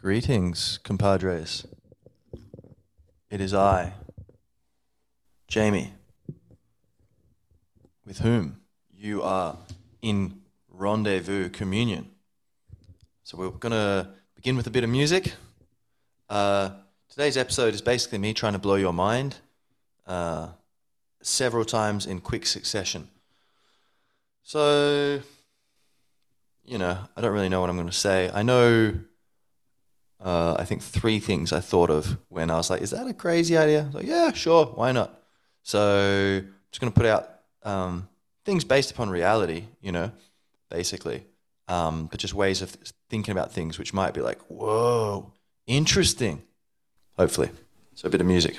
Greetings, 0.00 0.78
compadres. 0.84 1.66
It 3.30 3.40
is 3.40 3.52
I, 3.52 3.94
Jamie, 5.48 5.92
with 8.06 8.20
whom 8.20 8.60
you 8.96 9.24
are 9.24 9.56
in 10.00 10.42
rendezvous 10.70 11.48
communion. 11.48 12.10
So 13.24 13.36
we're 13.38 13.50
going 13.50 13.72
to 13.72 14.10
begin 14.36 14.56
with 14.56 14.68
a 14.68 14.70
bit 14.70 14.84
of 14.84 14.90
music. 14.90 15.32
Uh, 16.30 16.70
today's 17.08 17.36
episode 17.36 17.74
is 17.74 17.82
basically 17.82 18.18
me 18.18 18.32
trying 18.32 18.52
to 18.52 18.60
blow 18.60 18.76
your 18.76 18.92
mind 18.92 19.38
uh, 20.06 20.50
several 21.22 21.64
times 21.64 22.06
in 22.06 22.20
quick 22.20 22.46
succession. 22.46 23.08
So, 24.44 25.22
you 26.64 26.78
know, 26.78 26.98
I 27.16 27.20
don't 27.20 27.32
really 27.32 27.48
know 27.48 27.60
what 27.60 27.68
I'm 27.68 27.76
going 27.76 27.88
to 27.88 27.92
say. 27.92 28.30
I 28.32 28.44
know 28.44 28.94
uh, 30.20 30.56
I 30.58 30.64
think 30.64 30.82
three 30.82 31.20
things 31.20 31.52
I 31.52 31.60
thought 31.60 31.90
of 31.90 32.18
when 32.28 32.50
I 32.50 32.56
was 32.56 32.70
like, 32.70 32.82
is 32.82 32.90
that 32.90 33.06
a 33.06 33.14
crazy 33.14 33.56
idea? 33.56 33.82
I 33.82 33.86
was 33.86 33.94
like, 33.94 34.06
yeah, 34.06 34.32
sure, 34.32 34.66
why 34.66 34.92
not? 34.92 35.22
So 35.62 36.40
I'm 36.42 36.54
just 36.70 36.80
going 36.80 36.92
to 36.92 36.96
put 36.98 37.06
out 37.06 37.28
um, 37.62 38.08
things 38.44 38.64
based 38.64 38.90
upon 38.90 39.10
reality, 39.10 39.64
you 39.80 39.92
know, 39.92 40.10
basically, 40.70 41.24
um, 41.68 42.06
but 42.06 42.18
just 42.18 42.34
ways 42.34 42.62
of 42.62 42.76
thinking 43.10 43.32
about 43.32 43.52
things 43.52 43.78
which 43.78 43.92
might 43.92 44.14
be 44.14 44.20
like, 44.20 44.40
whoa, 44.48 45.32
interesting, 45.66 46.42
hopefully. 47.16 47.50
So 47.94 48.06
a 48.08 48.10
bit 48.10 48.20
of 48.20 48.26
music. 48.26 48.58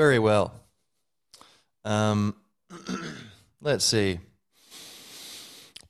Very 0.00 0.18
well. 0.18 0.54
Um, 1.84 2.34
let's 3.60 3.84
see. 3.84 4.18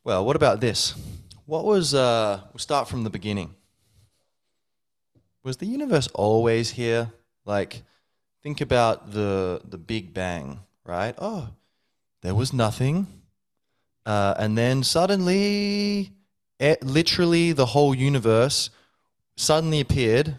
Well, 0.02 0.26
what 0.26 0.34
about 0.34 0.60
this? 0.60 0.96
What 1.46 1.64
was, 1.64 1.94
uh, 1.94 2.40
we'll 2.52 2.58
start 2.58 2.88
from 2.88 3.04
the 3.04 3.10
beginning. 3.10 3.54
Was 5.44 5.58
the 5.58 5.66
universe 5.66 6.08
always 6.08 6.70
here? 6.70 7.12
Like, 7.44 7.84
think 8.42 8.60
about 8.60 9.12
the, 9.12 9.60
the 9.64 9.78
Big 9.78 10.12
Bang, 10.12 10.58
right? 10.84 11.14
Oh, 11.16 11.50
there 12.22 12.34
was 12.34 12.52
nothing. 12.52 13.06
Uh, 14.04 14.34
and 14.36 14.58
then 14.58 14.82
suddenly, 14.82 16.10
it, 16.58 16.82
literally, 16.82 17.52
the 17.52 17.66
whole 17.66 17.94
universe 17.94 18.70
suddenly 19.36 19.78
appeared 19.78 20.34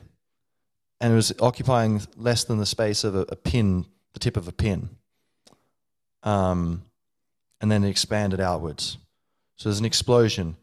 and 1.01 1.11
it 1.11 1.15
was 1.15 1.33
occupying 1.41 1.99
less 2.15 2.43
than 2.43 2.59
the 2.59 2.65
space 2.65 3.03
of 3.03 3.15
a, 3.15 3.25
a 3.29 3.35
pin, 3.35 3.85
the 4.13 4.19
tip 4.19 4.37
of 4.37 4.47
a 4.47 4.51
pin. 4.51 4.89
Um, 6.21 6.83
and 7.59 7.71
then 7.71 7.83
it 7.83 7.89
expanded 7.89 8.39
outwards. 8.39 8.99
So 9.55 9.67
there's 9.67 9.79
an 9.79 9.85
explosion. 9.85 10.55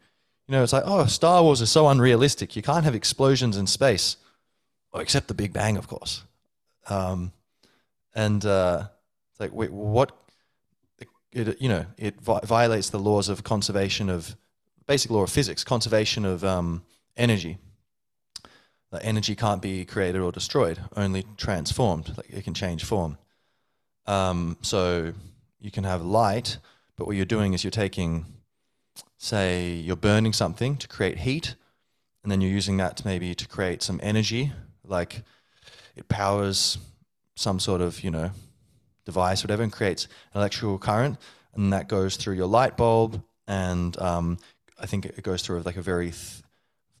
You 0.47 0.53
know, 0.53 0.63
it's 0.63 0.71
like, 0.71 0.83
oh, 0.85 1.05
Star 1.07 1.43
Wars 1.43 1.59
is 1.59 1.69
so 1.69 1.89
unrealistic. 1.89 2.55
You 2.55 2.61
can't 2.61 2.85
have 2.85 2.95
explosions 2.95 3.57
in 3.57 3.67
space, 3.67 4.15
well, 4.93 5.01
except 5.01 5.27
the 5.27 5.33
Big 5.33 5.51
Bang, 5.51 5.75
of 5.75 5.87
course. 5.87 6.23
Um, 6.89 7.33
and 8.15 8.43
uh, 8.45 8.87
it's 9.31 9.41
like, 9.41 9.51
wait, 9.51 9.71
what? 9.71 10.13
It, 11.31 11.61
you 11.61 11.69
know, 11.69 11.85
it 11.97 12.19
vi- 12.21 12.39
violates 12.43 12.89
the 12.89 12.97
laws 12.97 13.29
of 13.29 13.43
conservation 13.43 14.09
of 14.09 14.35
basic 14.87 15.11
law 15.11 15.21
of 15.21 15.29
physics, 15.29 15.63
conservation 15.63 16.25
of 16.25 16.43
um, 16.43 16.83
energy 17.17 17.57
that 18.91 19.03
energy 19.03 19.35
can't 19.35 19.61
be 19.61 19.85
created 19.85 20.21
or 20.21 20.31
destroyed, 20.31 20.79
only 20.95 21.25
transformed. 21.37 22.13
Like 22.17 22.29
it 22.29 22.43
can 22.43 22.53
change 22.53 22.83
form. 22.83 23.17
Um, 24.05 24.57
so 24.61 25.13
you 25.59 25.71
can 25.71 25.83
have 25.83 26.03
light, 26.03 26.57
but 26.95 27.05
what 27.05 27.15
you're 27.15 27.25
doing 27.25 27.53
is 27.53 27.63
you're 27.63 27.71
taking, 27.71 28.25
say, 29.17 29.71
you're 29.73 29.95
burning 29.95 30.33
something 30.33 30.77
to 30.77 30.87
create 30.87 31.19
heat, 31.19 31.55
and 32.23 32.31
then 32.31 32.41
you're 32.41 32.51
using 32.51 32.77
that 32.77 32.97
to 32.97 33.07
maybe 33.07 33.35
to 33.35 33.47
create 33.47 33.81
some 33.83 33.99
energy, 34.01 34.51
like 34.83 35.21
it 35.95 36.07
powers 36.07 36.77
some 37.35 37.59
sort 37.59 37.81
of 37.81 38.03
you 38.03 38.11
know 38.11 38.31
device, 39.05 39.43
whatever, 39.43 39.63
and 39.63 39.71
creates 39.71 40.05
an 40.33 40.39
electrical 40.39 40.77
current, 40.77 41.17
and 41.53 41.71
that 41.71 41.87
goes 41.87 42.17
through 42.17 42.35
your 42.35 42.47
light 42.47 42.75
bulb, 42.77 43.21
and 43.47 43.99
um, 44.01 44.37
I 44.79 44.85
think 44.85 45.05
it 45.05 45.23
goes 45.23 45.41
through 45.41 45.61
like 45.61 45.77
a 45.77 45.81
very 45.81 46.11
th- 46.11 46.43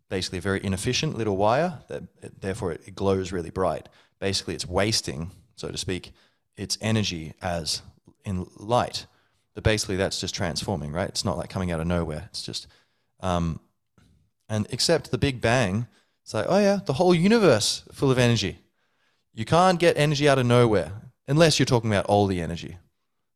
basically 0.09 0.39
a 0.39 0.41
very 0.41 0.63
inefficient 0.63 1.17
little 1.17 1.37
wire 1.37 1.79
that 1.87 2.03
therefore 2.41 2.71
it, 2.71 2.81
it 2.85 2.95
glows 2.95 3.31
really 3.31 3.49
bright. 3.49 3.87
Basically, 4.19 4.55
it's 4.55 4.67
wasting, 4.67 5.31
so 5.55 5.69
to 5.69 5.77
speak, 5.77 6.11
its 6.57 6.77
energy 6.81 7.33
as 7.41 7.81
in 8.25 8.47
light. 8.57 9.05
But 9.53 9.63
basically, 9.63 9.95
that's 9.95 10.19
just 10.19 10.35
transforming, 10.35 10.91
right? 10.91 11.09
It's 11.09 11.25
not 11.25 11.37
like 11.37 11.49
coming 11.49 11.71
out 11.71 11.79
of 11.79 11.87
nowhere. 11.87 12.25
It's 12.29 12.41
just, 12.41 12.67
um, 13.21 13.59
and 14.49 14.67
except 14.71 15.11
the 15.11 15.17
Big 15.17 15.41
Bang, 15.41 15.87
it's 16.23 16.33
like, 16.33 16.45
oh 16.49 16.59
yeah, 16.59 16.79
the 16.85 16.93
whole 16.93 17.15
universe 17.15 17.83
full 17.91 18.11
of 18.11 18.17
energy. 18.17 18.59
You 19.33 19.45
can't 19.45 19.79
get 19.79 19.97
energy 19.97 20.27
out 20.27 20.39
of 20.39 20.45
nowhere 20.45 20.91
unless 21.27 21.59
you're 21.59 21.65
talking 21.65 21.89
about 21.89 22.05
all 22.07 22.27
the 22.27 22.41
energy, 22.41 22.77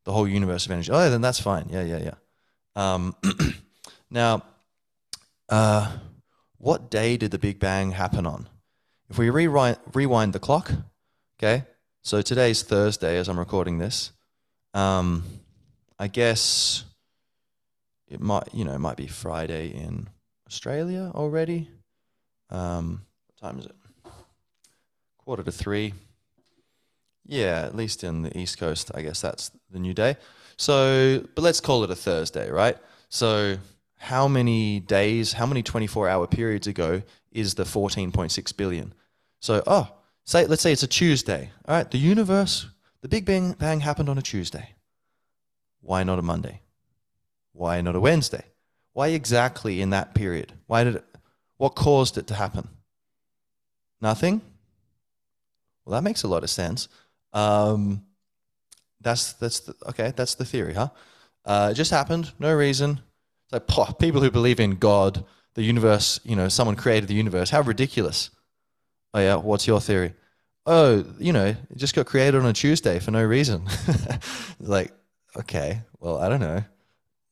the 0.04 0.12
whole 0.12 0.28
universe 0.28 0.66
of 0.66 0.72
energy. 0.72 0.92
Oh, 0.92 1.00
yeah, 1.00 1.10
then 1.10 1.22
that's 1.22 1.40
fine. 1.40 1.68
Yeah, 1.70 1.84
yeah, 1.84 2.00
yeah. 2.04 2.14
Um, 2.76 3.16
now, 4.10 4.44
uh, 5.50 5.96
what 6.64 6.90
day 6.90 7.18
did 7.18 7.32
the 7.32 7.38
Big 7.38 7.60
Bang 7.60 7.92
happen 7.92 8.26
on? 8.26 8.48
If 9.10 9.18
we 9.18 9.30
rewind, 9.30 9.78
rewind 9.94 10.32
the 10.32 10.40
clock, 10.40 10.72
okay, 11.38 11.66
so 12.04 12.22
today's 12.22 12.64
Thursday 12.64 13.18
as 13.18 13.28
I'm 13.28 13.38
recording 13.38 13.80
this. 13.80 14.14
Um, 14.74 15.26
I 16.00 16.08
guess 16.08 16.86
it 18.08 18.22
might, 18.22 18.48
you 18.54 18.64
know, 18.64 18.74
it 18.74 18.80
might 18.80 18.96
be 18.96 19.08
Friday 19.08 19.74
in 19.74 20.08
Australia 20.48 21.12
already. 21.14 21.68
Um, 22.50 23.02
what 23.28 23.50
time 23.50 23.60
is 23.60 23.66
it? 23.66 23.76
Quarter 25.18 25.44
to 25.44 25.52
three. 25.52 25.94
Yeah, 27.26 27.64
at 27.66 27.76
least 27.76 28.06
in 28.06 28.22
the 28.22 28.38
East 28.38 28.58
Coast, 28.58 28.90
I 28.96 29.02
guess 29.02 29.20
that's 29.20 29.52
the 29.70 29.80
new 29.80 29.94
day. 29.94 30.16
So, 30.56 31.28
but 31.36 31.42
let's 31.42 31.60
call 31.60 31.84
it 31.84 31.92
a 31.92 31.96
Thursday, 31.96 32.50
right? 32.50 32.78
So 33.10 33.58
how 34.04 34.28
many 34.28 34.82
days, 34.82 35.32
how 35.32 35.46
many 35.46 35.64
24 35.64 36.10
hour 36.10 36.28
periods 36.28 36.68
ago 36.68 37.02
is 37.32 37.56
the 37.56 37.64
14.6 37.64 38.58
billion? 38.58 38.94
So, 39.40 39.64
oh, 39.66 39.96
say, 40.26 40.46
let's 40.46 40.62
say 40.62 40.74
it's 40.74 40.84
a 40.84 40.88
Tuesday. 40.88 41.52
All 41.66 41.76
right, 41.78 41.90
the 41.90 41.98
universe, 41.98 42.68
the 43.00 43.08
Big 43.08 43.24
Bang, 43.24 43.54
bang 43.54 43.80
happened 43.80 44.10
on 44.10 44.18
a 44.18 44.22
Tuesday. 44.22 44.76
Why 45.80 46.04
not 46.04 46.20
a 46.20 46.22
Monday? 46.22 46.60
Why 47.54 47.80
not 47.80 47.96
a 47.96 48.02
Wednesday? 48.02 48.44
Why 48.92 49.08
exactly 49.08 49.80
in 49.80 49.92
that 49.92 50.14
period? 50.14 50.52
Why 50.68 50.84
did 50.84 50.96
it, 50.98 51.06
what 51.56 51.70
caused 51.70 52.18
it 52.18 52.28
to 52.28 52.34
happen? 52.34 52.68
Nothing? 54.02 54.42
Well, 55.86 55.94
that 55.94 56.04
makes 56.04 56.24
a 56.24 56.28
lot 56.28 56.44
of 56.44 56.50
sense. 56.50 56.90
Um, 57.32 58.04
that's, 59.00 59.32
that's 59.32 59.62
the, 59.62 59.76
okay, 59.88 60.12
that's 60.14 60.36
the 60.36 60.44
theory, 60.44 60.74
huh? 60.74 60.90
Uh, 61.46 61.70
it 61.72 61.76
just 61.76 61.92
happened, 61.92 62.34
no 62.38 62.54
reason. 62.54 63.00
Poh, 63.60 63.94
people 63.94 64.22
who 64.22 64.32
believe 64.32 64.60
in 64.60 64.76
God, 64.76 65.26
the 65.54 65.64
universe, 65.64 66.20
you 66.24 66.36
know, 66.36 66.50
someone 66.50 66.76
created 66.76 67.08
the 67.08 67.16
universe. 67.16 67.50
How 67.50 67.62
ridiculous! 67.62 68.30
Oh 69.14 69.20
yeah, 69.20 69.36
what's 69.36 69.68
your 69.68 69.80
theory? 69.80 70.14
Oh, 70.66 71.04
you 71.20 71.34
know, 71.34 71.48
it 71.48 71.78
just 71.78 71.94
got 71.94 72.06
created 72.06 72.40
on 72.40 72.46
a 72.46 72.54
Tuesday 72.54 73.00
for 73.00 73.12
no 73.12 73.24
reason. 73.24 73.68
like, 74.60 74.92
okay, 75.38 75.82
well, 76.00 76.18
I 76.18 76.30
don't 76.30 76.40
know. 76.40 76.64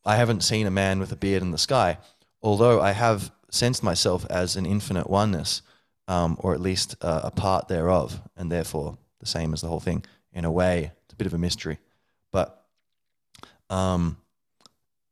I 0.06 0.16
haven't 0.16 0.42
seen 0.42 0.68
a 0.68 0.72
man 0.72 1.00
with 1.00 1.12
a 1.12 1.16
beard 1.16 1.42
in 1.42 1.52
the 1.52 1.58
sky, 1.58 1.98
although 2.42 2.82
I 2.82 2.92
have 2.92 3.32
sensed 3.50 3.84
myself 3.84 4.26
as 4.30 4.56
an 4.56 4.66
infinite 4.66 5.10
oneness, 5.10 5.62
um, 6.08 6.38
or 6.40 6.54
at 6.54 6.62
least 6.62 6.96
uh, 7.02 7.22
a 7.24 7.32
part 7.32 7.68
thereof, 7.68 8.22
and 8.36 8.52
therefore 8.52 8.98
the 9.20 9.26
same 9.26 9.54
as 9.54 9.62
the 9.62 9.68
whole 9.68 9.80
thing. 9.80 10.04
In 10.34 10.46
a 10.46 10.52
way, 10.52 10.92
it's 11.04 11.14
a 11.14 11.16
bit 11.16 11.28
of 11.28 11.34
a 11.34 11.38
mystery, 11.38 11.78
but, 12.32 12.66
um, 13.70 14.18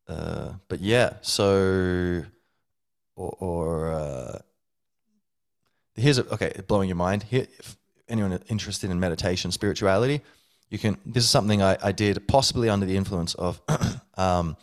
uh, 0.10 0.54
but 0.68 0.80
yeah. 0.82 1.14
So, 1.22 2.24
or, 3.16 3.38
or 3.40 3.92
uh, 3.92 4.40
here's 5.96 6.18
a, 6.18 6.28
okay, 6.34 6.52
blowing 6.68 6.90
your 6.90 6.96
mind. 6.96 7.24
Here, 7.24 7.48
if 7.60 7.78
anyone 8.08 8.38
interested 8.50 8.90
in 8.90 9.00
meditation, 9.00 9.52
spirituality, 9.52 10.22
you 10.70 10.80
can. 10.80 10.98
This 11.06 11.24
is 11.24 11.30
something 11.30 11.62
I, 11.62 11.78
I 11.82 11.92
did 11.92 12.28
possibly 12.28 12.70
under 12.70 12.86
the 12.86 12.98
influence 12.98 13.36
of 13.36 13.62
um, 14.18 14.58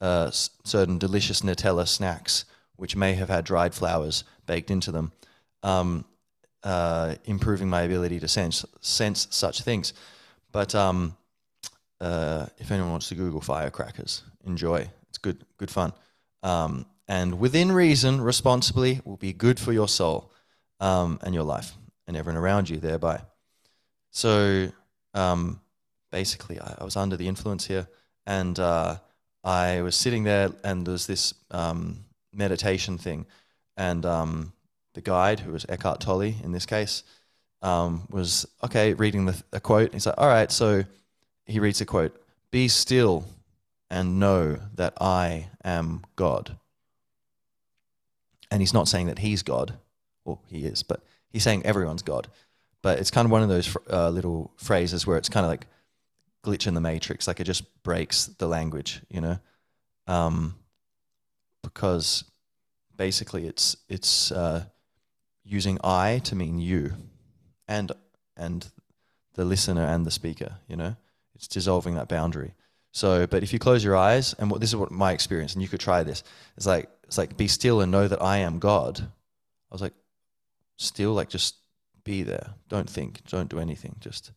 uh, 0.00 0.30
certain 0.30 0.98
delicious 0.98 1.40
Nutella 1.40 1.88
snacks, 1.88 2.44
which 2.76 2.94
may 2.94 3.14
have 3.14 3.28
had 3.28 3.44
dried 3.44 3.74
flowers 3.74 4.24
baked 4.46 4.70
into 4.70 4.92
them, 4.92 5.12
um, 5.62 6.04
uh, 6.62 7.14
improving 7.24 7.68
my 7.68 7.82
ability 7.82 8.20
to 8.20 8.28
sense 8.28 8.64
sense 8.80 9.28
such 9.30 9.62
things. 9.62 9.94
But 10.52 10.74
um, 10.74 11.16
uh, 12.00 12.46
if 12.58 12.70
anyone 12.70 12.90
wants 12.90 13.08
to 13.08 13.14
Google 13.14 13.40
firecrackers, 13.40 14.22
enjoy. 14.44 14.88
It's 15.08 15.18
good, 15.18 15.44
good 15.58 15.70
fun. 15.70 15.92
Um, 16.42 16.86
and 17.08 17.38
within 17.40 17.72
reason, 17.72 18.20
responsibly, 18.20 19.00
will 19.04 19.16
be 19.16 19.32
good 19.32 19.58
for 19.58 19.72
your 19.72 19.88
soul 19.88 20.32
um, 20.78 21.18
and 21.22 21.34
your 21.34 21.44
life 21.44 21.72
and 22.06 22.16
everyone 22.16 22.40
around 22.40 22.68
you 22.68 22.78
thereby. 22.78 23.20
So 24.10 24.70
um, 25.14 25.60
basically, 26.10 26.60
I, 26.60 26.76
I, 26.78 26.84
was 26.84 26.96
under 26.96 27.16
the 27.16 27.28
influence 27.28 27.66
here, 27.66 27.88
and 28.26 28.58
uh, 28.58 28.96
I 29.44 29.82
was 29.82 29.94
sitting 29.94 30.24
there, 30.24 30.50
and 30.64 30.86
there's 30.86 31.06
this 31.06 31.34
um, 31.50 32.04
meditation 32.32 32.98
thing, 32.98 33.26
and 33.76 34.04
um, 34.04 34.52
the 34.94 35.00
guide, 35.00 35.40
who 35.40 35.52
was 35.52 35.66
Eckhart 35.68 36.00
Tolle 36.00 36.22
in 36.22 36.52
this 36.52 36.66
case, 36.66 37.02
um, 37.62 38.06
was 38.10 38.46
okay 38.64 38.94
reading 38.94 39.26
the, 39.26 39.42
a 39.52 39.60
quote. 39.60 39.92
He's 39.92 40.06
like, 40.06 40.18
"All 40.18 40.28
right," 40.28 40.50
so 40.50 40.84
he 41.46 41.60
reads 41.60 41.80
a 41.80 41.86
quote: 41.86 42.20
"Be 42.50 42.68
still 42.68 43.24
and 43.90 44.20
know 44.20 44.58
that 44.74 44.94
I 45.00 45.48
am 45.64 46.02
God." 46.16 46.56
And 48.50 48.60
he's 48.60 48.74
not 48.74 48.88
saying 48.88 49.06
that 49.06 49.20
he's 49.20 49.42
God, 49.42 49.74
well, 50.24 50.42
he 50.48 50.64
is, 50.64 50.82
but 50.82 51.02
he's 51.30 51.42
saying 51.42 51.64
everyone's 51.64 52.02
God. 52.02 52.28
But 52.82 52.98
it's 52.98 53.10
kind 53.10 53.26
of 53.26 53.30
one 53.30 53.42
of 53.42 53.48
those 53.48 53.76
uh, 53.90 54.10
little 54.10 54.52
phrases 54.56 55.06
where 55.06 55.18
it's 55.18 55.28
kind 55.28 55.44
of 55.44 55.50
like 55.50 55.66
glitch 56.42 56.66
in 56.66 56.74
the 56.74 56.80
matrix, 56.80 57.28
like 57.28 57.40
it 57.40 57.44
just 57.44 57.82
breaks 57.82 58.26
the 58.26 58.48
language, 58.48 59.02
you 59.08 59.20
know, 59.20 59.38
um, 60.06 60.54
because 61.62 62.24
basically 62.96 63.46
it's 63.46 63.76
it's 63.88 64.32
uh, 64.32 64.64
using 65.44 65.78
I 65.84 66.20
to 66.24 66.34
mean 66.34 66.58
you, 66.58 66.94
and 67.68 67.92
and 68.36 68.66
the 69.34 69.44
listener 69.44 69.84
and 69.84 70.06
the 70.06 70.10
speaker, 70.10 70.56
you 70.68 70.76
know, 70.76 70.96
it's 71.40 71.48
dissolving 71.48 71.94
that 71.94 72.08
boundary. 72.08 72.52
So, 72.92 73.26
but 73.26 73.42
if 73.42 73.52
you 73.54 73.58
close 73.58 73.82
your 73.82 73.96
eyes, 73.96 74.34
and 74.38 74.50
what 74.50 74.60
this 74.60 74.70
is 74.70 74.76
what 74.76 74.90
my 74.90 75.12
experience, 75.12 75.54
and 75.54 75.62
you 75.62 75.68
could 75.68 75.80
try 75.80 76.02
this. 76.02 76.22
It's 76.56 76.66
like 76.66 76.90
it's 77.04 77.16
like 77.16 77.36
be 77.36 77.48
still 77.48 77.80
and 77.80 77.90
know 77.90 78.06
that 78.06 78.20
I 78.20 78.38
am 78.38 78.58
God. 78.58 79.00
I 79.00 79.74
was 79.74 79.80
like, 79.80 79.94
still, 80.76 81.14
like 81.14 81.30
just 81.30 81.56
be 82.04 82.22
there. 82.22 82.50
Don't 82.68 82.90
think. 82.90 83.24
Don't 83.26 83.48
do 83.48 83.58
anything. 83.58 83.96
Just. 84.00 84.32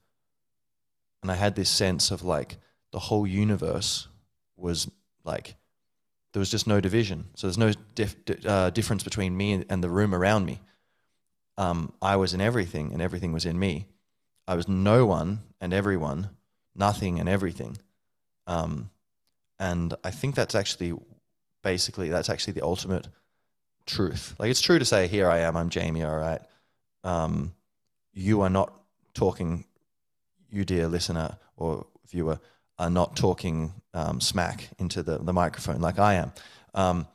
And 1.21 1.29
I 1.31 1.35
had 1.35 1.55
this 1.55 1.69
sense 1.69 2.09
of 2.09 2.23
like 2.23 2.55
the 2.91 2.99
whole 2.99 3.27
universe 3.27 4.07
was 4.55 4.89
like 5.25 5.55
there 6.31 6.39
was 6.39 6.51
just 6.51 6.67
no 6.67 6.79
division. 6.79 7.25
So 7.35 7.47
there's 7.47 7.57
no 7.57 7.73
dif- 7.95 8.15
uh, 8.45 8.69
difference 8.69 9.03
between 9.03 9.35
me 9.35 9.65
and 9.69 9.83
the 9.83 9.89
room 9.89 10.15
around 10.15 10.45
me. 10.45 10.61
Um, 11.57 11.91
I 12.01 12.15
was 12.15 12.33
in 12.33 12.39
everything, 12.39 12.93
and 12.93 13.01
everything 13.01 13.33
was 13.33 13.45
in 13.45 13.59
me. 13.59 13.87
I 14.47 14.55
was 14.55 14.69
no 14.69 15.05
one 15.05 15.41
and 15.61 15.73
everyone, 15.73 16.29
nothing 16.75 17.19
and 17.19 17.29
everything. 17.29 17.77
Um, 18.47 18.89
and 19.59 19.93
I 20.03 20.11
think 20.11 20.35
that's 20.35 20.55
actually, 20.55 20.93
basically, 21.63 22.09
that's 22.09 22.29
actually 22.29 22.53
the 22.53 22.63
ultimate 22.63 23.07
truth. 23.85 24.35
Like 24.39 24.49
it's 24.49 24.61
true 24.61 24.79
to 24.79 24.85
say, 24.85 25.07
"Here 25.07 25.29
I 25.29 25.39
am. 25.39 25.55
I'm 25.55 25.69
Jamie. 25.69 26.03
All 26.03 26.17
right." 26.17 26.41
Um, 27.03 27.53
you 28.13 28.41
are 28.41 28.49
not 28.49 28.73
talking. 29.13 29.65
You, 30.49 30.65
dear 30.65 30.87
listener 30.87 31.37
or 31.57 31.87
viewer, 32.09 32.39
are 32.77 32.89
not 32.89 33.15
talking 33.15 33.73
um, 33.93 34.21
smack 34.21 34.69
into 34.77 35.01
the, 35.01 35.17
the 35.17 35.33
microphone 35.33 35.81
like 35.81 35.99
I 35.99 36.15
am. 36.15 36.31
Um, 36.73 37.07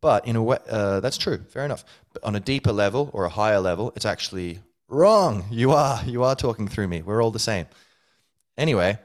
but 0.00 0.26
in 0.26 0.36
a 0.36 0.42
way, 0.42 0.58
uh, 0.70 1.00
that's 1.00 1.18
true. 1.18 1.38
Fair 1.48 1.64
enough. 1.64 1.84
But 2.12 2.22
on 2.24 2.36
a 2.36 2.40
deeper 2.40 2.72
level 2.72 3.10
or 3.12 3.24
a 3.24 3.28
higher 3.28 3.60
level, 3.60 3.92
it's 3.96 4.04
actually 4.04 4.60
wrong. 4.88 5.44
You 5.50 5.72
are 5.72 6.00
you 6.04 6.22
are 6.24 6.36
talking 6.36 6.68
through 6.68 6.88
me. 6.88 7.02
We're 7.02 7.22
all 7.22 7.30
the 7.30 7.38
same. 7.38 7.66
Anyway, 8.58 8.98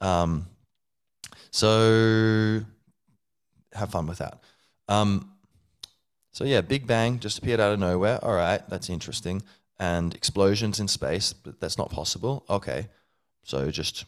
um, 0.00 0.46
so 1.50 2.62
have 3.72 3.90
fun 3.90 4.06
with 4.06 4.18
that. 4.18 4.40
Um, 4.88 5.32
so 6.32 6.44
yeah, 6.44 6.60
Big 6.60 6.86
Bang 6.86 7.18
just 7.18 7.38
appeared 7.38 7.60
out 7.60 7.72
of 7.72 7.80
nowhere. 7.80 8.24
All 8.24 8.34
right, 8.34 8.66
that's 8.68 8.88
interesting. 8.88 9.42
And 9.78 10.14
explosions 10.14 10.78
in 10.78 10.88
space, 10.88 11.32
but 11.32 11.60
that's 11.60 11.76
not 11.76 11.90
possible. 11.90 12.44
Okay, 12.48 12.88
so 13.42 13.70
just 13.70 14.04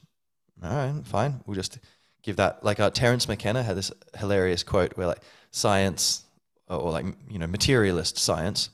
all 0.63 0.71
right, 0.71 1.05
fine. 1.05 1.41
We'll 1.47 1.57
just 1.57 1.79
give 2.23 2.37
that. 2.37 2.65
Like 2.65 2.79
uh, 2.79 2.91
Terence 2.91 3.27
McKenna 3.27 3.63
had 3.63 3.77
this 3.77 3.91
hilarious 4.17 4.63
quote 4.63 4.97
where 4.97 5.09
like 5.09 5.23
science 5.51 6.25
or 6.69 6.93
like 6.93 7.07
you 7.29 7.39
know 7.39 7.47
materialist 7.47 8.19
science, 8.19 8.71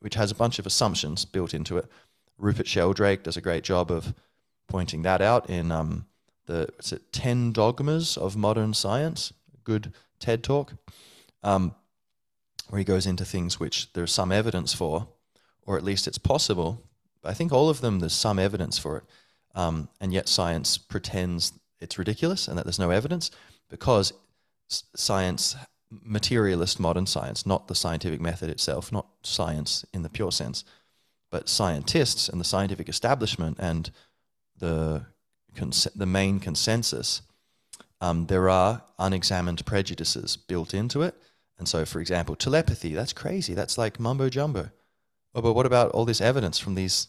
which 0.00 0.14
has 0.14 0.30
a 0.30 0.34
bunch 0.34 0.58
of 0.58 0.66
assumptions 0.66 1.24
built 1.24 1.52
into 1.52 1.78
it. 1.78 1.86
Rupert 2.38 2.68
Sheldrake 2.68 3.22
does 3.22 3.36
a 3.36 3.40
great 3.40 3.64
job 3.64 3.90
of 3.90 4.14
pointing 4.68 5.02
that 5.02 5.20
out 5.20 5.48
in 5.48 5.70
um, 5.70 6.06
the 6.46 6.68
it 6.92 7.12
Ten 7.12 7.52
Dogmas 7.52 8.16
of 8.16 8.36
Modern 8.36 8.74
Science, 8.74 9.32
good 9.64 9.92
TED 10.18 10.42
talk. 10.42 10.74
Um, 11.42 11.74
where 12.68 12.78
he 12.78 12.84
goes 12.84 13.06
into 13.06 13.24
things 13.24 13.60
which 13.60 13.92
there's 13.92 14.12
some 14.12 14.32
evidence 14.32 14.72
for, 14.72 15.08
or 15.66 15.76
at 15.76 15.84
least 15.84 16.08
it's 16.08 16.18
possible. 16.18 16.82
I 17.22 17.34
think 17.34 17.52
all 17.52 17.68
of 17.68 17.80
them, 17.80 18.00
there's 18.00 18.12
some 18.14 18.38
evidence 18.38 18.78
for 18.78 18.98
it. 18.98 19.04
Um, 19.54 19.88
and 20.00 20.12
yet 20.12 20.28
science 20.28 20.78
pretends 20.78 21.52
it's 21.80 21.98
ridiculous 21.98 22.48
and 22.48 22.58
that 22.58 22.64
there's 22.64 22.78
no 22.78 22.90
evidence 22.90 23.30
because 23.70 24.12
science, 24.68 25.54
materialist 25.90 26.80
modern 26.80 27.06
science, 27.06 27.46
not 27.46 27.68
the 27.68 27.74
scientific 27.74 28.20
method 28.20 28.50
itself, 28.50 28.90
not 28.90 29.06
science 29.22 29.84
in 29.92 30.02
the 30.02 30.08
pure 30.08 30.32
sense, 30.32 30.64
but 31.30 31.48
scientists 31.48 32.28
and 32.28 32.40
the 32.40 32.44
scientific 32.44 32.88
establishment 32.88 33.58
and 33.60 33.90
the, 34.58 35.06
the 35.94 36.06
main 36.06 36.40
consensus, 36.40 37.22
um, 38.00 38.26
there 38.26 38.48
are 38.48 38.82
unexamined 38.98 39.64
prejudices 39.64 40.36
built 40.36 40.74
into 40.74 41.02
it 41.02 41.14
and 41.58 41.68
so, 41.68 41.84
for 41.84 42.00
example, 42.00 42.34
telepathy, 42.34 42.94
that's 42.94 43.12
crazy. 43.12 43.54
That's 43.54 43.78
like 43.78 44.00
mumbo 44.00 44.28
jumbo. 44.28 44.70
Oh, 45.34 45.42
but 45.42 45.54
what 45.54 45.66
about 45.66 45.92
all 45.92 46.04
this 46.04 46.20
evidence 46.20 46.58
from 46.58 46.74
these, 46.74 47.08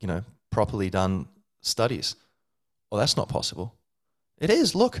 you 0.00 0.08
know, 0.08 0.24
properly 0.50 0.90
done 0.90 1.28
studies? 1.60 2.16
Well, 2.90 2.98
that's 2.98 3.16
not 3.16 3.28
possible. 3.28 3.74
It 4.38 4.50
is. 4.50 4.74
Look, 4.74 5.00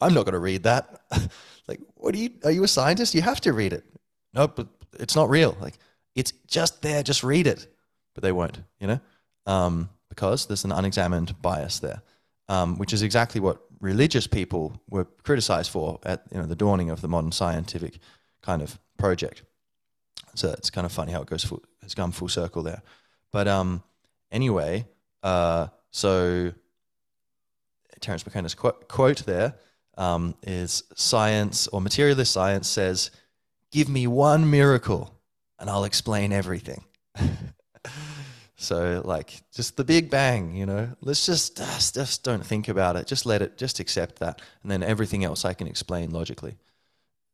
I'm 0.00 0.14
not 0.14 0.24
going 0.24 0.34
to 0.34 0.38
read 0.38 0.64
that. 0.64 1.00
like, 1.68 1.80
what 1.94 2.14
are 2.14 2.18
you? 2.18 2.30
Are 2.44 2.50
you 2.50 2.64
a 2.64 2.68
scientist? 2.68 3.14
You 3.14 3.22
have 3.22 3.40
to 3.42 3.52
read 3.52 3.72
it. 3.72 3.84
No, 4.34 4.48
but 4.48 4.68
it's 4.98 5.16
not 5.16 5.30
real. 5.30 5.56
Like, 5.60 5.78
it's 6.14 6.32
just 6.46 6.82
there. 6.82 7.02
Just 7.02 7.24
read 7.24 7.46
it. 7.46 7.66
But 8.14 8.22
they 8.22 8.32
won't. 8.32 8.58
You 8.80 8.86
know, 8.86 9.00
um, 9.46 9.90
because 10.16 10.46
there's 10.46 10.64
an 10.64 10.72
unexamined 10.72 11.40
bias 11.42 11.78
there, 11.78 12.02
um, 12.48 12.78
which 12.78 12.92
is 12.92 13.02
exactly 13.02 13.40
what 13.40 13.60
religious 13.80 14.26
people 14.26 14.80
were 14.88 15.04
criticized 15.22 15.70
for 15.70 16.00
at 16.02 16.22
you 16.32 16.38
know 16.38 16.46
the 16.46 16.56
dawning 16.56 16.90
of 16.90 17.02
the 17.02 17.08
modern 17.08 17.30
scientific 17.30 17.98
kind 18.42 18.62
of 18.62 18.78
project. 18.96 19.42
So 20.34 20.50
it's 20.50 20.70
kind 20.70 20.86
of 20.86 20.92
funny 20.92 21.12
how 21.12 21.22
it 21.22 21.28
goes 21.28 21.44
full, 21.44 21.62
it's 21.82 21.94
gone 21.94 22.12
full 22.12 22.28
circle 22.28 22.62
there. 22.62 22.82
But 23.30 23.46
um, 23.46 23.82
anyway, 24.32 24.86
uh, 25.22 25.68
so 25.90 26.52
Terence 28.00 28.24
McKenna's 28.26 28.54
quote, 28.54 28.88
quote 28.88 29.24
there 29.26 29.54
um, 29.98 30.34
is 30.42 30.82
science 30.94 31.68
or 31.68 31.80
materialist 31.80 32.32
science 32.32 32.68
says, 32.68 33.10
"Give 33.70 33.88
me 33.88 34.06
one 34.06 34.50
miracle, 34.50 35.14
and 35.58 35.68
I'll 35.68 35.84
explain 35.84 36.32
everything." 36.32 36.84
So 38.56 39.02
like 39.04 39.42
just 39.52 39.76
the 39.76 39.84
Big 39.84 40.10
Bang, 40.10 40.54
you 40.54 40.64
know. 40.64 40.88
Let's 41.02 41.26
just 41.26 41.60
uh, 41.60 41.64
just 41.64 42.24
don't 42.24 42.44
think 42.44 42.68
about 42.68 42.96
it. 42.96 43.06
Just 43.06 43.26
let 43.26 43.42
it. 43.42 43.58
Just 43.58 43.80
accept 43.80 44.18
that, 44.20 44.40
and 44.62 44.70
then 44.70 44.82
everything 44.82 45.24
else 45.24 45.44
I 45.44 45.52
can 45.52 45.66
explain 45.66 46.10
logically, 46.10 46.56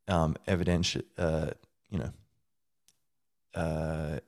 um, 0.09 0.35
evidence, 0.47 0.97
uh, 1.17 1.51
you 1.89 1.99
know, 1.99 2.11
uh, 3.55 4.19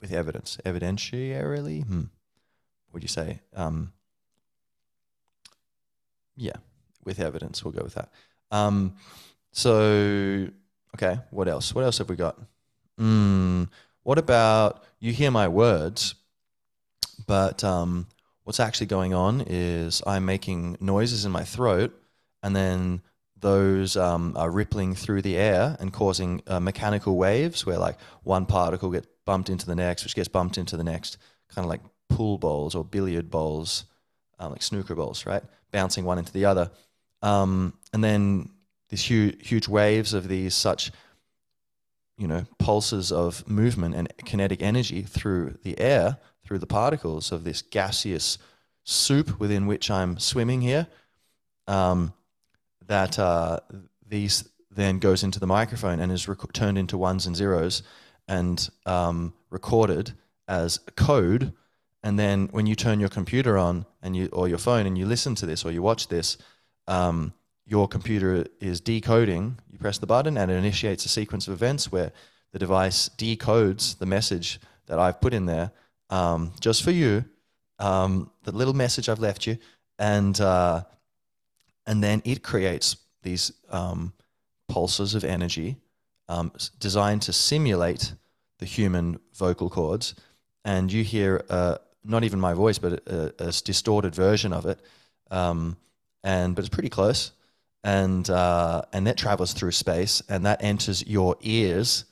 with 0.00 0.12
evidence, 0.12 0.58
evidentiarily. 0.66 1.86
Hmm. 1.86 2.00
What 2.86 2.94
would 2.94 3.02
you 3.04 3.08
say? 3.08 3.40
Um, 3.54 3.92
yeah, 6.36 6.56
with 7.04 7.20
evidence, 7.20 7.64
we'll 7.64 7.72
go 7.72 7.84
with 7.84 7.94
that. 7.94 8.10
Um, 8.50 8.96
so 9.52 10.48
okay, 10.96 11.20
what 11.30 11.46
else? 11.46 11.72
What 11.72 11.84
else 11.84 11.98
have 11.98 12.08
we 12.08 12.16
got? 12.16 12.36
Mm, 12.98 13.68
what 14.02 14.18
about 14.18 14.82
you 14.98 15.12
hear 15.12 15.30
my 15.30 15.46
words, 15.46 16.16
but 17.26 17.62
um, 17.64 18.06
what's 18.44 18.60
actually 18.60 18.86
going 18.86 19.14
on 19.14 19.42
is 19.46 20.02
I'm 20.06 20.24
making 20.24 20.76
noises 20.80 21.24
in 21.24 21.32
my 21.32 21.44
throat, 21.44 21.94
and 22.42 22.54
then 22.54 23.02
those 23.38 23.96
um, 23.96 24.34
are 24.36 24.50
rippling 24.50 24.94
through 24.94 25.22
the 25.22 25.36
air 25.36 25.76
and 25.80 25.92
causing 25.92 26.42
uh, 26.46 26.60
mechanical 26.60 27.16
waves 27.16 27.66
where 27.66 27.78
like 27.78 27.98
one 28.22 28.46
particle 28.46 28.90
gets 28.90 29.08
bumped 29.24 29.50
into 29.50 29.66
the 29.66 29.74
next, 29.74 30.04
which 30.04 30.14
gets 30.14 30.28
bumped 30.28 30.58
into 30.58 30.76
the 30.76 30.84
next, 30.84 31.18
kind 31.48 31.64
of 31.64 31.68
like 31.68 31.80
pool 32.08 32.38
balls 32.38 32.74
or 32.74 32.84
billiard 32.84 33.30
balls, 33.30 33.84
uh, 34.38 34.48
like 34.48 34.62
snooker 34.62 34.94
balls, 34.94 35.26
right? 35.26 35.42
Bouncing 35.72 36.04
one 36.04 36.18
into 36.18 36.32
the 36.32 36.44
other. 36.44 36.70
Um, 37.20 37.74
and 37.92 38.02
then 38.02 38.50
these 38.88 39.02
huge, 39.02 39.48
huge 39.48 39.68
waves 39.68 40.14
of 40.14 40.28
these 40.28 40.54
such 40.54 40.92
you 42.18 42.28
know, 42.28 42.44
pulses 42.58 43.10
of 43.10 43.48
movement 43.48 43.94
and 43.94 44.12
kinetic 44.24 44.62
energy 44.62 45.02
through 45.02 45.58
the 45.64 45.78
air, 45.80 46.18
through 46.52 46.58
the 46.58 46.66
particles 46.66 47.32
of 47.32 47.44
this 47.44 47.62
gaseous 47.62 48.36
soup 48.84 49.40
within 49.40 49.66
which 49.66 49.90
I'm 49.90 50.18
swimming 50.18 50.60
here. 50.60 50.86
Um, 51.66 52.12
that 52.88 53.18
uh, 53.18 53.60
these 54.06 54.46
then 54.70 54.98
goes 54.98 55.22
into 55.22 55.40
the 55.40 55.46
microphone 55.46 55.98
and 55.98 56.12
is 56.12 56.28
rec- 56.28 56.52
turned 56.52 56.76
into 56.76 56.98
ones 56.98 57.24
and 57.24 57.34
zeros 57.34 57.82
and 58.28 58.68
um, 58.84 59.32
recorded 59.48 60.12
as 60.46 60.78
code. 60.94 61.54
And 62.02 62.18
then 62.18 62.50
when 62.50 62.66
you 62.66 62.74
turn 62.74 63.00
your 63.00 63.08
computer 63.08 63.56
on 63.56 63.86
and 64.02 64.14
you 64.14 64.28
or 64.30 64.46
your 64.46 64.58
phone 64.58 64.84
and 64.84 64.98
you 64.98 65.06
listen 65.06 65.34
to 65.36 65.46
this 65.46 65.64
or 65.64 65.70
you 65.70 65.80
watch 65.80 66.08
this, 66.08 66.36
um, 66.86 67.32
your 67.64 67.88
computer 67.88 68.44
is 68.60 68.78
decoding, 68.78 69.58
you 69.70 69.78
press 69.78 69.96
the 69.96 70.06
button 70.06 70.36
and 70.36 70.50
it 70.50 70.56
initiates 70.56 71.06
a 71.06 71.08
sequence 71.08 71.48
of 71.48 71.54
events 71.54 71.90
where 71.90 72.12
the 72.52 72.58
device 72.58 73.08
decodes 73.08 73.96
the 73.96 74.04
message 74.04 74.60
that 74.84 74.98
I've 74.98 75.18
put 75.18 75.32
in 75.32 75.46
there 75.46 75.72
um, 76.12 76.52
just 76.60 76.82
for 76.82 76.90
you, 76.90 77.24
um, 77.78 78.30
the 78.44 78.52
little 78.52 78.74
message 78.74 79.08
I've 79.08 79.18
left 79.18 79.46
you, 79.46 79.56
and 79.98 80.38
uh, 80.40 80.82
and 81.86 82.02
then 82.04 82.20
it 82.24 82.42
creates 82.42 82.96
these 83.22 83.50
um, 83.70 84.12
pulses 84.68 85.14
of 85.14 85.24
energy 85.24 85.76
um, 86.28 86.52
designed 86.78 87.22
to 87.22 87.32
simulate 87.32 88.12
the 88.58 88.66
human 88.66 89.18
vocal 89.34 89.70
cords, 89.70 90.14
and 90.66 90.92
you 90.92 91.02
hear 91.02 91.44
uh, 91.48 91.78
not 92.04 92.24
even 92.24 92.38
my 92.38 92.52
voice, 92.52 92.78
but 92.78 92.92
a, 93.08 93.34
a 93.38 93.52
distorted 93.64 94.14
version 94.14 94.52
of 94.52 94.66
it, 94.66 94.80
um, 95.30 95.78
and 96.22 96.54
but 96.54 96.62
it's 96.62 96.74
pretty 96.74 96.90
close. 96.90 97.32
And 97.84 98.28
uh, 98.28 98.82
and 98.92 99.06
that 99.06 99.16
travels 99.16 99.54
through 99.54 99.72
space 99.72 100.22
and 100.28 100.46
that 100.46 100.62
enters 100.62 101.04
your 101.04 101.36
ears, 101.40 102.04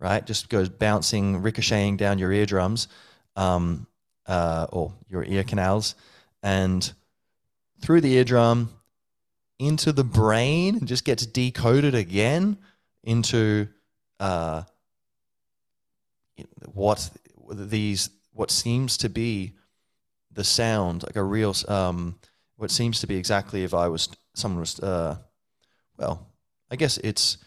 right? 0.00 0.26
Just 0.26 0.48
goes 0.48 0.68
bouncing, 0.68 1.40
ricocheting 1.40 1.96
down 1.96 2.18
your 2.18 2.32
eardrums, 2.32 2.88
um, 3.36 3.86
uh, 4.26 4.66
or 4.70 4.92
your 5.08 5.24
ear 5.24 5.44
canals, 5.44 5.94
and 6.42 6.92
through 7.80 8.00
the 8.00 8.14
eardrum 8.14 8.70
into 9.58 9.92
the 9.92 10.04
brain, 10.04 10.76
and 10.76 10.88
just 10.88 11.04
gets 11.04 11.26
decoded 11.26 11.94
again 11.94 12.58
into 13.02 13.68
uh, 14.20 14.62
what 16.72 17.10
these 17.50 18.10
what 18.32 18.50
seems 18.50 18.96
to 18.96 19.08
be 19.08 19.52
the 20.32 20.44
sound, 20.44 21.02
like 21.04 21.16
a 21.16 21.22
real 21.22 21.54
um, 21.68 22.16
what 22.56 22.70
seems 22.70 23.00
to 23.00 23.06
be 23.06 23.16
exactly 23.16 23.64
if 23.64 23.74
I 23.74 23.88
was 23.88 24.08
someone 24.34 24.60
was, 24.60 24.78
uh, 24.80 25.16
well, 25.96 26.26
I 26.70 26.76
guess 26.76 26.98
it's 26.98 27.38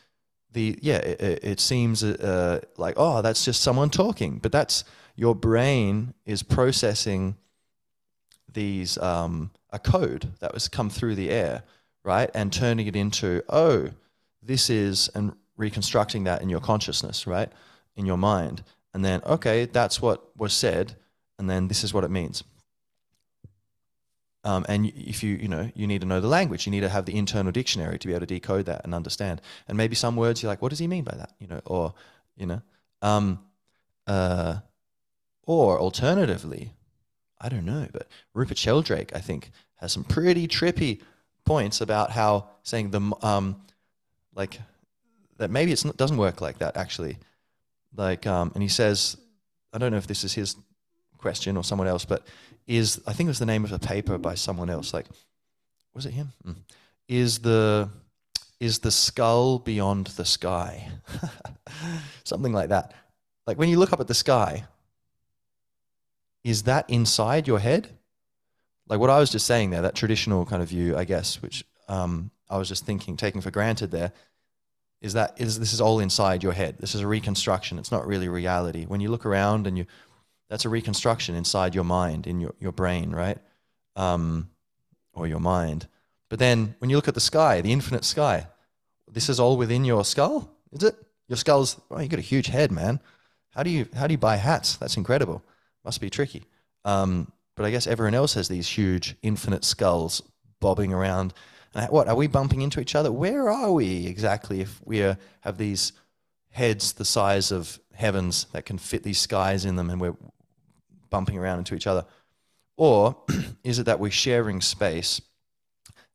the, 0.53 0.77
yeah, 0.81 0.97
it, 0.97 1.43
it 1.43 1.59
seems 1.59 2.03
uh, 2.03 2.61
like, 2.77 2.95
oh, 2.97 3.21
that's 3.21 3.45
just 3.45 3.61
someone 3.61 3.89
talking. 3.89 4.39
But 4.39 4.51
that's 4.51 4.83
your 5.17 5.35
brain 5.35 6.13
is 6.25 6.43
processing 6.43 7.35
these, 8.53 8.97
um, 8.99 9.51
a 9.71 9.79
code 9.79 10.31
that 10.39 10.53
was 10.53 10.69
come 10.69 10.89
through 10.89 11.15
the 11.15 11.29
air, 11.29 11.63
right? 12.03 12.29
And 12.33 12.53
turning 12.53 12.87
it 12.87 12.95
into, 12.95 13.43
oh, 13.49 13.89
this 14.41 14.69
is, 14.69 15.09
and 15.13 15.33
reconstructing 15.57 16.23
that 16.25 16.41
in 16.41 16.49
your 16.49 16.61
consciousness, 16.61 17.27
right? 17.27 17.51
In 17.95 18.05
your 18.05 18.17
mind. 18.17 18.63
And 18.93 19.03
then, 19.03 19.21
okay, 19.25 19.65
that's 19.65 20.01
what 20.01 20.35
was 20.37 20.53
said. 20.53 20.95
And 21.39 21.49
then 21.49 21.67
this 21.67 21.83
is 21.83 21.93
what 21.93 22.03
it 22.03 22.11
means. 22.11 22.43
Um, 24.43 24.65
and 24.69 24.85
if 24.95 25.23
you, 25.23 25.35
you 25.35 25.47
know, 25.47 25.69
you 25.75 25.87
need 25.87 26.01
to 26.01 26.07
know 26.07 26.21
the 26.21 26.27
language, 26.27 26.65
you 26.65 26.71
need 26.71 26.81
to 26.81 26.89
have 26.89 27.05
the 27.05 27.17
internal 27.17 27.51
dictionary 27.51 27.99
to 27.99 28.07
be 28.07 28.13
able 28.13 28.21
to 28.21 28.25
decode 28.27 28.67
that 28.67 28.81
and 28.85 28.93
understand. 28.93 29.41
And 29.67 29.77
maybe 29.77 29.95
some 29.95 30.15
words 30.15 30.41
you're 30.41 30.49
like, 30.49 30.61
what 30.61 30.69
does 30.69 30.79
he 30.79 30.87
mean 30.87 31.03
by 31.03 31.15
that? 31.17 31.33
You 31.39 31.47
know, 31.47 31.61
or, 31.65 31.93
you 32.37 32.45
know, 32.45 32.61
um, 33.01 33.39
uh, 34.05 34.57
or 35.47 35.79
alternatively, 35.79 36.73
I 37.41 37.49
don't 37.49 37.65
know, 37.65 37.87
but 37.91 38.07
Rupert 38.35 38.59
Sheldrake, 38.59 39.15
I 39.15 39.19
think, 39.19 39.49
has 39.77 39.91
some 39.91 40.03
pretty 40.03 40.47
trippy 40.47 41.01
points 41.45 41.81
about 41.81 42.11
how 42.11 42.49
saying 42.61 42.91
the, 42.91 43.01
um, 43.23 43.61
like, 44.35 44.59
that 45.37 45.49
maybe 45.49 45.71
it 45.71 45.83
doesn't 45.97 46.17
work 46.17 46.41
like 46.41 46.59
that 46.59 46.77
actually. 46.77 47.17
Like, 47.95 48.27
um, 48.27 48.51
and 48.53 48.61
he 48.61 48.69
says, 48.69 49.17
I 49.73 49.77
don't 49.77 49.91
know 49.91 49.97
if 49.97 50.07
this 50.07 50.23
is 50.23 50.33
his 50.33 50.55
question 51.17 51.57
or 51.57 51.63
someone 51.63 51.87
else, 51.87 52.05
but 52.05 52.23
is 52.67 53.01
I 53.07 53.13
think 53.13 53.27
it 53.27 53.29
was 53.29 53.39
the 53.39 53.45
name 53.45 53.63
of 53.63 53.71
a 53.71 53.79
paper 53.79 54.17
by 54.17 54.35
someone 54.35 54.69
else. 54.69 54.93
Like, 54.93 55.05
was 55.93 56.05
it 56.05 56.11
him? 56.11 56.33
Mm. 56.45 56.55
Is 57.07 57.39
the 57.39 57.89
is 58.59 58.79
the 58.79 58.91
skull 58.91 59.59
beyond 59.59 60.07
the 60.07 60.25
sky? 60.25 60.89
Something 62.23 62.53
like 62.53 62.69
that. 62.69 62.93
Like 63.45 63.57
when 63.57 63.69
you 63.69 63.79
look 63.79 63.93
up 63.93 63.99
at 63.99 64.07
the 64.07 64.13
sky, 64.13 64.65
is 66.47 66.63
that 66.63 66.89
inside 66.89 67.45
your 67.45 67.59
head? 67.59 67.89
Like 68.87 69.01
what 69.01 69.09
I 69.09 69.19
was 69.19 69.29
just 69.29 69.45
saying 69.45 69.71
there, 69.71 69.81
that 69.81 69.95
traditional 69.95 70.45
kind 70.45 70.63
of 70.63 70.69
view, 70.69 70.95
I 70.95 71.03
guess, 71.03 71.41
which 71.41 71.65
um, 71.89 72.31
I 72.49 72.57
was 72.57 72.69
just 72.69 72.85
thinking, 72.85 73.17
taking 73.17 73.41
for 73.41 73.51
granted 73.51 73.91
there, 73.91 74.13
is 75.01 75.11
that 75.11 75.33
is 75.41 75.59
this 75.59 75.73
is 75.73 75.81
all 75.81 75.99
inside 75.99 76.43
your 76.43 76.53
head. 76.53 76.77
This 76.79 76.95
is 76.95 77.01
a 77.01 77.07
reconstruction. 77.07 77.77
It's 77.77 77.91
not 77.91 78.07
really 78.07 78.29
reality. 78.29 78.85
When 78.85 79.01
you 79.01 79.09
look 79.11 79.25
around 79.25 79.67
and 79.67 79.77
you 79.77 79.85
that's 80.49 80.63
a 80.63 80.69
reconstruction 80.69 81.35
inside 81.35 81.75
your 81.75 81.83
mind, 81.83 82.25
in 82.25 82.39
your, 82.39 82.55
your 82.61 82.71
brain, 82.71 83.11
right? 83.11 83.37
Um, 83.97 84.49
or 85.13 85.27
your 85.27 85.41
mind. 85.41 85.89
But 86.29 86.39
then 86.39 86.75
when 86.79 86.89
you 86.89 86.95
look 86.95 87.09
at 87.09 87.13
the 87.13 87.19
sky, 87.19 87.59
the 87.59 87.73
infinite 87.73 88.05
sky, 88.05 88.47
this 89.11 89.27
is 89.27 89.37
all 89.37 89.57
within 89.57 89.83
your 89.83 90.05
skull, 90.05 90.49
is 90.71 90.83
it? 90.83 90.95
Your 91.27 91.35
skull's, 91.35 91.81
oh, 91.91 91.99
you 91.99 92.07
got 92.07 92.19
a 92.19 92.21
huge 92.21 92.47
head, 92.47 92.71
man. 92.71 93.01
How 93.49 93.63
do 93.63 93.69
you, 93.69 93.87
how 93.93 94.07
do 94.07 94.13
you 94.13 94.17
buy 94.17 94.37
hats? 94.37 94.77
That's 94.77 94.95
incredible. 94.95 95.43
Must 95.87 96.01
be 96.01 96.09
tricky. 96.09 96.43
Um, 96.83 97.31
but 97.55 97.65
I 97.65 97.71
guess 97.71 97.87
everyone 97.87 98.13
else 98.13 98.33
has 98.33 98.49
these 98.49 98.67
huge 98.67 99.15
infinite 99.21 99.63
skulls 99.63 100.21
bobbing 100.59 100.91
around. 100.91 101.33
What, 101.89 102.09
are 102.09 102.15
we 102.15 102.27
bumping 102.27 102.59
into 102.59 102.81
each 102.81 102.93
other? 102.93 103.09
Where 103.09 103.49
are 103.49 103.71
we 103.71 104.05
exactly 104.05 104.59
if 104.59 104.81
we 104.83 105.01
are, 105.01 105.17
have 105.39 105.57
these 105.57 105.93
heads 106.49 106.91
the 106.91 107.05
size 107.05 107.53
of 107.53 107.79
heavens 107.93 108.47
that 108.51 108.65
can 108.65 108.77
fit 108.77 109.03
these 109.03 109.17
skies 109.17 109.63
in 109.63 109.77
them 109.77 109.89
and 109.89 110.01
we're 110.01 110.17
bumping 111.09 111.37
around 111.37 111.59
into 111.59 111.73
each 111.73 111.87
other? 111.87 112.03
Or 112.75 113.15
is 113.63 113.79
it 113.79 113.85
that 113.85 114.01
we're 114.01 114.11
sharing 114.11 114.59
space 114.59 115.21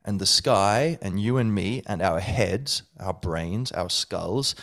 and 0.04 0.20
the 0.20 0.26
sky 0.26 0.98
and 1.00 1.18
you 1.18 1.38
and 1.38 1.54
me 1.54 1.82
and 1.86 2.02
our 2.02 2.20
heads, 2.20 2.82
our 3.00 3.14
brains, 3.14 3.72
our 3.72 3.88
skulls, 3.88 4.54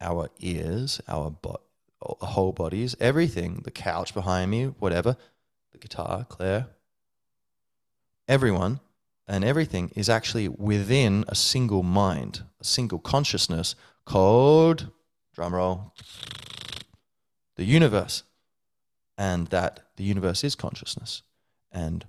our 0.00 0.30
ears, 0.38 0.98
our 1.06 1.30
bo- 1.30 1.60
whole 2.00 2.52
bodies, 2.52 2.96
everything, 3.00 3.60
the 3.64 3.70
couch 3.70 4.14
behind 4.14 4.50
me, 4.50 4.66
whatever, 4.66 5.16
the 5.72 5.78
guitar, 5.78 6.26
Claire, 6.28 6.66
everyone 8.28 8.80
and 9.28 9.44
everything 9.44 9.92
is 9.94 10.08
actually 10.08 10.48
within 10.48 11.24
a 11.28 11.34
single 11.34 11.82
mind, 11.82 12.42
a 12.60 12.64
single 12.64 12.98
consciousness 12.98 13.74
called, 14.04 14.88
drumroll, 15.36 15.92
the 17.56 17.64
universe. 17.64 18.24
And 19.16 19.48
that 19.48 19.80
the 19.96 20.04
universe 20.04 20.42
is 20.42 20.54
consciousness. 20.54 21.22
And 21.70 22.06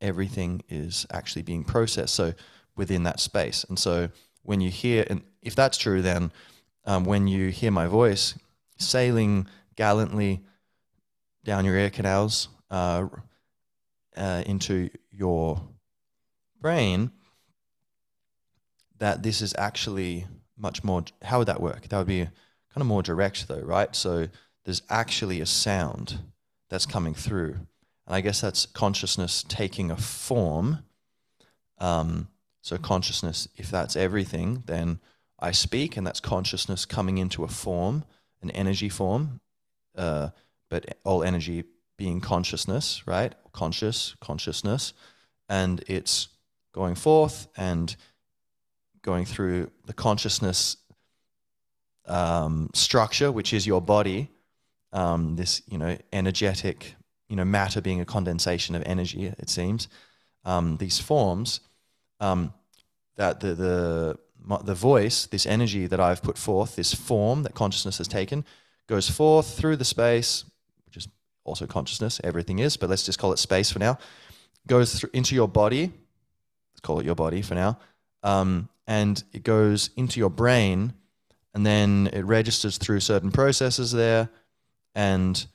everything 0.00 0.62
is 0.68 1.06
actually 1.10 1.42
being 1.42 1.64
processed 1.64 2.14
so 2.14 2.34
within 2.76 3.04
that 3.04 3.20
space. 3.20 3.64
And 3.68 3.78
so 3.78 4.10
when 4.42 4.60
you 4.60 4.70
hear 4.70 5.04
and 5.08 5.22
if 5.42 5.54
that's 5.54 5.78
true 5.78 6.02
then 6.02 6.32
um, 6.84 7.04
when 7.04 7.28
you 7.28 7.48
hear 7.48 7.70
my 7.70 7.86
voice 7.86 8.34
sailing 8.78 9.46
gallantly 9.76 10.42
down 11.44 11.64
your 11.64 11.76
ear 11.76 11.90
canals 11.90 12.48
uh, 12.70 13.06
uh, 14.16 14.42
into 14.46 14.90
your 15.10 15.62
brain, 16.60 17.10
that 18.98 19.22
this 19.22 19.40
is 19.40 19.54
actually 19.56 20.26
much 20.56 20.82
more. 20.82 21.04
How 21.22 21.38
would 21.38 21.48
that 21.48 21.60
work? 21.60 21.88
That 21.88 21.98
would 21.98 22.06
be 22.06 22.24
kind 22.24 22.32
of 22.76 22.86
more 22.86 23.02
direct, 23.02 23.48
though, 23.48 23.60
right? 23.60 23.94
So 23.94 24.28
there's 24.64 24.82
actually 24.90 25.40
a 25.40 25.46
sound 25.46 26.18
that's 26.68 26.86
coming 26.86 27.14
through, 27.14 27.54
and 28.06 28.16
I 28.16 28.20
guess 28.20 28.40
that's 28.40 28.66
consciousness 28.66 29.44
taking 29.48 29.90
a 29.90 29.96
form. 29.96 30.80
Um, 31.78 32.28
so 32.60 32.76
consciousness, 32.76 33.48
if 33.56 33.70
that's 33.70 33.96
everything, 33.96 34.64
then 34.66 35.00
I 35.38 35.52
speak, 35.52 35.96
and 35.96 36.06
that's 36.06 36.20
consciousness 36.20 36.84
coming 36.84 37.18
into 37.18 37.44
a 37.44 37.48
form, 37.48 38.04
an 38.42 38.50
energy 38.50 38.88
form, 38.88 39.40
uh, 39.96 40.28
but 40.68 40.98
all 41.04 41.22
energy 41.22 41.64
being 41.96 42.20
consciousness, 42.20 43.02
right? 43.06 43.34
Conscious, 43.52 44.14
consciousness, 44.20 44.92
and 45.48 45.82
it's 45.86 46.28
going 46.72 46.94
forth 46.94 47.48
and 47.56 47.96
going 49.02 49.24
through 49.24 49.70
the 49.86 49.92
consciousness 49.92 50.76
um, 52.06 52.70
structure, 52.74 53.30
which 53.32 53.52
is 53.52 53.66
your 53.66 53.80
body, 53.80 54.28
um, 54.92 55.36
this 55.36 55.62
you 55.68 55.78
know 55.78 55.96
energetic, 56.12 56.94
you 57.28 57.36
know 57.36 57.44
matter 57.44 57.80
being 57.80 58.00
a 58.00 58.04
condensation 58.04 58.74
of 58.74 58.82
energy. 58.86 59.26
It 59.26 59.50
seems 59.50 59.88
um, 60.44 60.76
these 60.78 60.98
forms 60.98 61.60
um, 62.20 62.54
that 63.16 63.40
the 63.40 63.54
the 63.54 64.18
the 64.64 64.74
voice, 64.74 65.26
this 65.26 65.46
energy 65.46 65.86
that 65.86 66.00
I've 66.00 66.22
put 66.22 66.38
forth, 66.38 66.76
this 66.76 66.94
form 66.94 67.42
that 67.42 67.54
consciousness 67.54 67.98
has 67.98 68.08
taken, 68.08 68.44
goes 68.86 69.08
forth 69.10 69.56
through 69.56 69.76
the 69.76 69.84
space, 69.84 70.44
which 70.86 70.96
is 70.96 71.08
also 71.44 71.66
consciousness. 71.66 72.20
Everything 72.24 72.58
is, 72.58 72.76
but 72.76 72.88
let's 72.88 73.04
just 73.04 73.18
call 73.18 73.32
it 73.32 73.38
space 73.38 73.70
for 73.70 73.78
now. 73.78 73.98
Goes 74.66 75.04
into 75.12 75.34
your 75.34 75.48
body. 75.48 75.92
Let's 76.72 76.80
call 76.82 77.00
it 77.00 77.06
your 77.06 77.14
body 77.14 77.42
for 77.42 77.54
now. 77.54 77.78
Um, 78.22 78.68
and 78.86 79.22
it 79.32 79.42
goes 79.42 79.90
into 79.96 80.18
your 80.18 80.30
brain 80.30 80.94
and 81.54 81.64
then 81.64 82.08
it 82.12 82.22
registers 82.22 82.78
through 82.78 83.00
certain 83.00 83.30
processes 83.30 83.92
there 83.92 84.30
and 84.94 85.46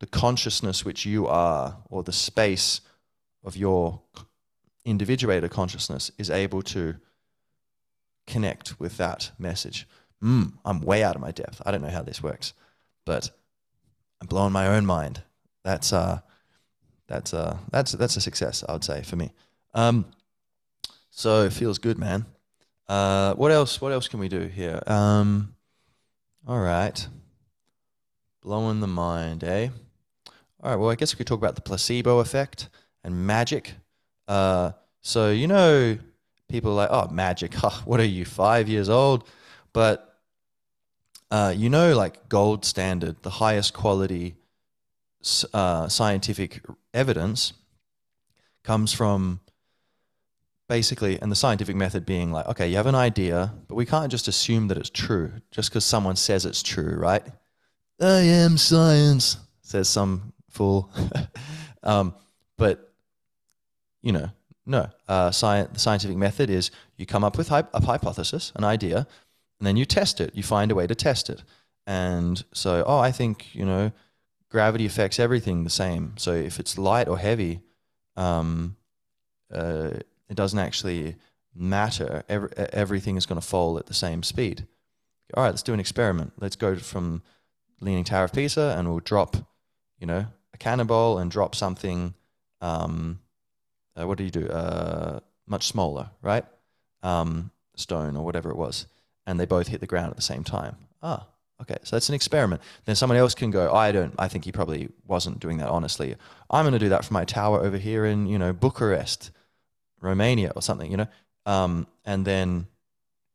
the 0.00 0.06
consciousness 0.06 0.84
which 0.84 1.06
you 1.06 1.26
are 1.26 1.76
or 1.90 2.02
the 2.02 2.12
space 2.12 2.80
of 3.44 3.56
your 3.56 4.00
individuator 4.84 5.48
consciousness 5.48 6.10
is 6.18 6.30
able 6.30 6.62
to 6.62 6.96
connect 8.32 8.78
with 8.80 8.96
that 8.96 9.30
message 9.38 9.86
mm, 10.22 10.52
i'm 10.64 10.80
way 10.80 11.02
out 11.02 11.14
of 11.14 11.20
my 11.20 11.30
depth 11.30 11.60
i 11.66 11.70
don't 11.70 11.82
know 11.82 11.88
how 11.88 12.02
this 12.02 12.22
works 12.22 12.52
but 13.04 13.30
i'm 14.20 14.26
blowing 14.26 14.52
my 14.52 14.66
own 14.66 14.86
mind 14.86 15.22
that's 15.64 15.92
uh 15.92 16.20
that's 17.08 17.34
uh 17.34 17.58
that's 17.70 17.92
that's 17.92 18.16
a 18.16 18.20
success 18.20 18.64
i 18.68 18.72
would 18.72 18.84
say 18.84 19.02
for 19.02 19.16
me 19.16 19.32
um 19.74 20.04
so 21.10 21.44
it 21.44 21.52
feels 21.52 21.78
good 21.78 21.98
man 21.98 22.24
uh, 22.92 23.34
what 23.34 23.50
else? 23.50 23.80
What 23.80 23.90
else 23.92 24.06
can 24.06 24.20
we 24.20 24.28
do 24.28 24.40
here? 24.40 24.82
Um, 24.86 25.54
all 26.46 26.58
right, 26.58 27.08
blowing 28.42 28.80
the 28.80 28.86
mind, 28.86 29.44
eh? 29.44 29.68
All 30.62 30.70
right. 30.70 30.76
Well, 30.76 30.90
I 30.90 30.94
guess 30.96 31.14
we 31.14 31.16
could 31.16 31.26
talk 31.26 31.38
about 31.38 31.54
the 31.54 31.62
placebo 31.62 32.18
effect 32.18 32.68
and 33.02 33.26
magic. 33.26 33.72
Uh, 34.28 34.72
so 35.00 35.30
you 35.30 35.46
know, 35.46 35.96
people 36.52 36.72
are 36.72 36.74
like, 36.74 36.90
oh, 36.92 37.08
magic. 37.12 37.54
Huh, 37.62 37.70
what 37.84 37.98
are 37.98 38.04
you, 38.04 38.24
five 38.24 38.68
years 38.68 38.88
old? 38.88 39.28
But 39.72 40.12
uh, 41.30 41.54
you 41.56 41.70
know, 41.70 41.96
like 41.96 42.28
gold 42.28 42.64
standard, 42.64 43.22
the 43.22 43.30
highest 43.30 43.72
quality 43.72 44.36
uh, 45.54 45.88
scientific 45.88 46.60
evidence 46.92 47.54
comes 48.62 48.92
from 48.92 49.40
basically, 50.68 51.18
and 51.20 51.32
the 51.32 51.36
scientific 51.36 51.74
method 51.74 52.04
being 52.04 52.32
like, 52.32 52.46
okay, 52.48 52.68
you 52.68 52.76
have 52.76 52.86
an 52.86 52.94
idea, 52.94 53.54
but 53.66 53.76
we 53.76 53.86
can't 53.86 54.10
just 54.10 54.28
assume 54.28 54.68
that 54.68 54.76
it's 54.76 54.90
true 54.90 55.32
just 55.50 55.70
because 55.70 55.86
someone 55.86 56.16
says 56.16 56.44
it's 56.44 56.62
true, 56.62 56.96
right? 56.96 57.22
I 58.00 58.20
am 58.20 58.58
science, 58.58 59.38
says 59.62 59.88
some 59.88 60.34
fool. 60.50 60.92
um, 61.82 62.14
but, 62.58 62.92
you 64.02 64.12
know, 64.12 64.28
no. 64.66 64.88
Uh, 65.08 65.28
sci- 65.28 65.66
the 65.72 65.78
scientific 65.78 66.16
method 66.16 66.50
is 66.50 66.70
you 66.96 67.06
come 67.06 67.24
up 67.24 67.36
with 67.36 67.48
hy- 67.48 67.64
a 67.74 67.84
hypothesis, 67.84 68.52
an 68.56 68.64
idea, 68.64 69.06
and 69.58 69.66
then 69.66 69.76
you 69.76 69.84
test 69.84 70.20
it. 70.20 70.34
You 70.34 70.42
find 70.42 70.70
a 70.70 70.74
way 70.74 70.86
to 70.86 70.94
test 70.94 71.30
it. 71.30 71.42
And 71.86 72.44
so, 72.52 72.84
oh, 72.86 72.98
I 72.98 73.10
think, 73.10 73.54
you 73.54 73.64
know, 73.64 73.92
gravity 74.48 74.86
affects 74.86 75.18
everything 75.18 75.64
the 75.64 75.70
same. 75.70 76.14
So 76.16 76.32
if 76.32 76.60
it's 76.60 76.78
light 76.78 77.08
or 77.08 77.18
heavy, 77.18 77.60
um, 78.16 78.76
uh, 79.52 79.90
it 80.28 80.36
doesn't 80.36 80.58
actually 80.58 81.16
matter. 81.54 82.22
Every, 82.28 82.50
everything 82.56 83.16
is 83.16 83.26
going 83.26 83.40
to 83.40 83.46
fall 83.46 83.78
at 83.78 83.86
the 83.86 83.94
same 83.94 84.22
speed. 84.22 84.66
All 85.34 85.42
right, 85.42 85.50
let's 85.50 85.62
do 85.62 85.72
an 85.72 85.80
experiment. 85.80 86.34
Let's 86.38 86.56
go 86.56 86.76
from 86.76 87.22
Leaning 87.80 88.04
Tower 88.04 88.24
of 88.24 88.32
Pisa 88.32 88.74
and 88.76 88.88
we'll 88.88 89.00
drop, 89.00 89.36
you 89.98 90.06
know, 90.06 90.26
a 90.54 90.58
cannonball 90.58 91.18
and 91.18 91.30
drop 91.30 91.54
something. 91.54 92.14
Um, 92.60 93.18
uh, 93.98 94.06
what 94.06 94.18
do 94.18 94.24
you 94.24 94.30
do? 94.30 94.48
Uh, 94.48 95.20
much 95.46 95.66
smaller, 95.66 96.10
right? 96.22 96.44
Um, 97.02 97.50
stone 97.76 98.16
or 98.16 98.24
whatever 98.24 98.50
it 98.50 98.56
was, 98.56 98.86
and 99.26 99.38
they 99.38 99.46
both 99.46 99.68
hit 99.68 99.80
the 99.80 99.86
ground 99.86 100.10
at 100.10 100.16
the 100.16 100.22
same 100.22 100.44
time. 100.44 100.76
Ah, 101.02 101.26
okay, 101.60 101.78
so 101.82 101.96
that's 101.96 102.08
an 102.08 102.14
experiment. 102.14 102.62
Then 102.84 102.96
someone 102.96 103.18
else 103.18 103.34
can 103.34 103.50
go. 103.50 103.72
I 103.72 103.92
don't. 103.92 104.14
I 104.18 104.28
think 104.28 104.44
he 104.44 104.52
probably 104.52 104.88
wasn't 105.06 105.40
doing 105.40 105.58
that 105.58 105.68
honestly. 105.68 106.14
I'm 106.50 106.64
going 106.64 106.72
to 106.72 106.78
do 106.78 106.90
that 106.90 107.04
for 107.04 107.12
my 107.12 107.24
tower 107.24 107.60
over 107.60 107.78
here 107.78 108.04
in 108.04 108.26
you 108.26 108.38
know 108.38 108.52
Bucharest. 108.52 109.30
Romania 110.02 110.52
or 110.54 110.62
something, 110.62 110.90
you 110.90 110.96
know, 110.96 111.06
um, 111.46 111.86
and 112.04 112.26
then 112.26 112.66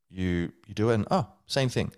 you 0.09 0.51
you 0.67 0.73
do 0.73 0.89
it, 0.91 0.95
and 0.95 1.07
oh, 1.09 1.27
same 1.47 1.69
thing. 1.69 1.91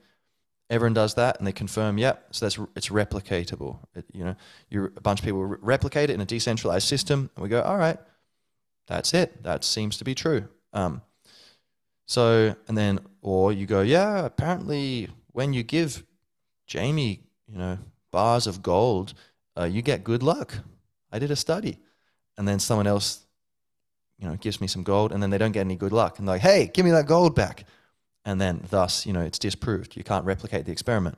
Everyone 0.70 0.94
does 0.94 1.16
that, 1.16 1.40
and 1.40 1.48
they 1.48 1.52
confirm, 1.52 1.98
yep. 1.98 2.28
So 2.32 2.46
that's 2.46 2.60
it's 2.76 2.90
replicatable. 2.90 3.80
It, 3.96 4.06
you 4.14 4.24
know, 4.24 4.36
you 4.70 4.86
a 4.96 5.02
bunch 5.02 5.20
of 5.20 5.26
people 5.26 5.44
replicate 5.44 6.12
it 6.12 6.14
in 6.14 6.22
a 6.22 6.26
decentralized 6.26 6.88
system, 6.88 7.30
and 7.36 7.44
we 7.44 7.50
go, 7.50 7.62
all 7.62 7.78
right, 7.78 7.98
that's 8.90 9.14
it. 9.14 9.42
That 9.44 9.64
seems 9.64 9.98
to 9.98 10.04
be 10.04 10.14
true. 10.14 10.50
Um, 10.74 11.02
so, 12.06 12.56
and 12.68 12.78
then, 12.78 13.00
or 13.22 13.54
you 13.54 13.66
go, 13.66 13.82
yeah, 13.82 14.26
apparently 14.26 15.08
when 15.32 15.54
you 15.54 15.64
give 15.64 16.04
Jamie, 16.68 17.22
you 17.48 17.58
know, 17.58 17.78
bars 18.12 18.48
of 18.48 18.62
gold, 18.62 19.14
uh, 19.58 19.64
you 19.64 19.82
get 19.82 20.04
good 20.04 20.24
luck. 20.24 20.56
I 21.12 21.20
did 21.20 21.32
a 21.32 21.36
study. 21.36 21.78
And 22.38 22.48
then 22.48 22.60
someone 22.60 22.88
else 22.88 23.26
you 24.20 24.28
know, 24.28 24.36
gives 24.36 24.60
me 24.60 24.68
some 24.68 24.84
gold, 24.84 25.12
and 25.12 25.24
then 25.24 25.30
they 25.30 25.38
don't 25.38 25.54
get 25.54 25.62
any 25.62 25.76
good 25.76 25.94
luck, 25.94 26.20
and 26.20 26.28
they're 26.28 26.36
like, 26.36 26.42
hey, 26.42 26.70
give 26.74 26.86
me 26.86 26.92
that 26.92 27.08
gold 27.08 27.36
back, 27.36 27.66
and 28.26 28.40
then 28.40 28.62
thus, 28.70 29.06
you 29.06 29.14
know, 29.14 29.22
it's 29.22 29.40
disproved. 29.40 29.96
You 29.96 30.04
can't 30.04 30.26
replicate 30.26 30.66
the 30.66 30.72
experiment. 30.72 31.18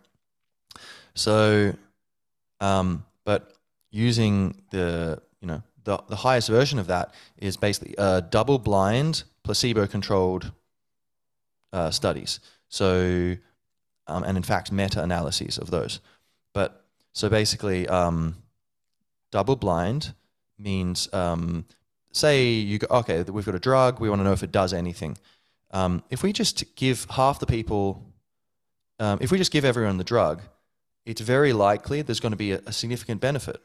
So, 1.15 1.73
um, 2.60 3.03
but 3.25 3.53
using 3.89 4.62
the, 4.69 5.21
you 5.41 5.47
know, 5.47 5.63
the, 5.84 5.98
the 6.08 6.17
highest 6.17 6.50
version 6.50 6.80
of 6.80 6.88
that 6.88 7.13
is 7.38 7.58
basically 7.58 7.96
a 7.98 8.22
double-blind, 8.22 9.24
placebo-controlled 9.44 10.52
uh, 11.74 11.91
studies. 11.91 12.39
So, 12.70 13.36
um, 14.08 14.24
and 14.24 14.38
in 14.38 14.44
fact, 14.44 14.72
meta-analyses 14.72 15.58
of 15.58 15.72
those. 15.72 16.00
But 16.54 16.84
so 17.13 17.30
basically, 17.30 17.88
um, 17.88 18.38
double-blind 19.32 20.13
means 20.58 21.12
um, 21.13 21.65
say 22.12 22.50
you 22.50 22.80
go, 22.80 22.88
okay, 22.98 23.24
we've 23.24 23.46
got 23.46 23.56
a 23.56 23.60
drug, 23.60 24.00
we 24.00 24.10
want 24.10 24.20
to 24.20 24.24
know 24.24 24.34
if 24.34 24.44
it 24.44 24.52
does 24.52 24.74
anything. 24.74 25.17
Um, 25.72 26.04
if 26.10 26.24
we 26.24 26.34
just 26.34 26.76
give 26.76 27.06
half 27.12 27.39
the 27.39 27.46
people, 27.46 28.04
um, 29.00 29.20
if 29.22 29.32
we 29.32 29.38
just 29.38 29.52
give 29.52 29.65
everyone 29.65 29.98
the 29.98 30.04
drug, 30.04 30.41
it's 31.06 31.22
very 31.22 31.54
likely 31.54 32.02
there's 32.02 32.20
going 32.20 32.34
to 32.34 32.38
be 32.38 32.52
a, 32.52 32.62
a, 32.65 32.74
significant 32.74 33.22
benefit. 33.22 33.62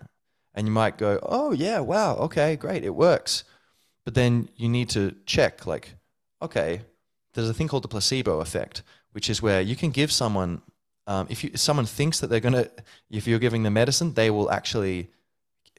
And 0.56 0.66
you 0.66 0.72
might 0.72 0.96
go, 0.96 1.20
oh, 1.22 1.52
yeah, 1.52 1.80
wow, 1.80 2.16
okay, 2.16 2.56
great, 2.56 2.82
it 2.82 2.94
works. 2.94 3.44
But 4.04 4.14
then 4.14 4.48
you 4.56 4.68
need 4.68 4.88
to 4.90 5.14
check, 5.26 5.66
like, 5.66 5.94
okay, 6.40 6.80
there's 7.34 7.50
a 7.50 7.54
thing 7.54 7.68
called 7.68 7.84
the 7.84 7.88
placebo 7.88 8.40
effect, 8.40 8.82
which 9.12 9.28
is 9.28 9.42
where 9.42 9.60
you 9.60 9.76
can 9.76 9.90
give 9.90 10.10
someone, 10.10 10.62
um, 11.06 11.26
if, 11.28 11.44
you, 11.44 11.50
if 11.52 11.60
someone 11.60 11.84
thinks 11.84 12.20
that 12.20 12.28
they're 12.28 12.40
going 12.40 12.54
to, 12.54 12.70
if 13.10 13.26
you're 13.26 13.38
giving 13.38 13.64
them 13.64 13.74
medicine, 13.74 14.14
they 14.14 14.30
will 14.30 14.50
actually 14.50 15.10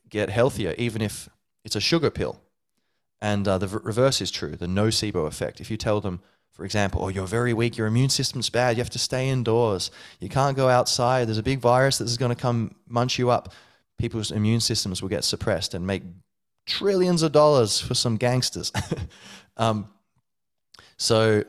get 0.09 0.29
healthier, 0.29 0.75
even 0.77 1.01
if 1.01 1.27
it's 1.65 1.75
a 1.75 1.81
sugar 1.81 2.11
pill. 2.11 2.39
And 3.19 3.47
uh, 3.47 3.57
the 3.57 3.67
reverse 3.67 4.21
is 4.21 4.29
true, 4.29 4.55
the 4.55 4.67
nocebo 4.67 5.25
effect. 5.25 5.59
If 5.59 5.71
you 5.71 5.77
tell 5.77 5.99
them, 5.99 6.21
for 6.51 6.65
example, 6.65 7.03
oh, 7.03 7.07
you're 7.07 7.25
very 7.25 7.53
weak, 7.53 7.77
your 7.77 7.87
immune 7.87 8.09
system's 8.09 8.49
bad, 8.51 8.77
you 8.77 8.83
have 8.83 8.91
to 8.91 8.99
stay 8.99 9.29
indoors, 9.29 9.89
you 10.19 10.29
can't 10.29 10.55
go 10.55 10.69
outside, 10.69 11.27
there's 11.27 11.37
a 11.37 11.43
big 11.43 11.59
virus 11.59 11.97
that's 11.97 12.17
going 12.17 12.35
to 12.35 12.41
come 12.41 12.75
munch 12.87 13.17
you 13.17 13.31
up, 13.31 13.53
people's 13.97 14.31
immune 14.31 14.59
systems 14.59 15.01
will 15.01 15.09
get 15.09 15.23
suppressed 15.23 15.73
and 15.73 15.85
make 15.85 16.03
trillions 16.65 17.23
of 17.23 17.31
dollars 17.31 17.79
for 17.79 17.93
some 17.93 18.17
gangsters. 18.17 18.71
um, 19.57 19.87
so, 20.97 21.43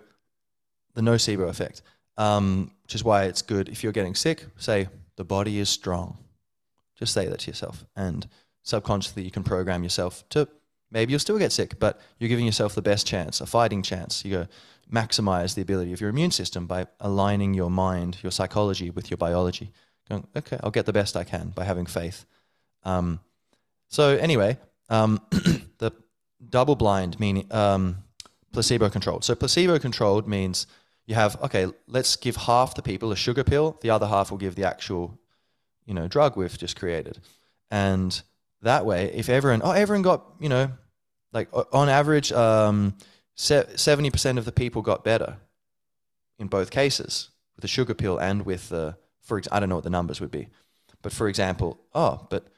the 0.95 1.01
nocebo 1.01 1.49
effect, 1.49 1.83
um, 2.17 2.71
which 2.83 2.95
is 2.95 3.05
why 3.05 3.25
it's 3.25 3.43
good 3.43 3.69
if 3.69 3.83
you're 3.83 3.93
getting 3.93 4.15
sick, 4.15 4.47
say, 4.57 4.89
the 5.17 5.25
body 5.25 5.59
is 5.59 5.69
strong. 5.69 6.19
Just 6.97 7.13
say 7.13 7.27
that 7.27 7.41
to 7.41 7.51
yourself. 7.51 7.85
And 7.97 8.27
subconsciously, 8.63 9.23
you 9.23 9.31
can 9.31 9.45
program 9.45 9.83
yourself 9.83 10.29
to 10.31 10.49
maybe 10.91 11.13
you'll 11.13 11.21
still 11.21 11.39
get 11.39 11.53
sick, 11.53 11.79
but 11.79 12.01
you're 12.19 12.29
giving 12.29 12.47
yourself 12.47 12.75
the 12.75 12.83
best 12.83 13.07
chance, 13.07 13.41
a 13.41 13.47
fighting 13.47 13.83
chance. 13.83 14.25
You 14.25 14.31
go 14.31 14.47
maximize 14.93 15.55
the 15.55 15.63
ability 15.63 15.93
of 15.93 16.01
your 16.01 16.11
immune 16.11 16.31
system 16.31 16.67
by 16.67 16.87
aligning 17.01 17.55
your 17.55 17.71
mind, 17.71 18.19
your 18.23 18.33
psychology 18.33 18.91
with 18.91 19.11
your 19.11 19.19
biology. 19.19 19.71
Going, 20.09 20.27
okay, 20.37 20.59
I'll 20.63 20.71
get 20.71 20.87
the 20.87 20.93
best 20.93 21.17
I 21.17 21.25
can 21.25 21.51
by 21.51 21.65
having 21.65 21.87
faith. 21.87 22.25
Um, 22.89 23.21
so, 23.89 24.17
anyway, 24.17 24.59
um, 24.89 25.21
the 25.79 25.93
double 26.49 26.77
blind 26.77 27.21
meaning 27.21 27.47
um, 27.53 27.99
placebo 28.53 28.89
controlled. 28.89 29.25
So, 29.25 29.35
placebo 29.35 29.79
controlled 29.79 30.27
means 30.27 30.67
you 31.07 31.15
have, 31.15 31.41
okay, 31.43 31.67
let's 31.87 32.17
give 32.17 32.37
half 32.37 32.75
the 32.75 32.83
people 32.83 33.13
a 33.13 33.17
sugar 33.17 33.45
pill, 33.45 33.79
the 33.81 33.91
other 33.91 34.07
half 34.07 34.31
will 34.31 34.39
give 34.39 34.55
the 34.55 34.65
actual, 34.65 35.19
you 35.87 35.95
know, 35.95 36.09
drug 36.09 36.37
we've 36.37 36.57
just 36.57 36.79
created. 36.79 37.19
And 37.71 38.21
that 38.63 38.85
way, 38.87 39.13
if 39.15 39.29
everyone, 39.29 39.61
oh, 39.65 39.73
everyone 39.73 40.03
got, 40.03 40.25
you 40.41 40.49
know, 40.49 40.71
like 41.33 41.49
on 41.73 41.89
average, 41.89 42.33
um, 42.33 42.95
70% 43.37 44.39
of 44.39 44.45
the 44.45 44.53
people 44.53 44.83
got 44.83 45.05
better 45.05 45.37
in 46.39 46.49
both 46.49 46.71
cases 46.71 47.31
with 47.55 47.63
the 47.63 47.69
sugar 47.69 47.95
pill 47.95 48.19
and 48.19 48.45
with 48.45 48.69
the, 48.71 48.97
for 49.21 49.41
I 49.53 49.61
don't 49.61 49.69
know 49.69 49.77
what 49.77 49.85
the 49.85 49.91
numbers 49.91 50.21
would 50.21 50.31
be. 50.31 50.49
But 51.03 51.13
for 51.13 51.29
example, 51.29 51.79
oh, 51.95 52.27
but 52.29 52.49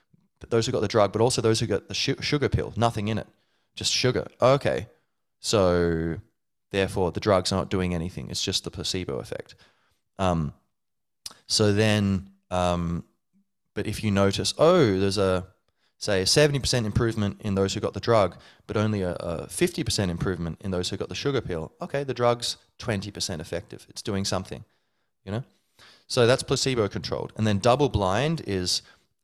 those 0.48 0.64
who 0.64 0.72
got 0.72 0.80
the 0.80 0.88
drug, 0.88 1.12
but 1.12 1.20
also 1.20 1.42
those 1.42 1.60
who 1.60 1.66
got 1.66 1.88
the 1.88 1.94
sugar 1.94 2.48
pill, 2.48 2.72
nothing 2.76 3.08
in 3.08 3.18
it, 3.18 3.26
just 3.74 3.92
sugar. 3.92 4.26
Okay. 4.40 4.86
So 5.40 6.16
Therefore, 6.70 7.10
the 7.10 7.20
drug's 7.20 7.52
are 7.52 7.56
not 7.56 7.68
doing 7.68 7.94
anything. 7.94 8.30
It's 8.30 8.42
just 8.42 8.64
the 8.64 8.70
placebo 8.70 9.18
effect. 9.18 9.54
Um, 10.18 10.52
so 11.46 11.72
then, 11.72 12.30
um, 12.50 13.04
but 13.74 13.86
if 13.86 14.04
you 14.04 14.10
notice, 14.10 14.54
oh, 14.56 14.98
there's 14.98 15.18
a 15.18 15.46
say 15.98 16.22
a 16.22 16.24
70% 16.24 16.86
improvement 16.86 17.42
in 17.42 17.54
those 17.56 17.74
who 17.74 17.80
got 17.80 17.92
the 17.92 18.00
drug, 18.00 18.36
but 18.66 18.76
only 18.76 19.02
a, 19.02 19.12
a 19.16 19.46
50% 19.48 20.08
improvement 20.08 20.58
in 20.62 20.70
those 20.70 20.88
who 20.88 20.96
got 20.96 21.10
the 21.10 21.14
sugar 21.14 21.42
pill. 21.42 21.72
Okay, 21.82 22.04
the 22.04 22.14
drug's 22.14 22.56
20% 22.78 23.38
effective. 23.38 23.86
It's 23.90 24.00
doing 24.00 24.24
something, 24.24 24.64
you 25.24 25.32
know. 25.32 25.44
So 26.06 26.26
that's 26.26 26.42
placebo 26.42 26.88
controlled. 26.88 27.34
And 27.36 27.46
then 27.46 27.58
double 27.58 27.90
blind 27.90 28.42
is 28.46 28.80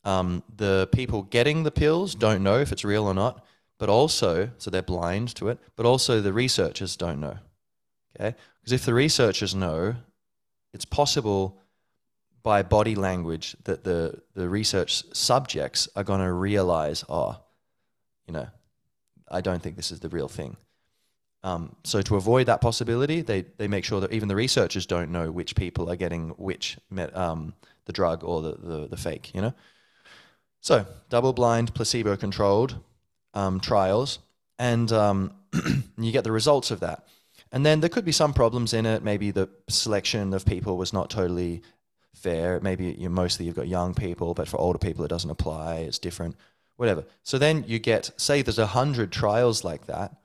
um, 0.06 0.44
the 0.56 0.88
people 0.92 1.22
getting 1.24 1.64
the 1.64 1.70
pills 1.72 2.14
don't 2.14 2.42
know 2.42 2.60
if 2.60 2.70
it's 2.70 2.84
real 2.84 3.06
or 3.06 3.12
not, 3.12 3.44
but 3.76 3.88
also, 3.88 4.50
so 4.56 4.70
they're 4.70 4.80
blind 4.80 5.34
to 5.34 5.48
it, 5.48 5.58
but 5.74 5.84
also 5.84 6.20
the 6.20 6.32
researchers 6.32 6.96
don't 6.96 7.20
know. 7.20 7.36
Okay? 8.14 8.36
Because 8.60 8.72
if 8.72 8.84
the 8.86 8.94
researchers 8.94 9.54
know, 9.54 9.96
it's 10.72 10.84
possible 10.84 11.60
by 12.44 12.62
body 12.62 12.94
language 12.94 13.56
that 13.64 13.82
the, 13.82 14.22
the 14.34 14.48
research 14.48 15.02
subjects 15.12 15.88
are 15.96 16.04
going 16.04 16.20
to 16.20 16.32
realize, 16.32 17.04
oh, 17.08 17.36
you 18.28 18.32
know, 18.32 18.46
I 19.28 19.40
don't 19.40 19.60
think 19.60 19.74
this 19.74 19.90
is 19.90 19.98
the 19.98 20.08
real 20.08 20.28
thing. 20.28 20.56
Um, 21.42 21.74
so 21.82 22.00
to 22.02 22.14
avoid 22.14 22.46
that 22.46 22.60
possibility, 22.60 23.22
they, 23.22 23.42
they 23.56 23.66
make 23.66 23.84
sure 23.84 24.00
that 24.00 24.12
even 24.12 24.28
the 24.28 24.36
researchers 24.36 24.86
don't 24.86 25.10
know 25.10 25.32
which 25.32 25.56
people 25.56 25.90
are 25.90 25.96
getting 25.96 26.30
which 26.30 26.78
um, 27.12 27.54
the 27.86 27.92
drug 27.92 28.22
or 28.22 28.40
the, 28.42 28.52
the, 28.52 28.88
the 28.88 28.96
fake, 28.96 29.32
you 29.34 29.40
know? 29.40 29.52
So 30.66 30.84
double-blind, 31.10 31.74
placebo-controlled 31.74 32.80
um, 33.34 33.60
trials, 33.60 34.18
and 34.58 34.90
um, 34.90 35.32
you 35.96 36.10
get 36.10 36.24
the 36.24 36.32
results 36.32 36.72
of 36.72 36.80
that. 36.80 37.06
And 37.52 37.64
then 37.64 37.78
there 37.78 37.88
could 37.88 38.04
be 38.04 38.10
some 38.10 38.34
problems 38.34 38.74
in 38.74 38.84
it. 38.84 39.04
Maybe 39.04 39.30
the 39.30 39.48
selection 39.68 40.34
of 40.34 40.44
people 40.44 40.76
was 40.76 40.92
not 40.92 41.08
totally 41.08 41.62
fair. 42.16 42.58
Maybe 42.58 42.96
you 42.98 43.08
mostly 43.08 43.46
you've 43.46 43.54
got 43.54 43.68
young 43.68 43.94
people, 43.94 44.34
but 44.34 44.48
for 44.48 44.56
older 44.60 44.80
people 44.80 45.04
it 45.04 45.08
doesn't 45.08 45.30
apply. 45.30 45.76
It's 45.76 46.00
different, 46.00 46.34
whatever. 46.74 47.04
So 47.22 47.38
then 47.38 47.62
you 47.68 47.78
get, 47.78 48.10
say, 48.16 48.42
there's 48.42 48.58
a 48.58 48.66
hundred 48.66 49.12
trials 49.12 49.62
like 49.62 49.86
that. 49.86 50.16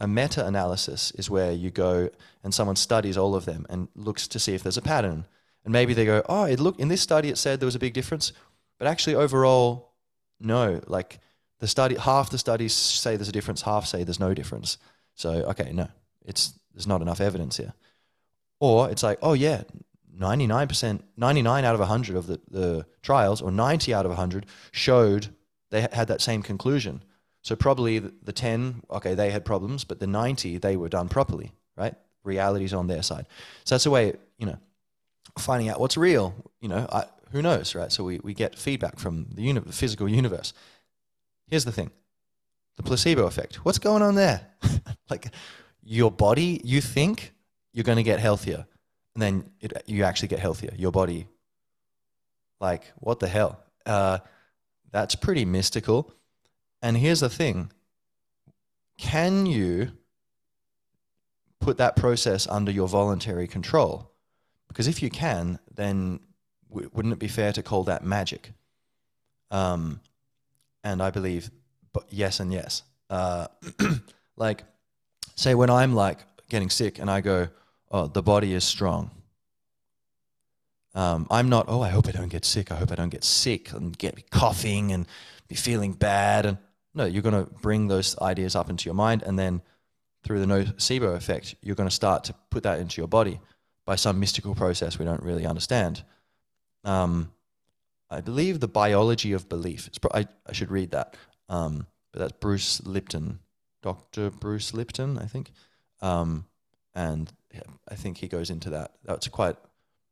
A 0.00 0.08
meta-analysis 0.08 1.12
is 1.12 1.30
where 1.30 1.52
you 1.52 1.70
go 1.70 2.10
and 2.42 2.52
someone 2.52 2.74
studies 2.74 3.16
all 3.16 3.36
of 3.36 3.44
them 3.44 3.64
and 3.70 3.86
looks 3.94 4.26
to 4.26 4.40
see 4.40 4.52
if 4.52 4.64
there's 4.64 4.76
a 4.76 4.82
pattern. 4.82 5.26
And 5.64 5.72
maybe 5.72 5.94
they 5.94 6.04
go, 6.04 6.24
oh, 6.28 6.44
it 6.44 6.58
look 6.58 6.80
in 6.80 6.88
this 6.88 7.02
study 7.02 7.28
it 7.28 7.38
said 7.38 7.60
there 7.60 7.66
was 7.68 7.76
a 7.76 7.86
big 7.86 7.94
difference, 7.94 8.32
but 8.78 8.86
actually 8.86 9.14
overall, 9.14 9.92
no. 10.40 10.80
Like 10.86 11.18
the 11.58 11.66
study, 11.66 11.96
half 11.96 12.30
the 12.30 12.38
studies 12.38 12.72
say 12.74 13.16
there's 13.16 13.28
a 13.28 13.32
difference, 13.32 13.62
half 13.62 13.86
say 13.86 14.04
there's 14.04 14.20
no 14.20 14.34
difference. 14.34 14.78
So, 15.14 15.30
okay, 15.30 15.72
no, 15.72 15.88
it's, 16.24 16.54
there's 16.74 16.86
not 16.86 17.02
enough 17.02 17.20
evidence 17.20 17.56
here. 17.56 17.72
Or 18.60 18.90
it's 18.90 19.02
like, 19.02 19.18
oh 19.22 19.32
yeah, 19.32 19.62
99%, 20.18 21.00
99 21.16 21.64
out 21.64 21.74
of 21.74 21.80
100 21.80 22.16
of 22.16 22.26
the, 22.26 22.40
the 22.50 22.86
trials, 23.02 23.42
or 23.42 23.50
90 23.50 23.92
out 23.92 24.06
of 24.06 24.10
100 24.10 24.46
showed 24.70 25.28
they 25.70 25.82
had 25.92 26.08
that 26.08 26.20
same 26.20 26.42
conclusion. 26.42 27.02
So 27.42 27.54
probably 27.54 27.98
the, 27.98 28.12
the 28.22 28.32
10, 28.32 28.82
okay, 28.90 29.14
they 29.14 29.30
had 29.30 29.44
problems, 29.44 29.84
but 29.84 30.00
the 30.00 30.06
90, 30.06 30.58
they 30.58 30.76
were 30.76 30.88
done 30.88 31.08
properly, 31.08 31.52
right? 31.76 31.94
Reality's 32.24 32.72
on 32.72 32.86
their 32.86 33.02
side. 33.02 33.26
So 33.64 33.74
that's 33.74 33.86
a 33.86 33.90
way, 33.90 34.14
you 34.38 34.46
know, 34.46 34.58
finding 35.38 35.68
out 35.68 35.78
what's 35.78 35.96
real, 35.96 36.34
you 36.60 36.68
know, 36.68 36.86
I, 36.90 37.04
who 37.36 37.42
knows, 37.42 37.74
right? 37.74 37.92
So 37.92 38.02
we, 38.02 38.18
we 38.22 38.32
get 38.32 38.58
feedback 38.58 38.98
from 38.98 39.26
the, 39.34 39.42
uni- 39.42 39.60
physical 39.70 40.08
universe. 40.08 40.54
Here's 41.48 41.64
the 41.64 41.72
thing 41.72 41.90
the 42.76 42.82
placebo 42.82 43.26
effect. 43.26 43.56
What's 43.56 43.78
going 43.78 44.02
on 44.02 44.14
there? 44.14 44.46
like 45.10 45.32
your 45.82 46.10
body, 46.10 46.60
you 46.64 46.80
think 46.80 47.32
you're 47.72 47.84
going 47.84 47.96
to 47.96 48.02
get 48.02 48.20
healthier, 48.20 48.66
and 49.14 49.22
then 49.22 49.50
it, 49.60 49.82
you 49.86 50.04
actually 50.04 50.28
get 50.28 50.38
healthier. 50.38 50.72
Your 50.76 50.92
body, 50.92 51.26
like, 52.60 52.84
what 52.96 53.20
the 53.20 53.28
hell? 53.28 53.62
Uh, 53.84 54.18
that's 54.90 55.14
pretty 55.14 55.44
mystical. 55.44 56.12
And 56.82 56.96
here's 56.96 57.20
the 57.20 57.28
thing 57.28 57.70
can 58.98 59.44
you 59.44 59.92
put 61.60 61.76
that 61.78 61.96
process 61.96 62.46
under 62.48 62.72
your 62.72 62.88
voluntary 62.88 63.46
control? 63.46 64.10
Because 64.68 64.88
if 64.88 65.02
you 65.02 65.10
can, 65.10 65.58
then 65.74 66.20
w- 66.68 66.90
wouldn't 66.92 67.12
it 67.12 67.18
be 67.18 67.28
fair 67.28 67.52
to 67.52 67.62
call 67.62 67.84
that 67.84 68.04
magic? 68.04 68.52
Um, 69.50 70.00
and 70.82 71.02
I 71.02 71.10
believe 71.10 71.50
but 71.96 72.04
yes 72.10 72.40
and 72.40 72.52
yes. 72.52 72.82
Uh, 73.08 73.46
like, 74.36 74.64
say 75.34 75.54
when 75.54 75.70
I'm 75.70 75.94
like 75.94 76.18
getting 76.50 76.68
sick 76.68 76.98
and 76.98 77.10
I 77.10 77.22
go, 77.22 77.48
oh, 77.90 78.06
the 78.06 78.22
body 78.22 78.52
is 78.52 78.64
strong. 78.64 79.10
Um, 80.94 81.26
I'm 81.30 81.48
not, 81.48 81.66
oh, 81.68 81.80
I 81.80 81.88
hope 81.88 82.06
I 82.06 82.10
don't 82.10 82.28
get 82.28 82.44
sick. 82.44 82.70
I 82.70 82.76
hope 82.76 82.92
I 82.92 82.96
don't 82.96 83.08
get 83.08 83.24
sick 83.24 83.72
and 83.72 83.96
get 83.96 84.30
coughing 84.30 84.92
and 84.92 85.06
be 85.48 85.54
feeling 85.54 85.94
bad. 85.94 86.44
And 86.44 86.58
no, 86.94 87.06
you're 87.06 87.22
going 87.22 87.46
to 87.46 87.50
bring 87.62 87.88
those 87.88 88.18
ideas 88.18 88.54
up 88.54 88.68
into 88.68 88.84
your 88.84 88.94
mind. 88.94 89.22
And 89.22 89.38
then 89.38 89.62
through 90.22 90.40
the 90.40 90.46
nocebo 90.46 91.14
effect, 91.14 91.54
you're 91.62 91.76
going 91.76 91.88
to 91.88 91.94
start 91.94 92.24
to 92.24 92.34
put 92.50 92.62
that 92.64 92.78
into 92.78 93.00
your 93.00 93.08
body 93.08 93.40
by 93.86 93.96
some 93.96 94.20
mystical 94.20 94.54
process 94.54 94.98
we 94.98 95.06
don't 95.06 95.22
really 95.22 95.46
understand. 95.46 96.02
Um, 96.86 97.32
I 98.08 98.20
believe 98.20 98.60
the 98.60 98.68
biology 98.68 99.32
of 99.32 99.48
belief. 99.48 99.90
Pro- 100.00 100.20
I, 100.20 100.26
I 100.46 100.52
should 100.52 100.70
read 100.70 100.92
that. 100.92 101.16
Um, 101.48 101.86
but 102.12 102.20
that's 102.20 102.32
Bruce 102.40 102.80
Lipton, 102.86 103.40
Dr. 103.82 104.30
Bruce 104.30 104.72
Lipton, 104.72 105.18
I 105.18 105.26
think. 105.26 105.50
Um, 106.00 106.46
and 106.94 107.30
I 107.88 107.94
think 107.94 108.18
he 108.18 108.28
goes 108.28 108.48
into 108.48 108.70
that. 108.70 108.92
That's 109.04 109.28
quite 109.28 109.56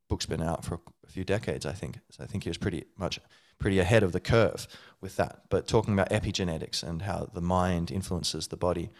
book's 0.08 0.26
been 0.26 0.42
out 0.42 0.64
for 0.64 0.80
a 1.06 1.10
few 1.10 1.24
decades, 1.24 1.64
I 1.64 1.72
think. 1.72 1.98
So 2.10 2.22
I 2.22 2.26
think 2.26 2.44
he 2.44 2.50
was 2.50 2.58
pretty 2.58 2.84
much 2.98 3.20
pretty 3.58 3.78
ahead 3.78 4.02
of 4.02 4.12
the 4.12 4.20
curve 4.20 4.66
with 5.00 5.16
that. 5.16 5.42
But 5.48 5.66
talking 5.66 5.94
about 5.94 6.10
epigenetics 6.10 6.82
and 6.82 7.02
how 7.02 7.30
the 7.32 7.40
mind 7.40 7.90
influences 7.90 8.48
the 8.48 8.56
body. 8.56 8.90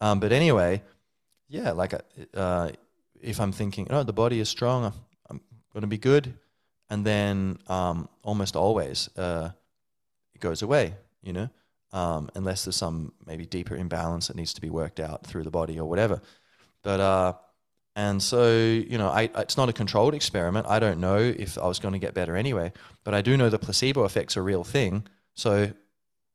Um, 0.00 0.20
but 0.20 0.32
anyway, 0.32 0.82
yeah, 1.48 1.72
like 1.72 1.94
uh 2.34 2.70
if 3.20 3.40
I'm 3.40 3.52
thinking, 3.52 3.86
oh, 3.90 4.02
the 4.02 4.12
body 4.12 4.38
is 4.38 4.48
strong, 4.48 4.92
I'm 5.30 5.40
going 5.72 5.80
to 5.80 5.86
be 5.86 5.96
good, 5.96 6.34
and 6.90 7.04
then 7.04 7.58
um, 7.68 8.08
almost 8.22 8.56
always 8.56 9.08
uh, 9.16 9.50
it 10.34 10.40
goes 10.40 10.62
away, 10.62 10.94
you 11.22 11.32
know 11.32 11.48
um, 11.94 12.28
unless 12.34 12.64
there's 12.64 12.76
some 12.76 13.12
maybe 13.24 13.46
deeper 13.46 13.76
imbalance 13.76 14.26
that 14.26 14.36
needs 14.36 14.52
to 14.54 14.60
be 14.60 14.68
worked 14.68 14.98
out 14.98 15.24
through 15.24 15.44
the 15.44 15.50
body 15.50 15.78
or 15.78 15.88
whatever. 15.88 16.20
But 16.82 17.00
uh, 17.00 17.32
and 17.94 18.20
so 18.20 18.52
you 18.52 18.98
know, 18.98 19.08
I, 19.08 19.30
it's 19.36 19.56
not 19.56 19.68
a 19.68 19.72
controlled 19.72 20.12
experiment. 20.12 20.66
I 20.68 20.80
don't 20.80 20.98
know 20.98 21.18
if 21.18 21.56
I 21.56 21.66
was 21.66 21.78
going 21.78 21.92
to 21.92 22.00
get 22.00 22.12
better 22.12 22.36
anyway, 22.36 22.72
but 23.04 23.14
I 23.14 23.22
do 23.22 23.36
know 23.36 23.48
the 23.48 23.60
placebo 23.60 24.04
effect's 24.04 24.36
a 24.36 24.42
real 24.42 24.64
thing. 24.64 25.06
So 25.34 25.70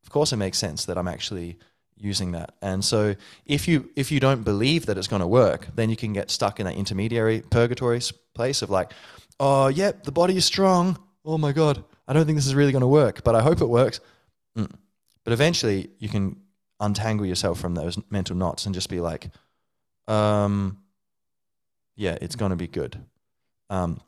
of 0.04 0.10
course, 0.10 0.32
it 0.32 0.38
makes 0.38 0.58
sense 0.58 0.86
that 0.86 0.98
I'm 0.98 1.10
actually 1.10 1.60
using 1.98 2.32
that. 2.32 2.56
And 2.62 2.84
so 2.84 3.16
if 3.46 3.68
you 3.68 3.90
if 3.98 4.14
you 4.14 4.22
don't 4.22 4.44
believe 4.44 4.86
that 4.86 4.98
it's 4.98 5.10
going 5.10 5.22
to 5.22 5.28
work, 5.28 5.68
then 5.76 5.90
you 5.90 5.98
can 5.98 6.14
get 6.14 6.32
stuck 6.32 6.62
in 6.62 6.66
that 6.68 6.76
intermediary 6.76 7.42
purgatory 7.42 8.00
place 8.34 8.62
of 8.62 8.70
like, 8.70 8.94
oh, 9.40 9.68
yep, 9.68 10.04
the 10.04 10.12
body 10.12 10.38
is 10.38 10.46
strong. 10.46 10.98
Oh 11.26 11.38
my 11.38 11.52
god, 11.52 11.84
I 12.08 12.14
don't 12.14 12.26
think 12.26 12.38
this 12.38 12.48
is 12.48 12.56
really 12.56 12.72
going 12.72 12.82
to 12.82 12.88
work, 12.88 13.24
but 13.24 13.36
I 13.36 13.42
hope 13.42 13.62
it 13.62 13.68
works. 13.68 14.00
Mm. 14.58 14.72
But 15.24 15.34
eventually, 15.34 15.90
you 16.00 16.10
can 16.10 16.38
untangle 16.80 17.26
yourself 17.26 17.60
from 17.60 17.76
those 17.76 18.00
mental 18.10 18.36
knots 18.36 18.66
and 18.66 18.74
just 18.74 18.90
be 18.90 19.00
like, 19.00 19.30
um, 20.08 20.80
yeah, 21.96 22.18
it's 22.22 22.36
going 22.36 22.52
to 22.52 22.56
be 22.56 22.68
good. 22.68 22.98
Um, 23.70 24.00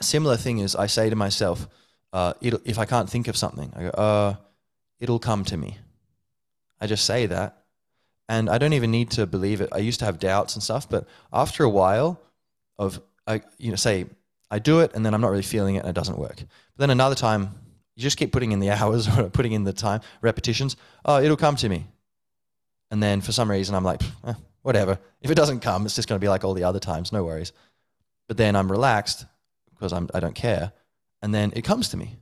similar 0.00 0.36
thing 0.36 0.58
is, 0.58 0.74
I 0.76 0.86
say 0.86 1.10
to 1.10 1.16
myself, 1.16 1.68
uh, 2.12 2.34
if 2.40 2.78
I 2.78 2.84
can't 2.84 3.08
think 3.08 3.28
of 3.28 3.36
something, 3.36 3.72
I 3.74 3.82
go, 3.82 3.88
uh, 3.88 4.34
it'll 5.00 5.18
come 5.18 5.44
to 5.44 5.56
me. 5.56 5.78
I 6.80 6.86
just 6.86 7.04
say 7.04 7.26
that. 7.26 7.58
And 8.28 8.48
I 8.48 8.58
don't 8.58 8.72
even 8.72 8.90
need 8.90 9.10
to 9.12 9.26
believe 9.26 9.60
it. 9.60 9.68
I 9.72 9.78
used 9.78 9.98
to 9.98 10.06
have 10.06 10.18
doubts 10.18 10.54
and 10.54 10.62
stuff, 10.62 10.88
but 10.88 11.06
after 11.32 11.64
a 11.64 11.68
while 11.68 12.20
of, 12.78 13.00
I, 13.26 13.42
you 13.58 13.70
know, 13.70 13.76
say 13.76 14.06
I 14.52 14.58
do 14.58 14.80
it 14.80 14.92
and 14.94 15.04
then 15.04 15.14
I'm 15.14 15.22
not 15.22 15.30
really 15.30 15.42
feeling 15.42 15.76
it 15.76 15.78
and 15.78 15.88
it 15.88 15.94
doesn't 15.94 16.18
work. 16.18 16.36
But 16.36 16.76
then 16.76 16.90
another 16.90 17.14
time, 17.14 17.54
you 17.96 18.02
just 18.02 18.18
keep 18.18 18.32
putting 18.32 18.52
in 18.52 18.60
the 18.60 18.70
hours 18.78 19.08
or 19.08 19.30
putting 19.30 19.52
in 19.52 19.64
the 19.64 19.72
time, 19.72 20.02
repetitions. 20.20 20.76
Oh, 21.06 21.20
it'll 21.22 21.38
come 21.38 21.56
to 21.56 21.68
me. 21.70 21.86
And 22.90 23.02
then 23.02 23.22
for 23.22 23.32
some 23.32 23.50
reason, 23.50 23.74
I'm 23.74 23.84
like, 23.84 24.02
eh, 24.26 24.34
whatever. 24.60 24.98
If 25.22 25.30
it 25.30 25.36
doesn't 25.36 25.60
come, 25.60 25.86
it's 25.86 25.96
just 25.96 26.06
going 26.06 26.20
to 26.20 26.24
be 26.24 26.28
like 26.28 26.44
all 26.44 26.52
the 26.52 26.64
other 26.64 26.80
times. 26.80 27.12
No 27.12 27.24
worries. 27.24 27.52
But 28.28 28.36
then 28.36 28.54
I'm 28.54 28.70
relaxed 28.70 29.24
because 29.70 29.94
I'm, 29.94 30.10
I 30.12 30.20
don't 30.20 30.34
care. 30.34 30.72
And 31.22 31.34
then 31.34 31.52
it 31.56 31.64
comes 31.64 31.88
to 31.88 31.96
me. 31.96 32.16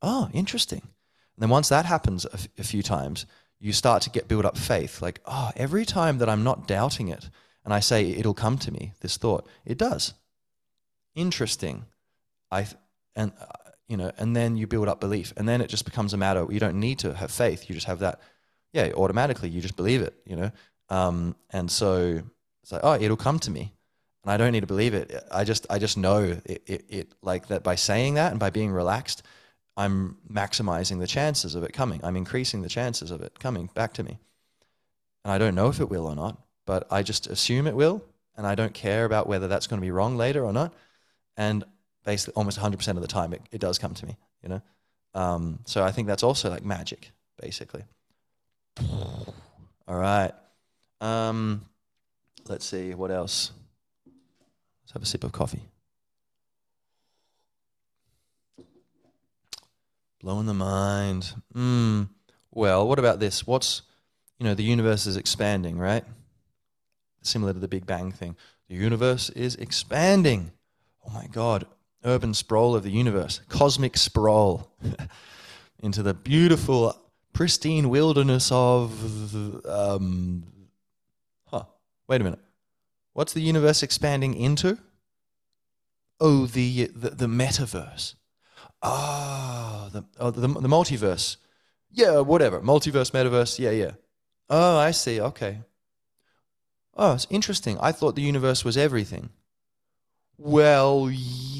Oh, 0.00 0.30
interesting. 0.32 0.80
And 0.80 1.42
then 1.42 1.50
once 1.50 1.68
that 1.68 1.84
happens 1.84 2.24
a, 2.24 2.34
f- 2.34 2.48
a 2.56 2.64
few 2.64 2.82
times, 2.82 3.26
you 3.60 3.74
start 3.74 4.02
to 4.02 4.10
get 4.10 4.28
build 4.28 4.46
up 4.46 4.56
faith. 4.56 5.02
Like, 5.02 5.20
oh, 5.26 5.50
every 5.56 5.84
time 5.84 6.18
that 6.18 6.28
I'm 6.30 6.42
not 6.42 6.66
doubting 6.66 7.08
it 7.08 7.28
and 7.66 7.74
I 7.74 7.80
say 7.80 8.08
it'll 8.10 8.32
come 8.32 8.56
to 8.58 8.72
me, 8.72 8.94
this 9.00 9.18
thought, 9.18 9.46
it 9.66 9.76
does. 9.76 10.14
Interesting. 11.16 11.86
I 12.52 12.68
and 13.16 13.32
uh, 13.40 13.70
you 13.88 13.96
know, 13.96 14.12
and 14.18 14.36
then 14.36 14.56
you 14.56 14.68
build 14.68 14.86
up 14.86 15.00
belief, 15.00 15.32
and 15.36 15.48
then 15.48 15.60
it 15.60 15.68
just 15.68 15.84
becomes 15.84 16.14
a 16.14 16.16
matter. 16.16 16.46
You 16.48 16.60
don't 16.60 16.78
need 16.78 17.00
to 17.00 17.14
have 17.14 17.32
faith. 17.32 17.68
You 17.68 17.74
just 17.74 17.86
have 17.88 17.98
that. 18.00 18.20
Yeah, 18.72 18.92
automatically 18.94 19.48
you 19.48 19.60
just 19.60 19.76
believe 19.76 20.02
it. 20.02 20.14
You 20.24 20.36
know, 20.36 20.50
um, 20.90 21.34
and 21.50 21.70
so 21.70 22.22
it's 22.62 22.70
like, 22.70 22.82
oh, 22.84 22.94
it'll 22.94 23.16
come 23.16 23.38
to 23.40 23.50
me, 23.50 23.72
and 24.22 24.30
I 24.30 24.36
don't 24.36 24.52
need 24.52 24.60
to 24.60 24.66
believe 24.66 24.92
it. 24.92 25.14
I 25.32 25.44
just, 25.44 25.66
I 25.70 25.78
just 25.78 25.96
know 25.96 26.36
it, 26.44 26.62
it, 26.66 26.84
it 26.88 27.12
like 27.22 27.48
that 27.48 27.62
by 27.62 27.76
saying 27.76 28.14
that 28.14 28.32
and 28.32 28.40
by 28.40 28.50
being 28.50 28.72
relaxed, 28.72 29.22
I'm 29.76 30.18
maximizing 30.30 30.98
the 30.98 31.06
chances 31.06 31.54
of 31.54 31.62
it 31.62 31.72
coming. 31.72 32.00
I'm 32.02 32.16
increasing 32.16 32.62
the 32.62 32.68
chances 32.68 33.10
of 33.10 33.22
it 33.22 33.38
coming 33.38 33.70
back 33.74 33.94
to 33.94 34.02
me. 34.02 34.18
And 35.24 35.32
I 35.32 35.38
don't 35.38 35.54
know 35.54 35.68
if 35.68 35.80
it 35.80 35.88
will 35.88 36.06
or 36.06 36.16
not, 36.16 36.40
but 36.66 36.86
I 36.90 37.02
just 37.02 37.26
assume 37.26 37.66
it 37.66 37.76
will. 37.76 38.04
And 38.36 38.46
I 38.46 38.54
don't 38.54 38.74
care 38.74 39.04
about 39.04 39.26
whether 39.26 39.48
that's 39.48 39.66
going 39.66 39.80
to 39.80 39.86
be 39.86 39.90
wrong 39.90 40.16
later 40.16 40.44
or 40.44 40.52
not. 40.52 40.74
And 41.36 41.64
basically, 42.04 42.34
almost 42.34 42.58
100% 42.58 42.88
of 42.88 43.00
the 43.00 43.06
time, 43.06 43.32
it, 43.32 43.42
it 43.52 43.60
does 43.60 43.78
come 43.78 43.94
to 43.94 44.06
me, 44.06 44.16
you 44.42 44.48
know? 44.48 44.62
Um, 45.14 45.60
so 45.64 45.82
I 45.82 45.92
think 45.92 46.08
that's 46.08 46.22
also 46.22 46.50
like 46.50 46.64
magic, 46.64 47.10
basically. 47.40 47.84
All 49.88 49.96
right. 49.96 50.32
Um, 51.00 51.62
let's 52.48 52.64
see, 52.64 52.94
what 52.94 53.10
else? 53.10 53.52
Let's 54.84 54.92
have 54.92 55.02
a 55.02 55.06
sip 55.06 55.24
of 55.24 55.32
coffee. 55.32 55.62
Blowing 60.20 60.46
the 60.46 60.54
mind. 60.54 61.34
Mm. 61.54 62.08
Well, 62.50 62.88
what 62.88 62.98
about 62.98 63.20
this? 63.20 63.46
What's, 63.46 63.82
you 64.38 64.44
know, 64.44 64.54
the 64.54 64.62
universe 64.62 65.06
is 65.06 65.16
expanding, 65.16 65.78
right? 65.78 66.04
Similar 67.22 67.52
to 67.52 67.58
the 67.58 67.68
Big 67.68 67.86
Bang 67.86 68.12
thing. 68.12 68.36
The 68.68 68.74
universe 68.74 69.30
is 69.30 69.56
expanding. 69.56 70.52
Oh 71.06 71.12
my 71.12 71.26
God. 71.26 71.66
Urban 72.04 72.34
sprawl 72.34 72.76
of 72.76 72.82
the 72.82 72.90
universe, 72.90 73.40
cosmic 73.48 73.96
sprawl 73.96 74.70
into 75.82 76.02
the 76.02 76.14
beautiful, 76.14 76.96
pristine 77.32 77.88
wilderness 77.88 78.50
of. 78.52 79.64
Um, 79.66 80.44
huh. 81.46 81.64
Wait 82.06 82.20
a 82.20 82.24
minute. 82.24 82.38
What's 83.12 83.32
the 83.32 83.40
universe 83.40 83.82
expanding 83.82 84.34
into? 84.34 84.78
Oh, 86.20 86.46
the, 86.46 86.86
the, 86.94 87.10
the 87.10 87.26
metaverse. 87.26 88.14
Ah, 88.82 89.88
the, 89.92 90.04
oh, 90.20 90.30
the, 90.30 90.46
the 90.46 90.68
multiverse. 90.68 91.36
Yeah, 91.90 92.20
whatever. 92.20 92.60
Multiverse, 92.60 93.10
metaverse. 93.10 93.58
Yeah, 93.58 93.70
yeah. 93.70 93.92
Oh, 94.48 94.76
I 94.76 94.92
see. 94.92 95.20
Okay. 95.20 95.60
Oh, 96.94 97.14
it's 97.14 97.26
interesting. 97.30 97.78
I 97.80 97.92
thought 97.92 98.16
the 98.16 98.22
universe 98.22 98.64
was 98.64 98.76
everything. 98.76 99.30
Well, 100.38 101.10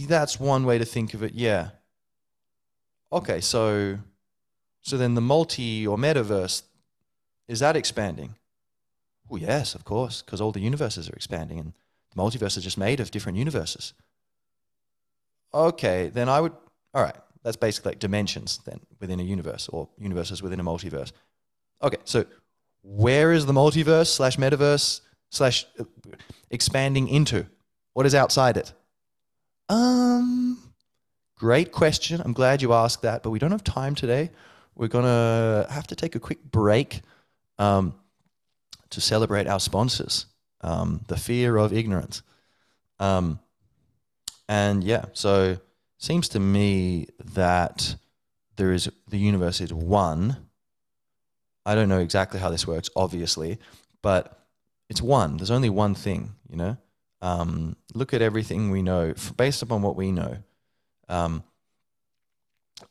that's 0.06 0.38
one 0.38 0.64
way 0.64 0.78
to 0.78 0.84
think 0.84 1.14
of 1.14 1.22
it. 1.22 1.34
Yeah. 1.34 1.70
Okay, 3.12 3.40
so 3.40 3.98
so 4.82 4.96
then 4.96 5.14
the 5.14 5.20
multi 5.20 5.86
or 5.86 5.96
metaverse 5.96 6.62
is 7.48 7.60
that 7.60 7.76
expanding? 7.76 8.34
Well, 9.28 9.40
yes, 9.40 9.74
of 9.74 9.84
course, 9.84 10.22
because 10.22 10.40
all 10.40 10.52
the 10.52 10.60
universes 10.60 11.08
are 11.08 11.14
expanding, 11.14 11.58
and 11.58 11.72
the 12.14 12.20
multiverse 12.20 12.56
is 12.56 12.64
just 12.64 12.78
made 12.78 13.00
of 13.00 13.10
different 13.10 13.38
universes. 13.38 13.94
Okay, 15.54 16.08
then 16.08 16.28
I 16.28 16.40
would 16.40 16.52
all 16.92 17.02
right, 17.02 17.16
that's 17.42 17.56
basically 17.56 17.90
like 17.90 17.98
dimensions 17.98 18.58
then 18.64 18.80
within 19.00 19.20
a 19.20 19.22
universe 19.22 19.68
or 19.68 19.88
universes 19.98 20.42
within 20.42 20.60
a 20.60 20.64
multiverse. 20.64 21.12
Okay, 21.82 21.98
so 22.04 22.24
where 22.82 23.32
is 23.32 23.46
the 23.46 23.52
multiverse 23.52 24.08
slash 24.08 24.36
metaverse 24.36 25.00
slash 25.30 25.66
uh, 25.78 25.84
expanding 26.50 27.08
into? 27.08 27.46
What 27.96 28.04
is 28.04 28.14
outside 28.14 28.58
it? 28.58 28.74
Um, 29.70 30.58
great 31.34 31.72
question. 31.72 32.20
I'm 32.22 32.34
glad 32.34 32.60
you 32.60 32.74
asked 32.74 33.00
that, 33.00 33.22
but 33.22 33.30
we 33.30 33.38
don't 33.38 33.52
have 33.52 33.64
time 33.64 33.94
today. 33.94 34.28
We're 34.74 34.88
gonna 34.88 35.66
have 35.70 35.86
to 35.86 35.96
take 35.96 36.14
a 36.14 36.20
quick 36.20 36.44
break 36.44 37.00
um, 37.58 37.94
to 38.90 39.00
celebrate 39.00 39.46
our 39.46 39.58
sponsors, 39.58 40.26
um, 40.60 41.06
the 41.08 41.16
fear 41.16 41.56
of 41.56 41.72
ignorance. 41.72 42.20
Um, 43.00 43.40
and 44.46 44.84
yeah, 44.84 45.06
so 45.14 45.56
seems 45.96 46.28
to 46.28 46.38
me 46.38 47.06
that 47.32 47.96
there 48.56 48.72
is 48.72 48.90
the 49.08 49.18
universe 49.18 49.62
is 49.62 49.72
one. 49.72 50.36
I 51.64 51.74
don't 51.74 51.88
know 51.88 52.00
exactly 52.00 52.40
how 52.40 52.50
this 52.50 52.66
works, 52.66 52.90
obviously, 52.94 53.58
but 54.02 54.38
it's 54.90 55.00
one. 55.00 55.38
There's 55.38 55.50
only 55.50 55.70
one 55.70 55.94
thing, 55.94 56.34
you 56.50 56.56
know. 56.56 56.76
Um, 57.26 57.76
look 57.94 58.14
at 58.14 58.22
everything 58.22 58.70
we 58.70 58.82
know 58.82 59.14
based 59.36 59.62
upon 59.62 59.82
what 59.82 59.96
we 59.96 60.12
know. 60.12 60.38
Um, 61.08 61.42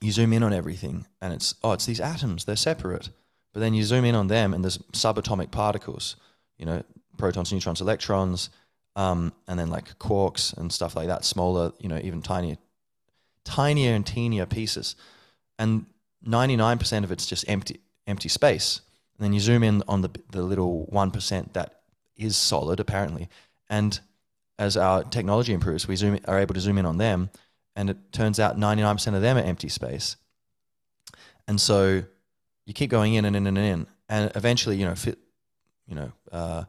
you 0.01 0.11
zoom 0.11 0.33
in 0.33 0.43
on 0.43 0.53
everything, 0.53 1.05
and 1.21 1.33
it's 1.33 1.55
oh, 1.63 1.71
it's 1.71 1.85
these 1.85 2.01
atoms. 2.01 2.45
They're 2.45 2.55
separate, 2.55 3.09
but 3.53 3.59
then 3.59 3.73
you 3.73 3.83
zoom 3.83 4.03
in 4.03 4.15
on 4.15 4.27
them, 4.27 4.53
and 4.53 4.63
there's 4.63 4.79
subatomic 4.91 5.51
particles. 5.51 6.15
You 6.57 6.65
know, 6.65 6.83
protons, 7.17 7.53
neutrons, 7.53 7.81
electrons, 7.81 8.49
um, 8.95 9.31
and 9.47 9.59
then 9.59 9.69
like 9.69 9.97
quarks 9.99 10.55
and 10.57 10.71
stuff 10.71 10.95
like 10.95 11.07
that. 11.07 11.23
Smaller, 11.23 11.71
you 11.79 11.87
know, 11.87 11.99
even 12.03 12.21
tinier 12.21 12.57
tinier 13.45 13.93
and 13.93 14.05
teenier 14.05 14.49
pieces. 14.49 14.95
And 15.57 15.85
99% 16.27 17.03
of 17.03 17.11
it's 17.11 17.25
just 17.25 17.45
empty, 17.47 17.79
empty 18.07 18.27
space. 18.27 18.81
And 19.17 19.23
then 19.23 19.33
you 19.33 19.39
zoom 19.39 19.63
in 19.63 19.83
on 19.87 20.01
the, 20.01 20.09
the 20.31 20.41
little 20.41 20.89
1% 20.91 21.53
that 21.53 21.81
is 22.17 22.35
solid, 22.35 22.79
apparently. 22.79 23.29
And 23.69 23.99
as 24.57 24.77
our 24.77 25.03
technology 25.03 25.53
improves, 25.53 25.87
we 25.87 25.95
zoom, 25.95 26.19
are 26.27 26.39
able 26.39 26.53
to 26.53 26.61
zoom 26.61 26.77
in 26.77 26.85
on 26.85 26.97
them. 26.97 27.29
And 27.75 27.89
it 27.89 27.97
turns 28.11 28.39
out 28.39 28.57
99% 28.57 29.15
of 29.15 29.21
them 29.21 29.37
are 29.37 29.41
empty 29.41 29.69
space. 29.69 30.15
And 31.47 31.59
so 31.59 32.03
you 32.65 32.73
keep 32.73 32.89
going 32.89 33.15
in 33.15 33.25
and 33.25 33.35
in 33.35 33.47
and 33.47 33.57
in. 33.57 33.87
And 34.07 34.31
eventually, 34.35 34.77
you 34.77 34.85
know, 34.85 34.95
fit, 34.95 35.19
you 35.87 35.95
know, 35.95 36.11
uh, 36.31 36.63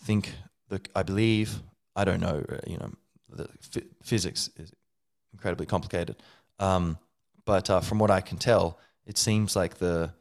think 0.00 0.32
the, 0.68 0.80
I 0.94 1.02
believe, 1.02 1.54
I 1.94 2.04
don't 2.04 2.20
know, 2.20 2.44
uh, 2.48 2.58
you 2.66 2.78
know, 2.78 2.90
the 3.28 3.48
physics 4.02 4.50
is 4.56 4.72
incredibly 5.32 5.66
complicated. 5.66 6.16
Um, 6.58 6.98
but 7.44 7.70
uh, 7.70 7.80
from 7.80 7.98
what 7.98 8.10
I 8.10 8.20
can 8.20 8.38
tell, 8.38 8.78
it 9.06 9.18
seems 9.18 9.56
like 9.56 9.78
the 9.78 10.12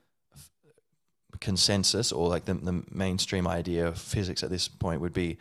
consensus 1.39 2.12
or 2.12 2.30
like 2.30 2.45
the, 2.45 2.54
the 2.54 2.84
mainstream 2.91 3.47
idea 3.47 3.88
of 3.88 3.97
physics 3.97 4.43
at 4.43 4.50
this 4.50 4.67
point 4.67 5.02
would 5.02 5.13
be 5.13 5.38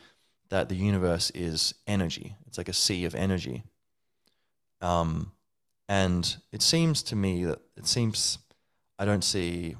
that 0.51 0.69
the 0.69 0.77
universe 0.77 1.31
is 1.35 1.75
energy. 1.87 2.37
It's 2.47 2.59
like 2.59 2.69
a 2.69 2.75
sea 2.75 3.05
of 3.05 3.15
energy. 3.15 3.65
Um, 4.81 5.33
and 5.89 6.37
it 6.53 6.63
seems 6.63 7.03
to 7.05 7.17
me 7.17 7.45
that 7.45 7.61
it 7.77 7.87
seems 7.87 8.39
I 8.99 9.05
don't 9.05 9.25
see. 9.25 9.77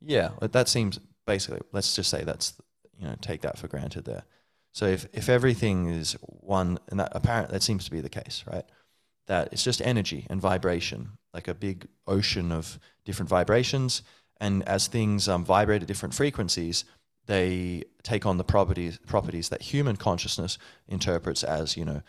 Yeah, 0.00 0.30
that 0.40 0.68
seems 0.68 1.00
basically. 1.26 1.60
Let's 1.72 1.96
just 1.96 2.08
say 2.08 2.22
that's 2.22 2.54
you 2.98 3.06
know 3.06 3.16
take 3.20 3.42
that 3.42 3.58
for 3.58 3.68
granted 3.68 4.04
there. 4.04 4.24
So 4.72 4.86
if, 4.86 5.06
if 5.12 5.28
everything 5.28 5.90
is 5.90 6.16
one, 6.24 6.78
and 6.88 6.98
that 6.98 7.12
apparently 7.14 7.52
that 7.52 7.62
seems 7.62 7.84
to 7.84 7.90
be 7.90 8.00
the 8.00 8.08
case, 8.08 8.44
right? 8.50 8.64
That 9.26 9.52
it's 9.52 9.62
just 9.62 9.82
energy 9.82 10.26
and 10.30 10.40
vibration, 10.40 11.18
like 11.34 11.46
a 11.46 11.54
big 11.54 11.86
ocean 12.06 12.52
of 12.52 12.78
different 13.04 13.28
vibrations. 13.28 14.02
And 14.40 14.66
as 14.68 14.86
things 14.86 15.28
um, 15.28 15.44
vibrate 15.44 15.82
at 15.82 15.88
different 15.88 16.14
frequencies, 16.14 16.84
they 17.26 17.84
take 18.02 18.26
on 18.26 18.36
the 18.36 18.44
properties 18.44 18.98
properties 19.06 19.48
that 19.48 19.62
human 19.62 19.96
consciousness 19.96 20.58
interprets 20.88 21.44
as, 21.44 21.76
you 21.76 21.84
know, 21.84 22.02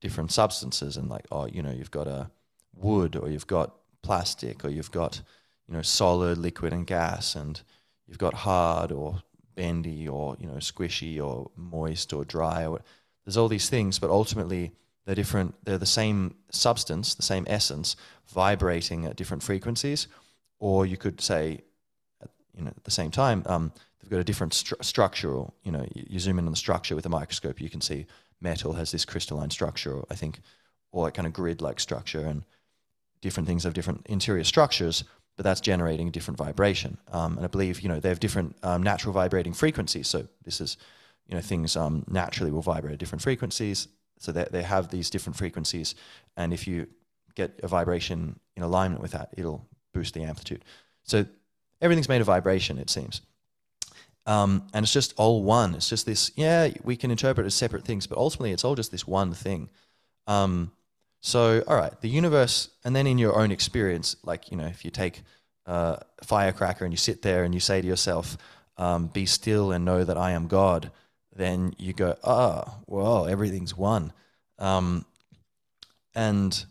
different 0.00 0.32
substances. 0.32 0.96
And 0.96 1.08
like, 1.08 1.26
oh, 1.30 1.46
you 1.46 1.62
know, 1.62 1.70
you've 1.70 1.90
got 1.90 2.06
a 2.06 2.30
wood, 2.74 3.16
or 3.16 3.30
you've 3.30 3.46
got 3.46 3.74
plastic, 4.02 4.64
or 4.64 4.68
you've 4.68 4.90
got, 4.90 5.22
you 5.66 5.74
know, 5.74 5.82
solid, 5.82 6.38
liquid, 6.38 6.72
and 6.72 6.86
gas, 6.86 7.34
and 7.34 7.62
you've 8.06 8.18
got 8.18 8.34
hard 8.34 8.92
or 8.92 9.22
bendy 9.54 10.08
or 10.08 10.36
you 10.40 10.48
know 10.48 10.54
squishy 10.54 11.24
or 11.24 11.48
moist 11.56 12.12
or 12.12 12.24
dry 12.24 12.66
or 12.66 12.80
there's 13.24 13.36
all 13.36 13.46
these 13.46 13.70
things 13.70 14.00
but 14.00 14.10
ultimately 14.10 14.72
They're 15.04 15.14
different. 15.14 15.54
They're 15.64 15.78
the 15.78 15.86
same 15.86 16.34
substance, 16.50 17.14
the 17.14 17.22
same 17.22 17.44
essence, 17.46 17.96
vibrating 18.26 19.04
at 19.04 19.16
different 19.16 19.42
frequencies. 19.42 20.08
Or 20.58 20.86
you 20.86 20.96
could 20.96 21.20
say, 21.20 21.60
you 22.56 22.64
know, 22.64 22.70
at 22.70 22.84
the 22.84 22.90
same 22.90 23.10
time, 23.10 23.42
um, 23.46 23.72
they've 24.04 24.10
got 24.10 24.20
a 24.20 24.24
different 24.24 24.52
stru- 24.52 24.84
structure. 24.84 25.44
You 25.62 25.72
know, 25.72 25.86
you, 25.94 26.06
you 26.10 26.18
zoom 26.18 26.38
in 26.38 26.46
on 26.46 26.52
the 26.52 26.56
structure 26.56 26.94
with 26.94 27.06
a 27.06 27.10
microscope, 27.10 27.60
you 27.60 27.70
can 27.70 27.80
see 27.80 28.06
metal 28.40 28.74
has 28.74 28.90
this 28.92 29.04
crystalline 29.04 29.50
structure. 29.50 30.02
I 30.10 30.14
think, 30.14 30.40
or 30.92 31.08
a 31.08 31.10
kind 31.10 31.26
of 31.26 31.32
grid-like 31.32 31.80
structure, 31.80 32.24
and 32.24 32.44
different 33.20 33.48
things 33.48 33.64
have 33.64 33.74
different 33.74 34.06
interior 34.06 34.44
structures 34.44 35.04
but 35.36 35.44
that's 35.44 35.60
generating 35.60 36.08
a 36.08 36.10
different 36.10 36.38
vibration. 36.38 36.98
Um, 37.10 37.36
and 37.36 37.44
I 37.44 37.48
believe 37.48 37.80
you 37.80 37.88
know 37.88 38.00
they 38.00 38.08
have 38.08 38.20
different 38.20 38.56
um, 38.62 38.82
natural 38.82 39.12
vibrating 39.12 39.52
frequencies. 39.52 40.08
So 40.08 40.28
this 40.44 40.60
is 40.60 40.76
you 41.26 41.34
know 41.34 41.40
things 41.40 41.76
um, 41.76 42.04
naturally 42.08 42.50
will 42.50 42.62
vibrate 42.62 42.94
at 42.94 42.98
different 42.98 43.22
frequencies. 43.22 43.88
So 44.18 44.32
they 44.32 44.46
they 44.50 44.62
have 44.62 44.88
these 44.88 45.10
different 45.10 45.36
frequencies, 45.36 45.94
and 46.36 46.52
if 46.52 46.66
you 46.66 46.86
get 47.34 47.58
a 47.62 47.68
vibration 47.68 48.38
in 48.56 48.62
alignment 48.62 49.02
with 49.02 49.12
that, 49.12 49.30
it'll 49.36 49.66
boost 49.92 50.14
the 50.14 50.22
amplitude. 50.22 50.64
So 51.02 51.26
everything's 51.80 52.08
made 52.08 52.20
of 52.20 52.28
vibration, 52.28 52.78
it 52.78 52.90
seems. 52.90 53.20
Um, 54.26 54.66
and 54.72 54.84
it's 54.84 54.92
just 54.92 55.12
all 55.16 55.42
one. 55.42 55.74
It's 55.74 55.88
just 55.88 56.06
this. 56.06 56.32
Yeah, 56.36 56.70
we 56.82 56.96
can 56.96 57.10
interpret 57.10 57.46
as 57.46 57.54
separate 57.54 57.84
things, 57.84 58.06
but 58.06 58.18
ultimately, 58.18 58.52
it's 58.52 58.64
all 58.64 58.74
just 58.74 58.90
this 58.90 59.06
one 59.06 59.32
thing. 59.34 59.68
Um, 60.26 60.72
so, 61.20 61.62
all 61.66 61.76
right, 61.76 61.98
the 62.00 62.08
universe, 62.08 62.68
and 62.84 62.94
then 62.94 63.06
in 63.06 63.18
your 63.18 63.38
own 63.38 63.50
experience, 63.50 64.16
like, 64.24 64.50
you 64.50 64.56
know, 64.56 64.66
if 64.66 64.84
you 64.84 64.90
take 64.90 65.22
a 65.66 66.02
firecracker 66.22 66.84
and 66.84 66.92
you 66.92 66.98
sit 66.98 67.22
there 67.22 67.44
and 67.44 67.54
you 67.54 67.60
say 67.60 67.80
to 67.80 67.86
yourself, 67.86 68.36
um, 68.76 69.06
be 69.06 69.26
still 69.26 69.72
and 69.72 69.84
know 69.84 70.04
that 70.04 70.18
I 70.18 70.32
am 70.32 70.48
God, 70.48 70.90
then 71.34 71.74
you 71.78 71.92
go, 71.92 72.16
ah, 72.24 72.64
oh, 72.66 72.74
well, 72.86 73.26
everything's 73.26 73.76
one. 73.76 74.12
Um, 74.58 75.04
and 76.14 76.64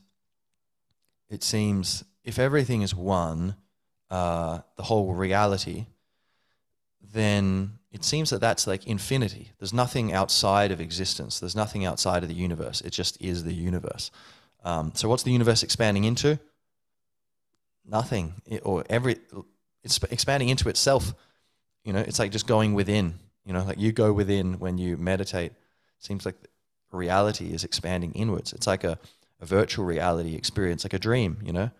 it 1.29 1.43
seems 1.43 2.03
if 2.23 2.39
everything 2.39 2.81
is 2.81 2.95
one, 2.95 3.55
uh, 4.09 4.59
the 4.77 4.83
whole 4.83 5.13
reality, 5.13 5.87
then 7.13 7.77
it 7.91 8.03
seems 8.03 8.31
that 8.31 8.41
that's 8.41 8.65
like 8.65 8.87
infinity. 8.87 9.51
There's 9.59 9.73
nothing 9.73 10.11
outside 10.11 10.71
of 10.71 10.81
existence. 10.81 11.39
There's 11.39 11.55
nothing 11.55 11.85
outside 11.85 12.23
of 12.23 12.29
the 12.29 12.35
universe. 12.35 12.81
It 12.81 12.89
just 12.89 13.21
is 13.21 13.43
the 13.43 13.53
universe. 13.53 14.09
Um, 14.63 14.91
so 14.95 15.07
what's 15.07 15.23
the 15.23 15.31
universe 15.31 15.61
expanding 15.61 16.03
into? 16.03 16.39
Nothing, 17.85 18.33
it, 18.47 18.61
or 18.63 18.83
every 18.89 19.17
it's 19.83 20.01
expanding 20.09 20.49
into 20.49 20.69
itself. 20.69 21.13
You 21.83 21.93
know, 21.93 21.99
it's 21.99 22.17
like 22.17 22.31
just 22.31 22.47
going 22.47 22.73
within. 22.73 23.19
You 23.45 23.53
know, 23.53 23.63
like 23.63 23.79
you 23.79 23.91
go 23.91 24.11
within 24.11 24.59
when 24.59 24.77
you 24.77 24.97
meditate. 24.97 25.51
Seems 25.99 26.25
like 26.25 26.35
reality 26.91 27.53
is 27.53 27.63
expanding 27.63 28.13
inwards. 28.13 28.53
It's 28.53 28.67
like 28.67 28.83
a, 28.83 28.97
a 29.39 29.45
virtual 29.45 29.85
reality 29.85 30.35
experience, 30.35 30.83
like 30.83 30.93
a 30.93 30.99
dream. 30.99 31.37
You 31.43 31.53
know, 31.53 31.71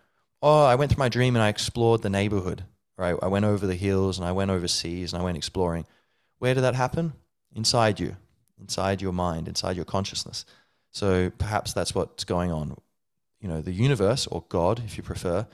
oh, 0.42 0.66
I 0.66 0.76
went 0.76 0.92
through 0.92 1.00
my 1.00 1.10
dream 1.10 1.36
and 1.36 1.44
I 1.44 1.50
explored 1.50 2.02
the 2.02 2.10
neighborhood. 2.10 2.66
Right, 2.96 3.16
I 3.24 3.28
went 3.28 3.46
over 3.46 3.66
the 3.66 3.76
hills 3.76 4.20
and 4.20 4.28
I 4.28 4.32
went 4.32 4.52
overseas 4.52 5.14
and 5.14 5.22
I 5.22 5.26
went 5.26 5.38
exploring. 5.38 5.86
Where 6.38 6.54
did 6.54 6.62
that 6.62 6.76
happen? 6.76 7.14
Inside 7.56 8.00
you, 8.00 8.18
inside 8.60 9.02
your 9.02 9.14
mind, 9.14 9.48
inside 9.48 9.76
your 9.76 9.86
consciousness. 9.86 10.46
So 10.92 11.32
perhaps 11.32 11.74
that's 11.74 11.96
what's 11.96 12.24
going 12.24 12.52
on. 12.52 12.78
You 13.42 13.50
know, 13.50 13.62
the 13.62 13.72
universe, 13.72 14.28
or 14.28 14.46
God, 14.48 14.84
if 14.86 14.96
you 14.96 15.04
prefer, 15.04 15.48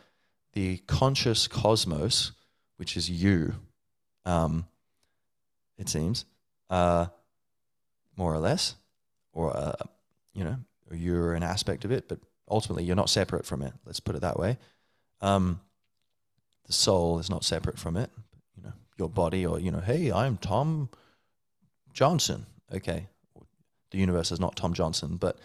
the 0.54 0.78
conscious 0.88 1.48
cosmos, 1.48 2.34
which 2.76 2.98
is 2.98 3.10
you, 3.10 3.56
um, 4.26 4.68
it 5.78 5.88
seems, 5.88 6.26
uh, 6.70 7.06
more 8.18 8.34
or 8.34 8.40
less, 8.40 8.76
or, 9.32 9.56
uh, 9.56 9.74
you 10.34 10.44
know, 10.44 10.58
you're 10.92 11.34
an 11.36 11.44
aspect 11.44 11.86
of 11.86 11.92
it, 11.92 12.10
but 12.10 12.20
ultimately 12.50 12.84
you're 12.84 12.96
not 12.98 13.10
separate 13.10 13.46
from 13.46 13.62
it. 13.62 13.74
Let's 13.86 14.02
put 14.02 14.16
it 14.16 14.22
that 14.22 14.38
way. 14.38 14.58
Um, 15.22 15.62
the 16.70 16.74
soul 16.74 17.18
is 17.18 17.32
not 17.32 17.44
separate 17.44 17.80
from 17.80 17.98
it. 17.98 18.12
You 18.56 18.64
know, 18.64 18.74
your 18.96 19.10
body, 19.10 19.44
or 19.44 19.60
you 19.60 19.72
know, 19.72 19.80
hey, 19.80 20.12
I'm 20.12 20.38
Tom 20.38 20.90
Johnson. 21.94 22.46
Okay, 22.72 23.08
the 23.90 23.98
universe 23.98 24.32
is 24.32 24.40
not 24.40 24.56
Tom 24.56 24.76
Johnson, 24.76 25.18
but 25.18 25.40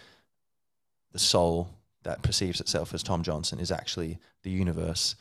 the 1.12 1.18
soul 1.18 1.70
that 2.02 2.22
perceives 2.22 2.60
itself 2.60 2.92
as 2.92 3.02
Tom 3.02 3.22
Johnson 3.22 3.58
is 3.58 3.72
actually 3.72 4.18
the 4.42 4.50
universe 4.50 5.16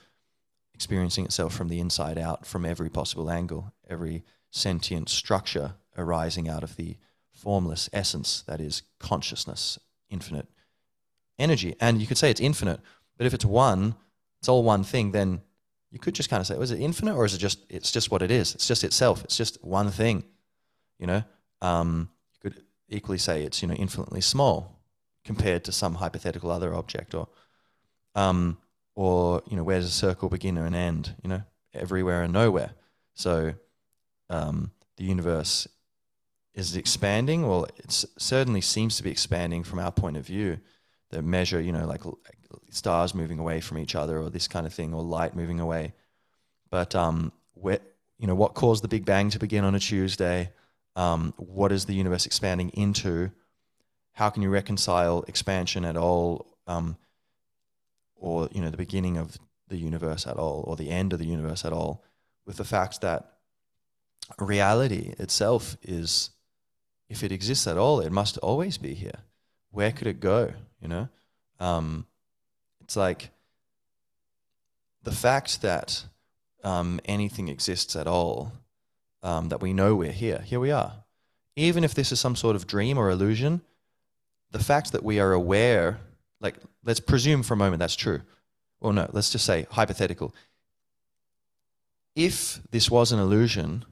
experiencing 0.74 1.24
itself 1.24 1.54
from 1.54 1.70
the 1.70 1.80
inside 1.80 2.18
out, 2.18 2.46
from 2.46 2.66
every 2.66 2.90
possible 2.90 3.32
angle, 3.32 3.72
every 3.90 4.26
sentient 4.52 5.08
structure 5.08 5.76
arising 5.98 6.50
out 6.50 6.64
of 6.64 6.76
the 6.76 6.98
formless 7.32 7.90
essence 7.94 8.42
that 8.42 8.60
is 8.60 8.82
consciousness, 9.00 9.80
infinite 10.10 10.50
energy. 11.40 11.76
And 11.80 12.02
you 12.02 12.08
could 12.08 12.18
say 12.18 12.30
it's 12.30 12.42
infinite, 12.42 12.82
but 13.18 13.26
if 13.26 13.34
it's 13.34 13.46
one, 13.46 13.96
it's 14.42 14.50
all 14.50 14.64
one 14.64 14.84
thing, 14.84 15.14
then 15.14 15.42
you 15.94 16.00
could 16.00 16.16
just 16.16 16.30
kind 16.30 16.42
of 16.42 16.48
say, 16.48 16.58
was 16.58 16.72
it 16.72 16.82
infinite 16.82 17.16
or 17.16 17.24
is 17.24 17.34
it 17.34 17.38
just, 17.38 17.60
it's 17.70 17.92
just 17.92 18.12
what 18.12 18.22
it 18.22 18.32
is? 18.32 18.56
It's 18.56 18.68
just 18.68 18.84
itself. 18.84 19.24
It's 19.24 19.38
just 19.38 19.64
one 19.64 19.92
thing, 19.92 20.24
you 21.00 21.08
know? 21.08 21.24
Um, 21.62 22.10
you 22.34 22.50
could 22.50 22.64
equally 22.90 23.18
say 23.18 23.44
it's 23.44 23.62
you 23.62 23.68
know 23.68 23.74
infinitely 23.76 24.22
small 24.22 24.80
compared 25.24 25.64
to 25.64 25.72
some 25.72 25.96
hypothetical 25.96 26.52
other 26.52 26.74
object 26.74 27.16
or 27.16 27.28
um, 28.16 28.58
or 28.96 29.42
you 29.50 29.56
know 29.56 29.64
where 29.64 29.80
does 29.80 29.88
a 29.88 29.92
circle 29.92 30.30
begin 30.30 30.58
and 30.58 30.76
end 30.76 31.16
you 31.24 31.30
know 31.30 31.42
everywhere 31.74 32.24
and 32.24 32.34
nowhere 32.34 32.72
so 33.14 33.54
um, 34.30 34.72
the 34.98 35.04
universe 35.04 35.68
is 36.54 36.76
expanding 36.76 37.48
well 37.48 37.66
it 37.78 38.06
certainly 38.18 38.62
seems 38.62 38.98
to 38.98 39.04
be 39.04 39.10
expanding 39.10 39.64
from 39.64 39.80
our 39.80 39.92
point 39.92 40.18
of 40.18 40.26
view 40.26 40.60
the 41.10 41.22
measure 41.22 41.60
you 41.60 41.72
know 41.72 41.86
like 41.86 42.02
stars 42.70 43.14
moving 43.14 43.40
away 43.40 43.60
from 43.60 43.78
each 43.78 43.96
other 43.96 44.18
or 44.18 44.30
this 44.30 44.48
kind 44.48 44.66
of 44.66 44.74
thing 44.74 44.94
or 44.94 45.02
light 45.02 45.36
moving 45.36 45.60
away 45.60 45.94
but 46.70 46.96
um, 46.96 47.32
where, 47.54 47.80
you 48.18 48.28
know 48.28 48.36
what 48.36 48.54
caused 48.54 48.84
the 48.84 48.88
big 48.88 49.06
bang 49.06 49.30
to 49.30 49.40
begin 49.40 49.64
on 49.64 49.76
a 49.76 49.80
tuesday 49.80 50.52
um, 50.96 51.34
what 51.38 51.72
is 51.72 51.86
the 51.86 51.94
universe 51.94 52.26
expanding 52.26 52.70
into? 52.70 53.32
How 54.14 54.30
can 54.30 54.44
you 54.44 54.50
reconcile 54.50 55.24
expansion 55.28 55.86
at 55.86 55.98
all, 55.98 56.58
um, 56.68 56.98
or 58.16 58.48
you 58.52 58.62
know 58.62 58.70
the 58.70 58.78
beginning 58.78 59.18
of 59.18 59.38
the 59.70 59.78
universe 59.78 60.28
at 60.28 60.38
all, 60.38 60.64
or 60.68 60.76
the 60.76 60.90
end 60.90 61.14
of 61.14 61.20
the 61.20 61.26
universe 61.26 61.66
at 61.66 61.74
all, 61.74 62.04
with 62.46 62.58
the 62.58 62.64
fact 62.64 63.02
that 63.02 63.34
reality 64.40 65.16
itself 65.18 65.78
is, 65.82 66.30
if 67.10 67.24
it 67.24 67.32
exists 67.32 67.66
at 67.66 67.78
all, 67.78 68.00
it 68.00 68.12
must 68.12 68.38
always 68.38 68.78
be 68.78 68.94
here. 68.94 69.20
Where 69.72 69.92
could 69.92 70.08
it 70.08 70.20
go? 70.20 70.54
You 70.80 70.88
know, 70.90 71.10
um, 71.60 72.06
it's 72.94 72.98
like 72.98 73.32
the 75.02 75.12
fact 75.12 75.64
that 75.64 76.06
um, 76.64 77.00
anything 77.06 77.48
exists 77.48 77.96
at 77.96 78.06
all 78.06 78.52
um, 79.24 79.50
that 79.50 79.62
we 79.64 79.74
know 79.74 79.96
we're 79.96 80.12
here. 80.12 80.44
Here 80.46 80.60
we 80.60 80.70
are. 80.70 80.94
Even 81.56 81.84
if 81.84 81.96
this 81.96 82.12
is 82.12 82.20
some 82.20 82.36
sort 82.36 82.56
of 82.56 82.68
dream 82.68 83.00
or 83.00 83.10
illusion, 83.10 83.62
the 84.52 84.64
fact 84.64 84.92
that 84.92 85.02
we 85.04 85.20
are 85.20 85.34
aware, 85.34 86.02
like, 86.40 86.58
let's 86.84 87.00
presume 87.00 87.42
for 87.42 87.56
a 87.56 87.58
moment 87.58 87.80
that's 87.80 87.96
true. 87.96 88.22
Well, 88.80 88.94
no, 88.94 89.10
let's 89.12 89.32
just 89.32 89.46
say 89.46 89.66
hypothetical. 89.72 90.36
If 92.16 92.60
this 92.70 92.92
was 92.92 93.12
an 93.12 93.18
illusion, 93.18 93.86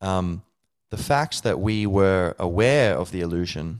um, 0.00 0.42
the 0.90 0.96
fact 0.96 1.44
that 1.44 1.60
we 1.60 1.86
were 1.86 2.34
aware 2.36 2.96
of 2.98 3.12
the 3.12 3.20
illusion, 3.20 3.78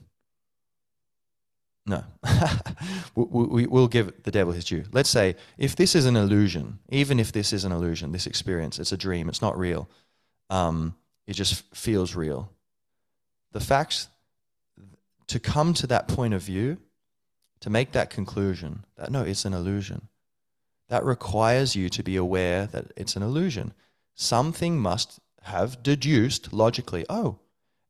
no, 1.85 2.05
we, 3.14 3.66
will 3.66 3.88
give 3.88 4.23
the 4.23 4.31
devil 4.31 4.53
his 4.53 4.64
due. 4.64 4.85
Let's 4.92 5.11
say 5.11 5.35
if 5.59 5.75
this 5.75 5.95
is 5.95 6.07
an 6.07 6.16
illusion, 6.16 6.79
even 6.90 7.18
if 7.18 7.33
this 7.33 7.53
is 7.53 7.64
an 7.64 7.73
illusion, 7.73 8.12
this 8.12 8.27
experience, 8.27 8.79
it's 8.79 8.92
a 8.92 8.97
dream, 8.97 9.29
it's 9.29 9.42
not 9.42 9.59
real 9.59 9.88
um, 10.53 10.95
it 11.27 11.33
just 11.33 11.64
feels 11.75 12.14
real. 12.14 12.51
The 13.53 13.61
fact 13.61 14.09
to 15.29 15.40
come 15.40 15.73
to 15.75 15.87
that 15.87 16.09
point 16.09 16.35
of 16.35 16.42
view, 16.42 16.77
to 17.61 17.71
make 17.71 17.92
that 17.92 18.11
conclusion 18.11 18.85
that 18.96 19.11
no, 19.11 19.23
it's 19.23 19.46
an 19.46 19.54
illusion, 19.54 20.09
that 20.88 21.04
requires 21.04 21.75
you 21.75 21.88
to 21.88 22.02
be 22.02 22.17
aware 22.17 22.67
that 22.67 22.92
it's 22.96 23.17
an 23.17 23.23
illusion. 23.23 23.73
Something 24.15 24.79
must 24.79 25.21
have 25.44 25.83
deduced 25.83 26.52
logically, 26.52 27.07
oh, 27.09 27.38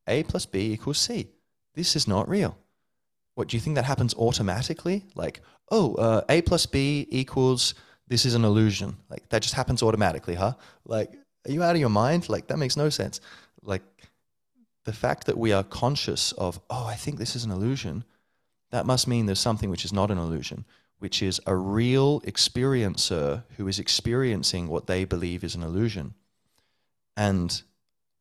A 0.07 0.23
plus 0.23 0.45
B 0.45 0.71
equals 0.71 0.99
C. 0.99 1.27
This 1.73 1.97
is 1.97 2.07
not 2.07 2.29
real. 2.29 2.57
What 3.35 3.47
do 3.47 3.57
you 3.57 3.61
think 3.61 3.75
that 3.75 3.85
happens 3.85 4.13
automatically? 4.15 5.05
Like, 5.15 5.41
oh, 5.71 5.95
uh, 5.95 6.21
A 6.29 6.41
plus 6.41 6.65
B 6.65 7.07
equals 7.09 7.73
this 8.07 8.25
is 8.25 8.35
an 8.35 8.45
illusion. 8.45 8.97
Like 9.09 9.29
that 9.29 9.41
just 9.41 9.55
happens 9.55 9.81
automatically, 9.81 10.35
huh? 10.35 10.53
Like 10.85 11.13
are 11.45 11.51
you 11.51 11.63
out 11.63 11.75
of 11.75 11.79
your 11.79 11.89
mind? 11.89 12.29
Like, 12.29 12.47
that 12.47 12.57
makes 12.57 12.77
no 12.77 12.89
sense. 12.89 13.19
Like, 13.61 13.83
the 14.85 14.93
fact 14.93 15.25
that 15.27 15.37
we 15.37 15.51
are 15.51 15.63
conscious 15.63 16.31
of, 16.33 16.59
oh, 16.69 16.85
I 16.85 16.95
think 16.95 17.17
this 17.17 17.35
is 17.35 17.45
an 17.45 17.51
illusion, 17.51 18.03
that 18.71 18.85
must 18.85 19.07
mean 19.07 19.25
there's 19.25 19.39
something 19.39 19.69
which 19.69 19.85
is 19.85 19.93
not 19.93 20.11
an 20.11 20.17
illusion, 20.17 20.65
which 20.99 21.21
is 21.21 21.39
a 21.45 21.55
real 21.55 22.21
experiencer 22.21 23.43
who 23.57 23.67
is 23.67 23.79
experiencing 23.79 24.67
what 24.67 24.87
they 24.87 25.05
believe 25.05 25.43
is 25.43 25.55
an 25.55 25.63
illusion. 25.63 26.13
And 27.15 27.61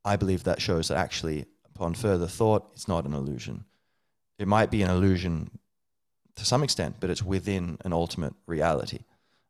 I 0.04 0.16
believe 0.16 0.44
that 0.44 0.60
shows 0.60 0.88
that 0.88 0.98
actually, 0.98 1.46
upon 1.64 1.94
further 1.94 2.26
thought, 2.26 2.70
it's 2.74 2.88
not 2.88 3.06
an 3.06 3.14
illusion. 3.14 3.64
It 4.42 4.48
might 4.48 4.72
be 4.72 4.82
an 4.82 4.90
illusion 4.90 5.50
to 6.34 6.44
some 6.44 6.64
extent, 6.64 6.96
but 6.98 7.10
it's 7.10 7.22
within 7.22 7.78
an 7.84 7.92
ultimate 7.92 8.34
reality. 8.46 9.04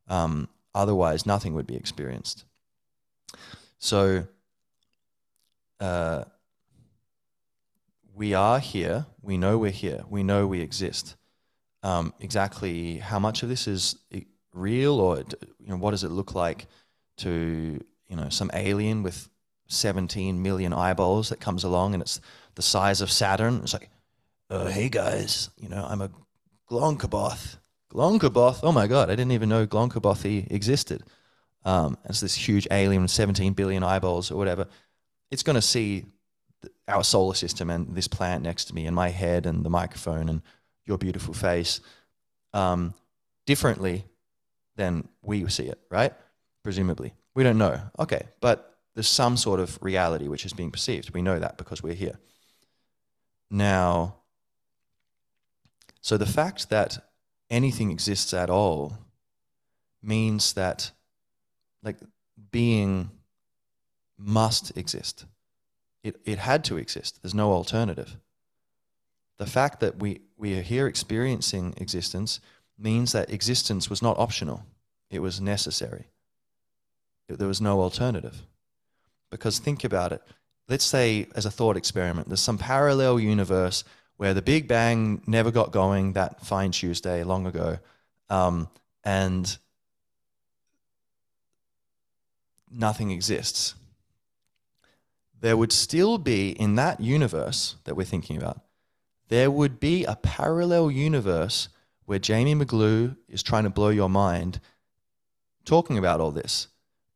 Um, 0.06 0.50
otherwise, 0.74 1.24
nothing 1.24 1.54
would 1.54 1.66
be 1.66 1.76
experienced. 1.76 2.44
So, 3.78 4.26
uh, 5.80 6.24
we 8.14 8.34
are 8.34 8.58
here. 8.58 9.06
We 9.22 9.38
know 9.38 9.56
we're 9.56 9.70
here. 9.70 10.04
We 10.10 10.22
know 10.22 10.46
we 10.46 10.60
exist. 10.60 11.16
Um, 11.82 12.12
exactly 12.20 12.98
how 12.98 13.18
much 13.18 13.42
of 13.42 13.48
this 13.48 13.66
is 13.66 13.96
real, 14.52 15.00
or 15.00 15.24
you 15.58 15.68
know, 15.68 15.76
what 15.76 15.92
does 15.92 16.04
it 16.04 16.10
look 16.10 16.34
like 16.34 16.66
to 17.18 17.82
you 18.08 18.16
know 18.16 18.28
some 18.28 18.50
alien 18.52 19.02
with 19.02 19.30
17 19.68 20.42
million 20.42 20.74
eyeballs 20.74 21.30
that 21.30 21.40
comes 21.40 21.64
along 21.64 21.94
and 21.94 22.02
it's 22.02 22.20
the 22.56 22.62
size 22.62 23.00
of 23.00 23.10
Saturn? 23.10 23.60
It's 23.62 23.72
like, 23.72 23.88
uh, 24.52 24.66
hey 24.66 24.90
guys, 24.90 25.48
you 25.58 25.68
know, 25.68 25.84
I'm 25.88 26.02
a 26.02 26.10
Glonkaboth. 26.70 27.56
Glonkaboth. 27.90 28.60
Oh 28.62 28.70
my 28.70 28.86
god, 28.86 29.08
I 29.08 29.16
didn't 29.16 29.32
even 29.32 29.48
know 29.48 29.66
Glonkaboth 29.66 30.50
existed. 30.52 31.02
Um, 31.64 31.96
it's 32.04 32.20
this 32.20 32.34
huge 32.34 32.68
alien 32.70 33.00
with 33.00 33.10
17 33.10 33.54
billion 33.54 33.82
eyeballs 33.82 34.30
or 34.30 34.36
whatever. 34.36 34.66
It's 35.30 35.42
going 35.42 35.54
to 35.54 35.62
see 35.62 36.04
our 36.86 37.02
solar 37.02 37.34
system 37.34 37.70
and 37.70 37.94
this 37.94 38.08
plant 38.08 38.42
next 38.42 38.66
to 38.66 38.74
me 38.74 38.86
and 38.86 38.94
my 38.94 39.08
head 39.08 39.46
and 39.46 39.64
the 39.64 39.70
microphone 39.70 40.28
and 40.28 40.42
your 40.84 40.98
beautiful 40.98 41.32
face 41.32 41.80
um, 42.52 42.92
differently 43.46 44.04
than 44.76 45.08
we 45.22 45.48
see 45.48 45.64
it, 45.64 45.78
right? 45.90 46.12
Presumably. 46.62 47.14
We 47.34 47.42
don't 47.42 47.58
know. 47.58 47.80
Okay, 47.98 48.26
but 48.40 48.76
there's 48.94 49.08
some 49.08 49.38
sort 49.38 49.60
of 49.60 49.78
reality 49.80 50.28
which 50.28 50.44
is 50.44 50.52
being 50.52 50.70
perceived. 50.70 51.14
We 51.14 51.22
know 51.22 51.38
that 51.38 51.56
because 51.56 51.82
we're 51.82 51.94
here. 51.94 52.18
Now, 53.50 54.16
so 56.02 56.18
the 56.18 56.26
fact 56.26 56.68
that 56.68 56.98
anything 57.48 57.90
exists 57.90 58.34
at 58.34 58.50
all 58.50 58.98
means 60.02 60.52
that 60.52 60.90
like 61.82 61.96
being 62.50 63.10
must 64.18 64.76
exist. 64.76 65.24
It, 66.02 66.16
it 66.24 66.38
had 66.38 66.64
to 66.64 66.76
exist. 66.76 67.20
There's 67.22 67.34
no 67.34 67.52
alternative. 67.52 68.16
The 69.38 69.46
fact 69.46 69.80
that 69.80 69.98
we, 69.98 70.20
we 70.36 70.58
are 70.58 70.62
here 70.62 70.86
experiencing 70.86 71.74
existence 71.76 72.40
means 72.76 73.12
that 73.12 73.32
existence 73.32 73.88
was 73.88 74.02
not 74.02 74.18
optional, 74.18 74.64
it 75.10 75.20
was 75.20 75.40
necessary. 75.40 76.06
There 77.28 77.48
was 77.48 77.60
no 77.60 77.80
alternative. 77.80 78.42
Because 79.30 79.58
think 79.58 79.84
about 79.84 80.12
it. 80.12 80.22
Let's 80.68 80.84
say, 80.84 81.26
as 81.34 81.46
a 81.46 81.50
thought 81.50 81.76
experiment, 81.76 82.28
there's 82.28 82.40
some 82.40 82.58
parallel 82.58 83.20
universe 83.20 83.84
where 84.22 84.34
the 84.34 84.40
Big 84.40 84.68
Bang 84.68 85.20
never 85.26 85.50
got 85.50 85.72
going 85.72 86.12
that 86.12 86.46
fine 86.46 86.70
Tuesday 86.70 87.24
long 87.24 87.44
ago. 87.44 87.80
Um, 88.30 88.68
and 89.02 89.58
nothing 92.70 93.10
exists. 93.10 93.74
There 95.40 95.56
would 95.56 95.72
still 95.72 96.18
be, 96.18 96.50
in 96.50 96.76
that 96.76 97.00
universe 97.00 97.74
that 97.82 97.96
we're 97.96 98.04
thinking 98.04 98.36
about, 98.36 98.60
there 99.26 99.50
would 99.50 99.80
be 99.80 100.04
a 100.04 100.14
parallel 100.14 100.88
universe 100.88 101.68
where 102.04 102.20
Jamie 102.20 102.54
McGlue 102.54 103.16
is 103.28 103.42
trying 103.42 103.64
to 103.64 103.70
blow 103.70 103.88
your 103.88 104.08
mind 104.08 104.60
talking 105.64 105.98
about 105.98 106.20
all 106.20 106.30
this. 106.30 106.68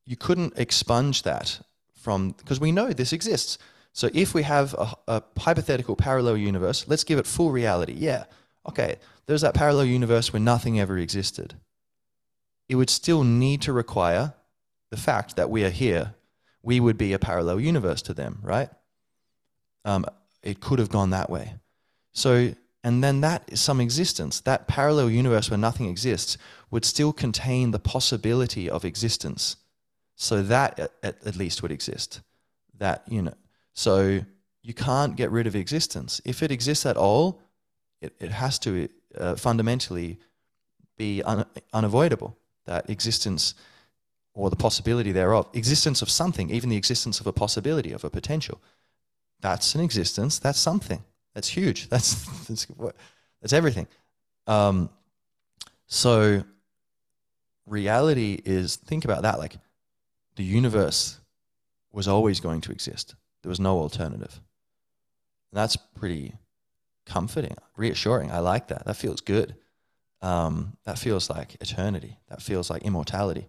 You 0.06 0.16
couldn't 0.16 0.54
expunge 0.56 1.22
that 1.22 1.60
from, 1.94 2.32
because 2.32 2.58
we 2.58 2.72
know 2.72 2.92
this 2.92 3.12
exists. 3.12 3.58
So 3.96 4.10
if 4.12 4.34
we 4.34 4.42
have 4.42 4.74
a, 4.74 4.94
a, 5.08 5.22
hypothetical 5.38 5.96
parallel 5.96 6.36
universe, 6.36 6.86
let's 6.86 7.02
give 7.02 7.18
it 7.18 7.26
full 7.26 7.50
reality. 7.50 7.94
Yeah, 7.96 8.24
okay, 8.68 8.96
there's 9.24 9.40
that 9.40 9.54
parallel 9.54 9.86
universe 9.86 10.34
where 10.34 10.40
nothing 10.40 10.78
ever 10.78 10.98
existed. 10.98 11.54
It 12.68 12.74
would 12.74 12.90
still 12.90 13.24
need 13.24 13.62
to 13.62 13.72
require 13.72 14.34
the 14.90 14.98
fact 14.98 15.36
that 15.36 15.48
we 15.48 15.64
are 15.64 15.70
here. 15.70 16.12
We 16.62 16.78
would 16.78 16.98
be 16.98 17.14
a 17.14 17.18
parallel 17.18 17.58
universe 17.58 18.02
to 18.02 18.12
them, 18.12 18.40
right? 18.42 18.68
Um, 19.86 20.04
it 20.42 20.60
could 20.60 20.78
have 20.78 20.90
gone 20.90 21.08
that 21.10 21.30
way. 21.30 21.54
So, 22.12 22.52
and 22.84 23.02
then 23.02 23.22
that 23.22 23.44
is 23.48 23.62
some 23.62 23.80
existence. 23.80 24.40
That 24.40 24.68
parallel 24.68 25.08
universe 25.08 25.48
where 25.48 25.56
nothing 25.56 25.88
exists 25.88 26.36
would 26.70 26.84
still 26.84 27.14
contain 27.14 27.70
the 27.70 27.78
possibility 27.78 28.68
of 28.68 28.84
existence. 28.84 29.56
So 30.16 30.42
that 30.42 30.78
at, 31.02 31.16
at 31.24 31.36
least 31.36 31.62
would 31.62 31.72
exist. 31.72 32.20
That, 32.76 33.02
you 33.08 33.22
know, 33.22 33.32
so 33.76 34.24
you 34.62 34.74
can't 34.74 35.14
get 35.16 35.30
rid 35.30 35.46
of 35.46 35.54
existence. 35.54 36.20
If 36.24 36.42
it 36.42 36.50
exists 36.50 36.86
at 36.86 36.96
all, 36.96 37.40
it, 38.00 38.14
it 38.18 38.32
has 38.32 38.58
to 38.60 38.88
uh, 39.16 39.36
fundamentally 39.36 40.18
be 40.96 41.22
un, 41.22 41.44
unavoidable. 41.72 42.36
That 42.64 42.90
existence 42.90 43.54
or 44.34 44.50
the 44.50 44.56
possibility 44.56 45.12
thereof, 45.12 45.48
existence 45.52 46.02
of 46.02 46.10
something, 46.10 46.50
even 46.50 46.68
the 46.68 46.76
existence 46.76 47.20
of 47.20 47.26
a 47.28 47.32
possibility, 47.32 47.92
of 47.92 48.02
a 48.02 48.10
potential, 48.10 48.60
that's 49.40 49.74
an 49.74 49.80
existence. 49.80 50.40
That's 50.40 50.58
something. 50.58 51.04
That's 51.34 51.48
huge. 51.48 51.88
That's 51.90 52.24
that's, 52.48 52.66
that's 53.42 53.52
everything. 53.52 53.86
Um, 54.46 54.88
so 55.86 56.42
reality 57.66 58.40
is 58.44 58.76
think 58.76 59.04
about 59.04 59.22
that. 59.22 59.38
Like 59.38 59.56
the 60.36 60.44
universe 60.44 61.20
was 61.92 62.08
always 62.08 62.40
going 62.40 62.62
to 62.62 62.72
exist. 62.72 63.14
There 63.46 63.50
was 63.50 63.60
no 63.60 63.78
alternative. 63.78 64.40
And 65.52 65.58
that's 65.60 65.76
pretty 65.76 66.34
comforting, 67.06 67.54
reassuring. 67.76 68.32
I 68.32 68.40
like 68.40 68.66
that. 68.66 68.86
That 68.86 68.96
feels 68.96 69.20
good. 69.20 69.54
Um, 70.20 70.78
that 70.84 70.98
feels 70.98 71.30
like 71.30 71.54
eternity. 71.60 72.18
That 72.28 72.42
feels 72.42 72.70
like 72.70 72.82
immortality. 72.82 73.46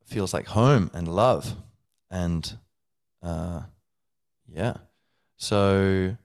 It 0.00 0.08
feels 0.08 0.34
like 0.34 0.48
home 0.48 0.90
and 0.92 1.06
love. 1.06 1.54
And 2.10 2.58
uh, 3.22 3.60
yeah. 4.52 4.78
So 5.36 6.16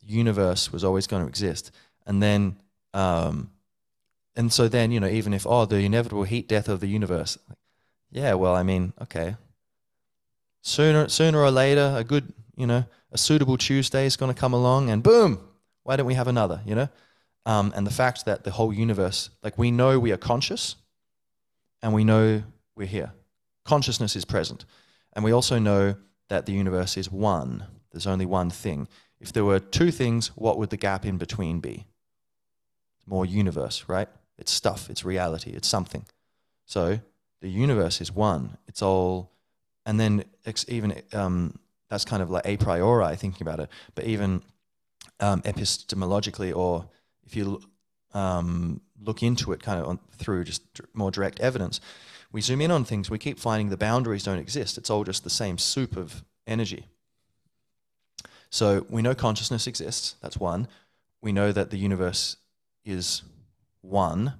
the 0.00 0.06
universe 0.06 0.72
was 0.72 0.84
always 0.84 1.08
going 1.08 1.24
to 1.24 1.28
exist. 1.28 1.72
And 2.06 2.22
then, 2.22 2.60
um, 2.92 3.50
and 4.36 4.52
so 4.52 4.68
then, 4.68 4.92
you 4.92 5.00
know, 5.00 5.08
even 5.08 5.34
if, 5.34 5.44
oh, 5.44 5.64
the 5.64 5.78
inevitable 5.78 6.22
heat 6.22 6.46
death 6.46 6.68
of 6.68 6.78
the 6.78 6.86
universe, 6.86 7.36
yeah, 8.12 8.34
well, 8.34 8.54
I 8.54 8.62
mean, 8.62 8.92
okay, 9.02 9.34
sooner 10.64 11.08
sooner 11.08 11.38
or 11.38 11.50
later, 11.50 11.94
a 11.96 12.02
good 12.02 12.32
you 12.56 12.66
know 12.66 12.84
a 13.12 13.18
suitable 13.18 13.56
Tuesday 13.56 14.06
is 14.06 14.16
going 14.16 14.34
to 14.34 14.38
come 14.38 14.52
along, 14.52 14.90
and 14.90 15.02
boom, 15.02 15.38
why 15.84 15.94
don't 15.94 16.06
we 16.06 16.14
have 16.14 16.26
another? 16.26 16.60
You 16.66 16.74
know, 16.74 16.88
um, 17.46 17.72
and 17.76 17.86
the 17.86 17.92
fact 17.92 18.24
that 18.24 18.42
the 18.42 18.50
whole 18.50 18.72
universe, 18.72 19.30
like 19.42 19.56
we 19.56 19.70
know 19.70 20.00
we 20.00 20.10
are 20.10 20.16
conscious, 20.16 20.74
and 21.80 21.94
we 21.94 22.02
know 22.02 22.42
we're 22.74 22.88
here. 22.88 23.12
Consciousness 23.64 24.16
is 24.16 24.24
present, 24.24 24.64
and 25.12 25.24
we 25.24 25.32
also 25.32 25.58
know 25.58 25.94
that 26.28 26.46
the 26.46 26.52
universe 26.52 26.96
is 26.96 27.10
one. 27.10 27.64
There's 27.92 28.06
only 28.06 28.26
one 28.26 28.50
thing. 28.50 28.88
If 29.20 29.32
there 29.32 29.44
were 29.44 29.60
two 29.60 29.90
things, 29.90 30.28
what 30.34 30.58
would 30.58 30.70
the 30.70 30.76
gap 30.76 31.06
in 31.06 31.16
between 31.16 31.60
be? 31.60 31.86
More 33.06 33.24
universe, 33.24 33.84
right? 33.86 34.08
It's 34.36 34.50
stuff, 34.50 34.90
it's 34.90 35.04
reality, 35.04 35.52
it's 35.52 35.68
something. 35.68 36.04
So 36.64 37.00
the 37.40 37.48
universe 37.48 38.00
is 38.00 38.10
one. 38.10 38.56
It's 38.66 38.82
all 38.82 39.30
and 39.86 40.00
then 40.00 40.24
even 40.68 41.02
um, 41.12 41.58
that's 41.90 42.04
kind 42.04 42.22
of 42.22 42.30
like 42.30 42.46
a 42.46 42.56
priori 42.56 43.16
thinking 43.16 43.46
about 43.46 43.60
it, 43.60 43.68
but 43.94 44.04
even 44.04 44.42
um, 45.20 45.42
epistemologically, 45.42 46.54
or 46.54 46.88
if 47.24 47.36
you 47.36 47.60
um, 48.12 48.80
look 49.00 49.22
into 49.22 49.52
it 49.52 49.62
kind 49.62 49.80
of 49.80 49.86
on, 49.86 49.98
through 50.16 50.44
just 50.44 50.62
more 50.92 51.10
direct 51.10 51.40
evidence, 51.40 51.80
we 52.32 52.40
zoom 52.40 52.60
in 52.60 52.70
on 52.70 52.84
things, 52.84 53.10
we 53.10 53.18
keep 53.18 53.38
finding 53.38 53.68
the 53.68 53.76
boundaries 53.76 54.24
don't 54.24 54.38
exist. 54.38 54.76
It's 54.76 54.90
all 54.90 55.04
just 55.04 55.22
the 55.22 55.30
same 55.30 55.56
soup 55.58 55.96
of 55.96 56.24
energy. 56.46 56.86
So 58.50 58.86
we 58.88 59.02
know 59.02 59.14
consciousness 59.14 59.66
exists. 59.66 60.16
That's 60.20 60.36
one. 60.36 60.68
We 61.22 61.32
know 61.32 61.52
that 61.52 61.70
the 61.70 61.76
universe 61.76 62.36
is 62.84 63.22
one. 63.82 64.34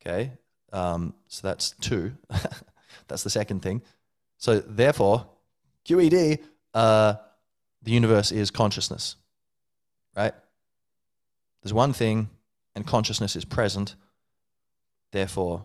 Okay. 0.00 0.32
Um, 0.72 1.14
so 1.28 1.46
that's 1.46 1.72
two. 1.80 2.12
that's 3.08 3.22
the 3.22 3.30
second 3.30 3.62
thing. 3.62 3.82
So 4.38 4.60
therefore, 4.60 5.26
QED, 5.84 6.38
uh, 6.72 7.14
the 7.82 7.90
universe 7.90 8.32
is 8.32 8.50
consciousness, 8.50 9.16
right? 10.16 10.32
There's 11.62 11.74
one 11.74 11.92
thing, 11.92 12.30
and 12.74 12.86
consciousness 12.86 13.34
is 13.34 13.44
present. 13.44 13.96
Therefore, 15.10 15.64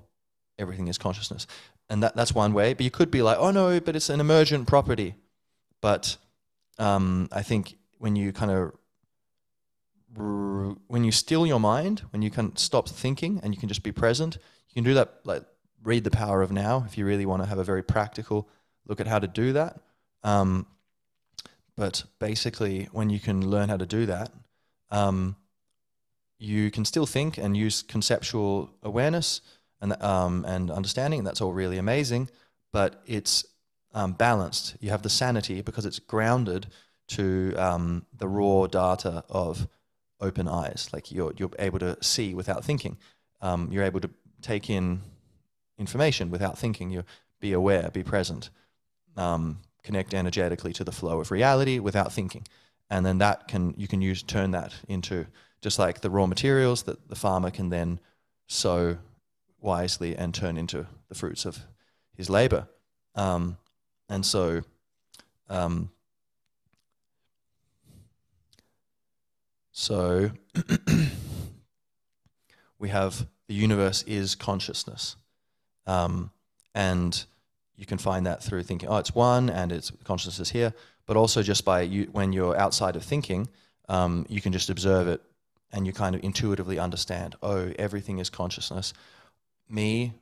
everything 0.57 0.88
is 0.88 0.97
consciousness, 0.97 1.45
and 1.89 2.01
that 2.01 2.15
that's 2.15 2.34
one 2.34 2.53
way. 2.53 2.74
But 2.74 2.84
you 2.84 2.91
could 2.91 3.11
be 3.11 3.21
like, 3.21 3.38
oh 3.39 3.51
no, 3.51 3.80
but 3.80 3.95
it's 3.95 4.09
an 4.09 4.19
emergent 4.19 4.67
property. 4.67 5.15
But 5.80 6.17
um, 6.80 7.30
I 7.32 7.43
think 7.43 7.76
when 7.99 8.15
you 8.15 8.34
kind 8.34 8.51
of 8.51 8.74
when 10.88 11.03
you 11.03 11.11
still 11.11 11.45
your 11.45 11.59
mind, 11.59 12.01
when 12.11 12.21
you 12.21 12.30
can 12.30 12.55
stop 12.55 12.88
thinking 12.88 13.39
and 13.43 13.53
you 13.53 13.59
can 13.59 13.69
just 13.69 13.84
be 13.84 13.91
present, 13.91 14.38
you 14.69 14.74
can 14.76 14.84
do 14.84 14.93
that. 14.95 15.19
Like 15.24 15.43
read 15.84 16.03
the 16.03 16.11
power 16.11 16.41
of 16.41 16.51
now 16.51 16.86
if 16.88 16.97
you 16.97 17.05
really 17.05 17.26
want 17.26 17.43
to 17.43 17.49
have 17.49 17.57
a 17.57 17.63
very 17.63 17.84
practical 17.84 18.47
look 18.88 18.99
at 18.99 19.07
how 19.07 19.19
to 19.19 19.27
do 19.27 19.53
that. 19.53 19.79
Um, 20.23 20.65
but 21.75 22.03
basically, 22.19 22.88
when 22.91 23.09
you 23.09 23.19
can 23.19 23.49
learn 23.49 23.69
how 23.69 23.77
to 23.77 23.86
do 23.86 24.05
that, 24.05 24.31
um, 24.91 25.36
you 26.38 26.69
can 26.69 26.86
still 26.86 27.05
think 27.05 27.38
and 27.38 27.57
use 27.57 27.81
conceptual 27.81 28.69
awareness 28.84 29.41
and 29.81 30.01
um, 30.01 30.45
and 30.45 30.69
understanding. 30.69 31.19
And 31.19 31.27
That's 31.27 31.41
all 31.41 31.53
really 31.53 31.77
amazing, 31.77 32.29
but 32.71 33.01
it's 33.05 33.45
um, 33.93 34.13
balanced. 34.13 34.75
You 34.79 34.89
have 34.91 35.01
the 35.01 35.09
sanity 35.09 35.61
because 35.61 35.86
it's 35.86 35.99
grounded 35.99 36.67
to 37.09 37.53
um, 37.57 38.05
the 38.17 38.27
raw 38.27 38.67
data 38.67 39.23
of 39.29 39.67
open 40.19 40.47
eyes. 40.47 40.89
Like 40.93 41.11
you're 41.11 41.34
you're 41.38 41.51
able 41.59 41.79
to 41.79 41.97
see 42.01 42.34
without 42.34 42.63
thinking. 42.63 42.97
Um, 43.41 43.69
you're 43.71 43.84
able 43.84 43.99
to 44.01 44.09
take 44.41 44.69
in 44.69 45.01
information 45.77 46.29
without 46.29 46.57
thinking. 46.57 46.91
You 46.91 47.03
be 47.39 47.53
aware, 47.53 47.89
be 47.91 48.03
present, 48.03 48.49
um, 49.18 49.59
connect 49.84 50.14
energetically 50.14 50.74
to 50.74 50.84
the 50.84 50.91
flow 50.91 51.20
of 51.20 51.32
reality 51.32 51.80
without 51.80 52.11
thinking, 52.11 52.45
and 52.89 53.05
then 53.05 53.18
that 53.20 53.47
can 53.47 53.74
you 53.78 53.88
can 53.88 54.01
use 54.01 54.24
turn 54.24 54.51
that 54.51 54.74
into 54.88 55.26
just 55.61 55.80
like 55.80 56.01
the 56.01 56.09
raw 56.09 56.26
materials 56.26 56.84
that 56.84 57.09
the 57.09 57.16
farmer 57.16 57.49
can 57.49 57.70
then 57.70 57.99
sow 58.47 58.97
wisely 59.61 60.16
and 60.16 60.34
turn 60.34 60.57
into 60.57 60.86
the 61.07 61.16
fruits 61.16 61.45
of 61.45 61.59
his 62.16 62.30
labor. 62.30 62.68
Um, 63.16 63.57
and 64.09 64.26
so, 64.26 64.61
um, 65.49 65.89
so 69.72 70.32
we 72.78 72.89
have 72.89 73.26
the 73.47 73.53
universe 73.53 74.03
is 74.03 74.36
consciousness. 74.36 75.16
Um, 75.88 76.32
and 76.76 77.26
you 77.76 77.86
can 77.86 77.97
find 77.97 78.26
that 78.26 78.43
through 78.43 78.63
thinking, 78.63 78.89
oh, 78.89 78.97
it's 78.97 79.15
one 79.15 79.49
and 79.49 79.71
it's 79.71 79.91
consciousness 80.03 80.49
here, 80.49 80.74
but 81.05 81.17
also 81.17 81.41
just 81.41 81.65
by 81.65 81.82
you, 81.82 82.07
when 82.11 82.34
you're 82.34 82.57
outside 82.57 82.95
of 82.95 83.03
thinking, 83.03 83.47
um, 83.89 84.26
you 84.30 84.41
can 84.41 84.53
just 84.53 84.69
observe 84.69 85.07
it 85.07 85.21
and 85.71 85.88
you 85.88 85.93
kind 85.93 86.15
of 86.15 86.24
intuitively 86.24 86.78
understand, 86.78 87.36
oh, 87.41 87.74
everything 87.80 88.19
is 88.19 88.30
consciousness. 88.30 88.93
Me, 89.67 90.13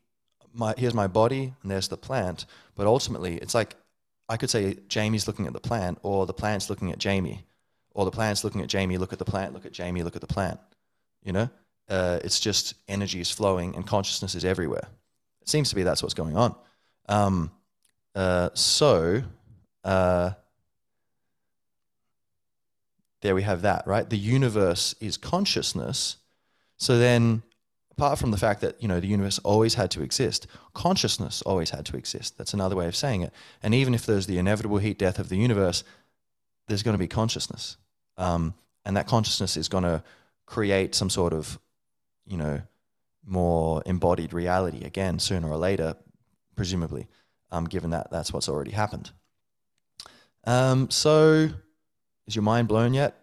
my, 0.54 0.74
here's 0.78 0.94
my 0.94 1.08
body, 1.08 1.54
and 1.62 1.72
there's 1.72 1.90
the 1.90 1.98
plant. 1.98 2.46
But 2.76 2.88
ultimately, 2.88 3.36
it's 3.36 3.54
like 3.54 3.76
I 4.30 4.38
could 4.38 4.50
say 4.50 4.78
Jamie's 4.88 5.28
looking 5.28 5.46
at 5.48 5.54
the 5.54 5.60
plant, 5.60 6.00
or 6.04 6.26
the 6.26 6.34
plant's 6.34 6.70
looking 6.70 6.92
at 6.92 6.98
Jamie, 6.98 7.46
or 7.94 8.06
the 8.06 8.12
plant's 8.12 8.46
looking 8.46 8.62
at 8.62 8.70
Jamie, 8.70 8.98
look 8.98 9.12
at 9.12 9.20
the 9.20 9.26
plant, 9.26 9.54
look 9.54 9.66
at 9.66 9.74
Jamie, 9.74 10.04
look 10.04 10.16
at 10.16 10.22
the 10.22 10.28
plant. 10.28 10.60
You 11.22 11.34
know, 11.34 11.50
uh, 11.90 12.20
it's 12.24 12.40
just 12.40 12.76
energy 12.88 13.20
is 13.20 13.30
flowing 13.30 13.76
and 13.76 13.86
consciousness 13.86 14.34
is 14.34 14.46
everywhere. 14.46 14.88
It 15.42 15.50
seems 15.50 15.70
to 15.70 15.76
be 15.76 15.84
that's 15.84 16.02
what's 16.02 16.14
going 16.14 16.38
on. 16.38 16.56
Um, 17.08 17.52
uh, 18.16 18.50
so, 18.54 19.24
uh, 19.84 20.32
there 23.22 23.36
we 23.36 23.44
have 23.44 23.62
that, 23.62 23.86
right? 23.86 24.10
The 24.10 24.18
universe 24.18 24.96
is 25.00 25.18
consciousness. 25.18 26.18
So 26.78 26.98
then, 26.98 27.44
apart 27.92 28.18
from 28.18 28.32
the 28.32 28.38
fact 28.38 28.62
that, 28.62 28.82
you 28.82 28.88
know, 28.88 29.00
the 29.00 29.08
universe 29.08 29.40
always 29.40 29.76
had 29.76 29.92
to 29.92 30.02
exist, 30.02 30.48
consciousness 30.74 31.42
always 31.44 31.70
had 31.70 31.86
to 31.88 31.98
exist. 31.98 32.38
That's 32.38 32.54
another 32.54 32.76
way 32.76 32.88
of 32.88 32.96
saying 32.96 33.22
it. 33.22 33.34
And 33.62 33.76
even 33.76 33.94
if 33.94 34.06
there's 34.06 34.26
the 34.26 34.40
inevitable 34.40 34.80
heat 34.80 34.98
death 34.98 35.20
of 35.20 35.30
the 35.30 35.38
universe, 35.38 35.84
there's 36.68 36.84
going 36.84 36.96
to 36.96 37.00
be 37.00 37.08
consciousness. 37.08 37.78
Um, 38.18 38.56
and 38.86 38.98
that 38.98 39.08
consciousness 39.08 39.56
is 39.56 39.70
going 39.70 39.84
to 39.84 40.04
create 40.48 40.96
some 40.96 41.10
sort 41.10 41.34
of, 41.34 41.60
you 42.26 42.38
know, 42.38 42.62
more 43.24 43.84
embodied 43.86 44.34
reality 44.34 44.84
again, 44.84 45.20
sooner 45.20 45.48
or 45.48 45.58
later, 45.58 45.96
presumably, 46.56 47.08
um, 47.52 47.66
given 47.66 47.92
that 47.92 48.12
that's 48.12 48.32
what's 48.34 48.50
already 48.50 48.72
happened. 48.72 49.12
Um, 50.46 50.90
so, 50.90 51.50
is 52.28 52.36
your 52.36 52.44
mind 52.44 52.68
blown 52.68 52.94
yet? 52.94 53.16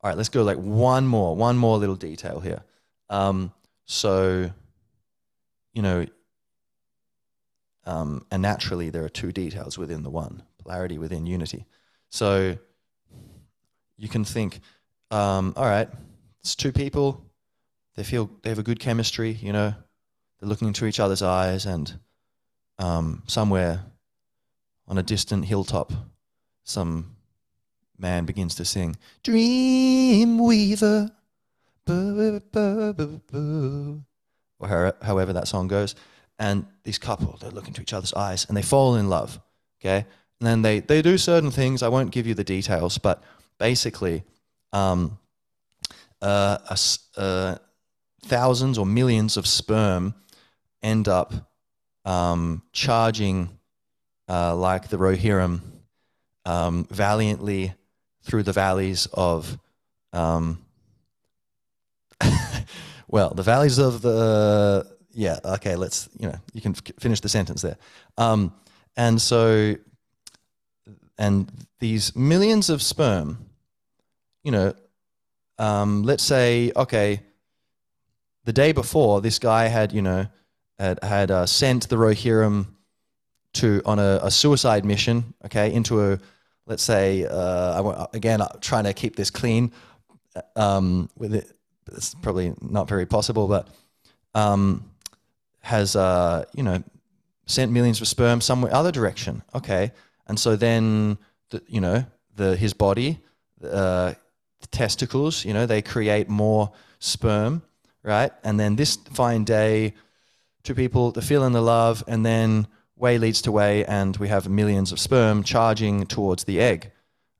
All 0.00 0.10
right, 0.10 0.16
let's 0.16 0.28
go 0.28 0.42
like 0.42 0.56
one 0.56 1.06
more, 1.06 1.36
one 1.36 1.56
more 1.56 1.78
little 1.78 1.96
detail 1.96 2.40
here. 2.40 2.62
Um, 3.08 3.52
so, 3.84 4.50
you 5.72 5.82
know, 5.82 6.06
um, 7.84 8.24
and 8.30 8.42
naturally 8.42 8.90
there 8.90 9.04
are 9.04 9.08
two 9.08 9.32
details 9.32 9.76
within 9.76 10.02
the 10.02 10.10
one, 10.10 10.42
polarity 10.58 10.98
within 10.98 11.26
unity. 11.26 11.66
So 12.08 12.56
you 13.96 14.08
can 14.08 14.24
think, 14.24 14.60
um, 15.10 15.52
all 15.56 15.64
right, 15.64 15.88
it's 16.40 16.54
two 16.54 16.72
people. 16.72 17.24
They 17.96 18.02
feel 18.02 18.30
they 18.42 18.48
have 18.48 18.58
a 18.58 18.64
good 18.64 18.80
chemistry. 18.80 19.32
You 19.40 19.52
know, 19.52 19.74
they're 20.40 20.48
looking 20.48 20.68
into 20.68 20.86
each 20.86 21.00
other's 21.00 21.22
eyes, 21.22 21.66
and 21.66 21.92
um, 22.82 23.22
somewhere 23.26 23.84
on 24.88 24.98
a 24.98 25.02
distant 25.02 25.44
hilltop, 25.44 25.92
some 26.64 27.14
man 27.96 28.24
begins 28.24 28.56
to 28.56 28.64
sing, 28.64 28.96
Dream 29.22 30.38
Weaver, 30.38 31.10
or 31.86 32.40
however 35.02 35.32
that 35.32 35.46
song 35.46 35.68
goes. 35.68 35.94
And 36.38 36.66
these 36.82 36.98
couple, 36.98 37.38
they 37.40 37.50
look 37.50 37.68
into 37.68 37.82
each 37.82 37.92
other's 37.92 38.14
eyes 38.14 38.46
and 38.46 38.56
they 38.56 38.62
fall 38.62 38.96
in 38.96 39.08
love. 39.08 39.38
Okay. 39.80 40.06
And 40.40 40.46
then 40.46 40.62
they, 40.62 40.80
they 40.80 41.02
do 41.02 41.18
certain 41.18 41.52
things. 41.52 41.82
I 41.82 41.88
won't 41.88 42.10
give 42.10 42.26
you 42.26 42.34
the 42.34 42.42
details, 42.42 42.98
but 42.98 43.22
basically, 43.58 44.24
um, 44.72 45.18
uh, 46.20 46.58
uh, 47.16 47.56
thousands 48.24 48.78
or 48.78 48.86
millions 48.86 49.36
of 49.36 49.46
sperm 49.46 50.14
end 50.82 51.06
up 51.06 51.51
um, 52.04 52.62
charging 52.72 53.50
uh, 54.28 54.54
like 54.56 54.88
the 54.88 54.96
Rohirrim 54.96 55.60
um, 56.44 56.86
valiantly 56.90 57.74
through 58.22 58.42
the 58.42 58.52
valleys 58.52 59.06
of, 59.12 59.58
um, 60.12 60.64
well, 63.08 63.30
the 63.30 63.42
valleys 63.42 63.78
of 63.78 64.02
the, 64.02 64.86
yeah, 65.12 65.38
okay, 65.44 65.76
let's, 65.76 66.08
you 66.18 66.28
know, 66.28 66.38
you 66.52 66.60
can 66.60 66.74
finish 66.74 67.20
the 67.20 67.28
sentence 67.28 67.62
there. 67.62 67.76
Um, 68.16 68.54
and 68.96 69.20
so, 69.20 69.76
and 71.18 71.50
these 71.78 72.14
millions 72.16 72.70
of 72.70 72.82
sperm, 72.82 73.46
you 74.44 74.50
know, 74.50 74.74
um, 75.58 76.02
let's 76.02 76.22
say, 76.22 76.72
okay, 76.74 77.20
the 78.44 78.52
day 78.52 78.72
before, 78.72 79.20
this 79.20 79.38
guy 79.38 79.68
had, 79.68 79.92
you 79.92 80.02
know, 80.02 80.26
had, 80.78 81.02
had 81.02 81.30
uh, 81.30 81.46
sent 81.46 81.88
the 81.88 81.96
Rohirrim 81.96 82.66
to 83.54 83.82
on 83.84 83.98
a, 83.98 84.20
a, 84.22 84.30
suicide 84.30 84.84
mission, 84.84 85.34
okay, 85.44 85.72
into 85.72 86.00
a 86.00 86.18
let's 86.66 86.82
say, 86.82 87.24
uh, 87.24 87.82
I, 87.82 88.06
again, 88.16 88.40
I'm 88.40 88.48
trying 88.60 88.84
to 88.84 88.92
keep 88.92 89.16
this 89.16 89.30
clean 89.30 89.72
um, 90.56 91.08
with 91.16 91.34
it. 91.34 91.50
It's 91.92 92.14
probably 92.14 92.54
not 92.60 92.88
very 92.88 93.06
possible, 93.06 93.48
but 93.48 93.68
um, 94.34 94.90
has, 95.60 95.96
uh, 95.96 96.44
you 96.54 96.62
know, 96.62 96.82
sent 97.46 97.72
millions 97.72 98.00
of 98.00 98.08
sperm 98.08 98.40
somewhere 98.40 98.74
other 98.74 98.92
direction. 98.92 99.42
Okay. 99.54 99.92
And 100.26 100.38
so 100.38 100.56
then, 100.56 101.18
the, 101.50 101.62
you 101.66 101.80
know, 101.80 102.04
the, 102.36 102.56
his 102.56 102.72
body, 102.72 103.18
uh, 103.62 104.14
the 104.60 104.66
testicles, 104.70 105.44
you 105.44 105.52
know, 105.52 105.66
they 105.66 105.82
create 105.82 106.28
more 106.28 106.72
sperm, 107.00 107.62
right? 108.02 108.32
And 108.44 108.58
then 108.58 108.76
this 108.76 108.96
fine 108.96 109.44
day, 109.44 109.94
two 110.62 110.74
people, 110.74 111.10
the 111.12 111.22
feeling 111.22 111.52
the 111.52 111.62
love, 111.62 112.04
and 112.06 112.24
then 112.24 112.66
way 112.96 113.18
leads 113.18 113.42
to 113.42 113.52
way, 113.52 113.84
and 113.84 114.16
we 114.16 114.28
have 114.28 114.48
millions 114.48 114.92
of 114.92 115.00
sperm 115.00 115.42
charging 115.42 116.06
towards 116.06 116.44
the 116.44 116.60
egg. 116.60 116.92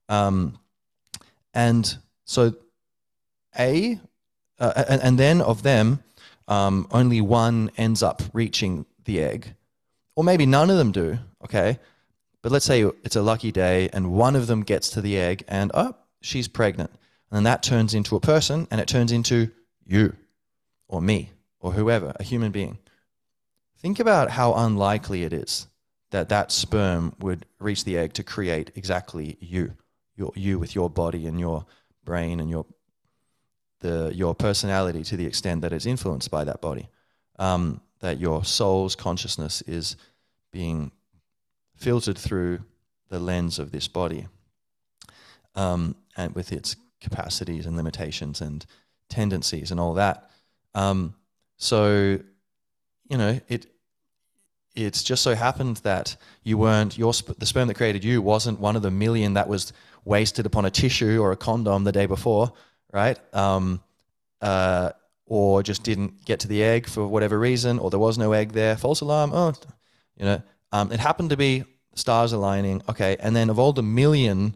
Um, 0.09 0.59
and 1.53 1.97
so, 2.25 2.55
A, 3.57 3.99
uh, 4.59 4.83
and, 4.89 5.01
and, 5.01 5.19
then 5.19 5.41
of 5.41 5.63
them, 5.63 6.03
um, 6.47 6.87
only 6.91 7.21
one 7.21 7.71
ends 7.77 8.03
up 8.03 8.21
reaching 8.33 8.85
the 9.05 9.21
egg, 9.21 9.55
or 10.15 10.23
maybe 10.23 10.45
none 10.45 10.69
of 10.69 10.77
them 10.77 10.91
do, 10.91 11.19
okay? 11.43 11.79
But 12.41 12.51
let's 12.51 12.65
say 12.65 12.83
it's 13.03 13.15
a 13.15 13.21
lucky 13.21 13.51
day 13.51 13.89
and 13.93 14.11
one 14.11 14.35
of 14.35 14.47
them 14.47 14.63
gets 14.63 14.89
to 14.89 15.01
the 15.01 15.17
egg 15.17 15.45
and, 15.47 15.71
oh, 15.73 15.95
she's 16.21 16.47
pregnant. 16.47 16.91
And 17.31 17.37
then 17.37 17.43
that 17.43 17.63
turns 17.63 17.93
into 17.93 18.15
a 18.15 18.19
person 18.19 18.67
and 18.69 18.81
it 18.81 18.87
turns 18.87 19.11
into 19.11 19.49
you 19.85 20.15
or 20.89 21.01
me 21.01 21.31
or 21.61 21.71
whoever, 21.71 22.13
a 22.19 22.23
human 22.23 22.51
being. 22.51 22.77
Think 23.83 23.99
about 23.99 24.31
how 24.31 24.53
unlikely 24.53 25.23
it 25.23 25.33
is 25.33 25.67
that 26.11 26.29
that 26.29 26.53
sperm 26.53 27.13
would 27.19 27.45
reach 27.59 27.83
the 27.83 27.97
egg 27.97 28.13
to 28.13 28.23
create 28.23 28.71
exactly 28.75 29.37
you, 29.41 29.73
your, 30.15 30.31
you 30.35 30.57
with 30.57 30.73
your 30.73 30.89
body 30.89 31.27
and 31.27 31.37
your 31.37 31.65
brain 32.05 32.39
and 32.39 32.49
your 32.49 32.65
the 33.81 34.09
your 34.15 34.33
personality 34.33 35.03
to 35.03 35.17
the 35.17 35.25
extent 35.25 35.61
that 35.61 35.73
it's 35.73 35.85
influenced 35.85 36.31
by 36.31 36.45
that 36.45 36.61
body. 36.61 36.87
Um, 37.37 37.81
that 37.99 38.19
your 38.19 38.45
soul's 38.45 38.95
consciousness 38.95 39.61
is 39.63 39.97
being 40.51 40.91
filtered 41.75 42.17
through 42.17 42.59
the 43.09 43.19
lens 43.19 43.59
of 43.59 43.71
this 43.71 43.89
body, 43.89 44.27
um, 45.55 45.95
and 46.15 46.33
with 46.35 46.53
its 46.53 46.77
capacities 47.01 47.65
and 47.65 47.75
limitations 47.75 48.39
and 48.39 48.65
tendencies 49.09 49.71
and 49.71 49.79
all 49.79 49.95
that. 49.95 50.29
Um, 50.73 51.15
so, 51.57 52.19
you 53.09 53.17
know, 53.17 53.41
it 53.49 53.67
it's 54.75 55.03
just 55.03 55.23
so 55.23 55.35
happened 55.35 55.77
that 55.77 56.15
you 56.43 56.57
weren't 56.57 56.97
your 56.97 57.13
sp- 57.15 57.37
the 57.37 57.45
sperm 57.45 57.67
that 57.67 57.75
created 57.75 58.03
you 58.03 58.21
wasn't 58.21 58.59
one 58.59 58.75
of 58.75 58.81
the 58.81 58.91
million 58.91 59.33
that 59.33 59.47
was 59.47 59.73
wasted 60.05 60.45
upon 60.45 60.65
a 60.65 60.69
tissue 60.69 61.21
or 61.21 61.31
a 61.31 61.37
condom 61.37 61.83
the 61.83 61.91
day 61.91 62.05
before, 62.05 62.51
right? 62.91 63.19
Um, 63.33 63.81
uh, 64.41 64.91
or 65.25 65.63
just 65.63 65.83
didn't 65.83 66.25
get 66.25 66.41
to 66.41 66.47
the 66.47 66.63
egg 66.63 66.87
for 66.87 67.07
whatever 67.07 67.39
reason, 67.39 67.79
or 67.79 67.89
there 67.89 67.99
was 67.99 68.17
no 68.17 68.33
egg 68.33 68.51
there. 68.51 68.75
False 68.75 69.01
alarm. 69.01 69.31
Oh, 69.33 69.53
you 70.17 70.25
know, 70.25 70.41
um, 70.71 70.91
it 70.91 70.99
happened 70.99 71.29
to 71.29 71.37
be 71.37 71.63
stars 71.95 72.33
aligning. 72.33 72.81
Okay, 72.89 73.17
and 73.19 73.35
then 73.35 73.49
of 73.49 73.59
all 73.59 73.73
the 73.73 73.83
million 73.83 74.55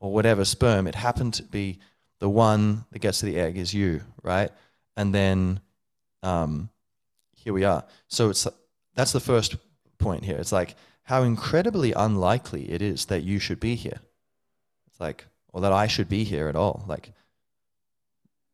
or 0.00 0.12
whatever 0.12 0.44
sperm, 0.44 0.86
it 0.86 0.94
happened 0.94 1.34
to 1.34 1.42
be 1.42 1.78
the 2.18 2.28
one 2.28 2.84
that 2.90 2.98
gets 2.98 3.20
to 3.20 3.26
the 3.26 3.38
egg 3.38 3.56
is 3.56 3.72
you, 3.72 4.02
right? 4.22 4.50
And 4.96 5.14
then 5.14 5.60
um, 6.22 6.70
here 7.34 7.52
we 7.52 7.64
are. 7.64 7.84
So 8.08 8.30
it's 8.30 8.46
that's 9.00 9.12
the 9.12 9.20
first 9.20 9.56
point 9.96 10.26
here. 10.26 10.36
It's 10.36 10.52
like 10.52 10.74
how 11.04 11.22
incredibly 11.22 11.92
unlikely 11.92 12.70
it 12.70 12.82
is 12.82 13.06
that 13.06 13.22
you 13.22 13.38
should 13.38 13.58
be 13.58 13.74
here. 13.74 13.98
It's 14.88 15.00
like, 15.00 15.24
or 15.54 15.62
that 15.62 15.72
I 15.72 15.86
should 15.86 16.10
be 16.10 16.22
here 16.22 16.48
at 16.48 16.54
all. 16.54 16.84
Like, 16.86 17.12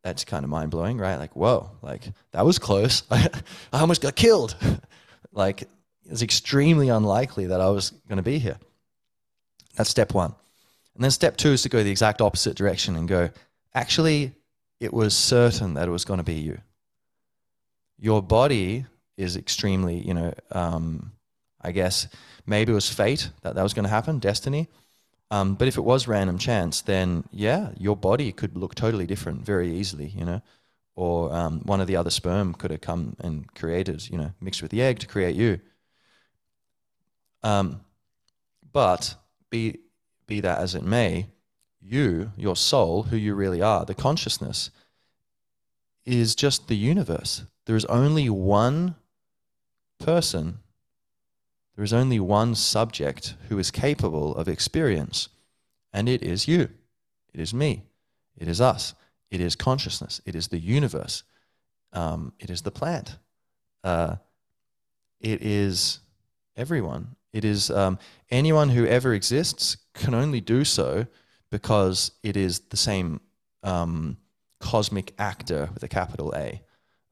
that's 0.04 0.24
kind 0.24 0.44
of 0.44 0.50
mind 0.50 0.70
blowing, 0.70 0.98
right? 0.98 1.16
Like, 1.16 1.34
whoa, 1.34 1.72
like 1.82 2.04
that 2.30 2.46
was 2.46 2.60
close. 2.60 3.02
I, 3.10 3.28
almost 3.72 4.02
got 4.02 4.14
killed. 4.14 4.54
like, 5.32 5.64
it's 6.08 6.22
extremely 6.22 6.90
unlikely 6.90 7.46
that 7.46 7.60
I 7.60 7.70
was 7.70 7.90
going 8.06 8.18
to 8.18 8.22
be 8.22 8.38
here. 8.38 8.58
That's 9.74 9.90
step 9.90 10.14
one. 10.14 10.32
And 10.94 11.02
then 11.02 11.10
step 11.10 11.36
two 11.36 11.50
is 11.50 11.62
to 11.62 11.68
go 11.68 11.82
the 11.82 11.90
exact 11.90 12.20
opposite 12.20 12.56
direction 12.56 12.94
and 12.94 13.08
go, 13.08 13.30
actually, 13.74 14.30
it 14.78 14.94
was 14.94 15.16
certain 15.16 15.74
that 15.74 15.88
it 15.88 15.90
was 15.90 16.04
going 16.04 16.18
to 16.18 16.24
be 16.24 16.34
you. 16.34 16.58
Your 17.98 18.22
body 18.22 18.86
is 19.16 19.36
extremely, 19.36 19.98
you 19.98 20.14
know, 20.14 20.34
um, 20.52 21.12
I 21.60 21.72
guess 21.72 22.08
maybe 22.46 22.72
it 22.72 22.74
was 22.74 22.92
fate 22.92 23.30
that 23.42 23.54
that 23.54 23.62
was 23.62 23.74
going 23.74 23.84
to 23.84 23.90
happen, 23.90 24.18
destiny. 24.18 24.68
Um, 25.30 25.54
but 25.54 25.66
if 25.66 25.76
it 25.76 25.82
was 25.82 26.06
random 26.06 26.38
chance, 26.38 26.82
then 26.82 27.24
yeah, 27.32 27.70
your 27.78 27.96
body 27.96 28.30
could 28.32 28.56
look 28.56 28.74
totally 28.74 29.06
different 29.06 29.44
very 29.44 29.74
easily, 29.74 30.06
you 30.16 30.24
know, 30.24 30.40
or 30.94 31.32
um, 31.34 31.60
one 31.64 31.80
of 31.80 31.88
the 31.88 31.96
other 31.96 32.10
sperm 32.10 32.54
could 32.54 32.70
have 32.70 32.80
come 32.80 33.16
and 33.18 33.52
created, 33.54 34.08
you 34.08 34.18
know, 34.18 34.32
mixed 34.40 34.62
with 34.62 34.70
the 34.70 34.82
egg 34.82 35.00
to 35.00 35.06
create 35.06 35.34
you. 35.34 35.60
Um, 37.42 37.80
but 38.72 39.16
be 39.50 39.78
be 40.26 40.40
that 40.40 40.58
as 40.58 40.74
it 40.74 40.82
may, 40.82 41.26
you, 41.80 42.32
your 42.36 42.56
soul, 42.56 43.04
who 43.04 43.16
you 43.16 43.34
really 43.34 43.62
are, 43.62 43.84
the 43.84 43.94
consciousness, 43.94 44.70
is 46.04 46.34
just 46.34 46.68
the 46.68 46.76
universe. 46.76 47.44
There 47.66 47.76
is 47.76 47.84
only 47.86 48.28
one 48.28 48.96
person, 49.98 50.58
there 51.74 51.84
is 51.84 51.92
only 51.92 52.18
one 52.18 52.54
subject 52.54 53.34
who 53.48 53.58
is 53.58 53.70
capable 53.70 54.34
of 54.34 54.48
experience, 54.48 55.28
and 55.92 56.08
it 56.08 56.22
is 56.22 56.48
you. 56.48 56.70
It 57.32 57.40
is 57.40 57.52
me. 57.52 57.84
It 58.36 58.48
is 58.48 58.60
us. 58.60 58.94
It 59.30 59.40
is 59.40 59.56
consciousness. 59.56 60.20
It 60.24 60.34
is 60.34 60.48
the 60.48 60.58
universe. 60.58 61.22
Um, 61.92 62.32
it 62.38 62.50
is 62.50 62.62
the 62.62 62.70
plant. 62.70 63.18
Uh, 63.84 64.16
it 65.20 65.42
is 65.42 66.00
everyone. 66.56 67.16
It 67.32 67.44
is 67.44 67.70
um, 67.70 67.98
anyone 68.30 68.70
who 68.70 68.86
ever 68.86 69.12
exists 69.12 69.76
can 69.94 70.14
only 70.14 70.40
do 70.40 70.64
so 70.64 71.06
because 71.50 72.12
it 72.22 72.36
is 72.36 72.60
the 72.60 72.76
same 72.76 73.20
um, 73.62 74.16
cosmic 74.60 75.12
actor 75.18 75.68
with 75.74 75.82
a 75.82 75.88
capital 75.88 76.32
A. 76.34 76.62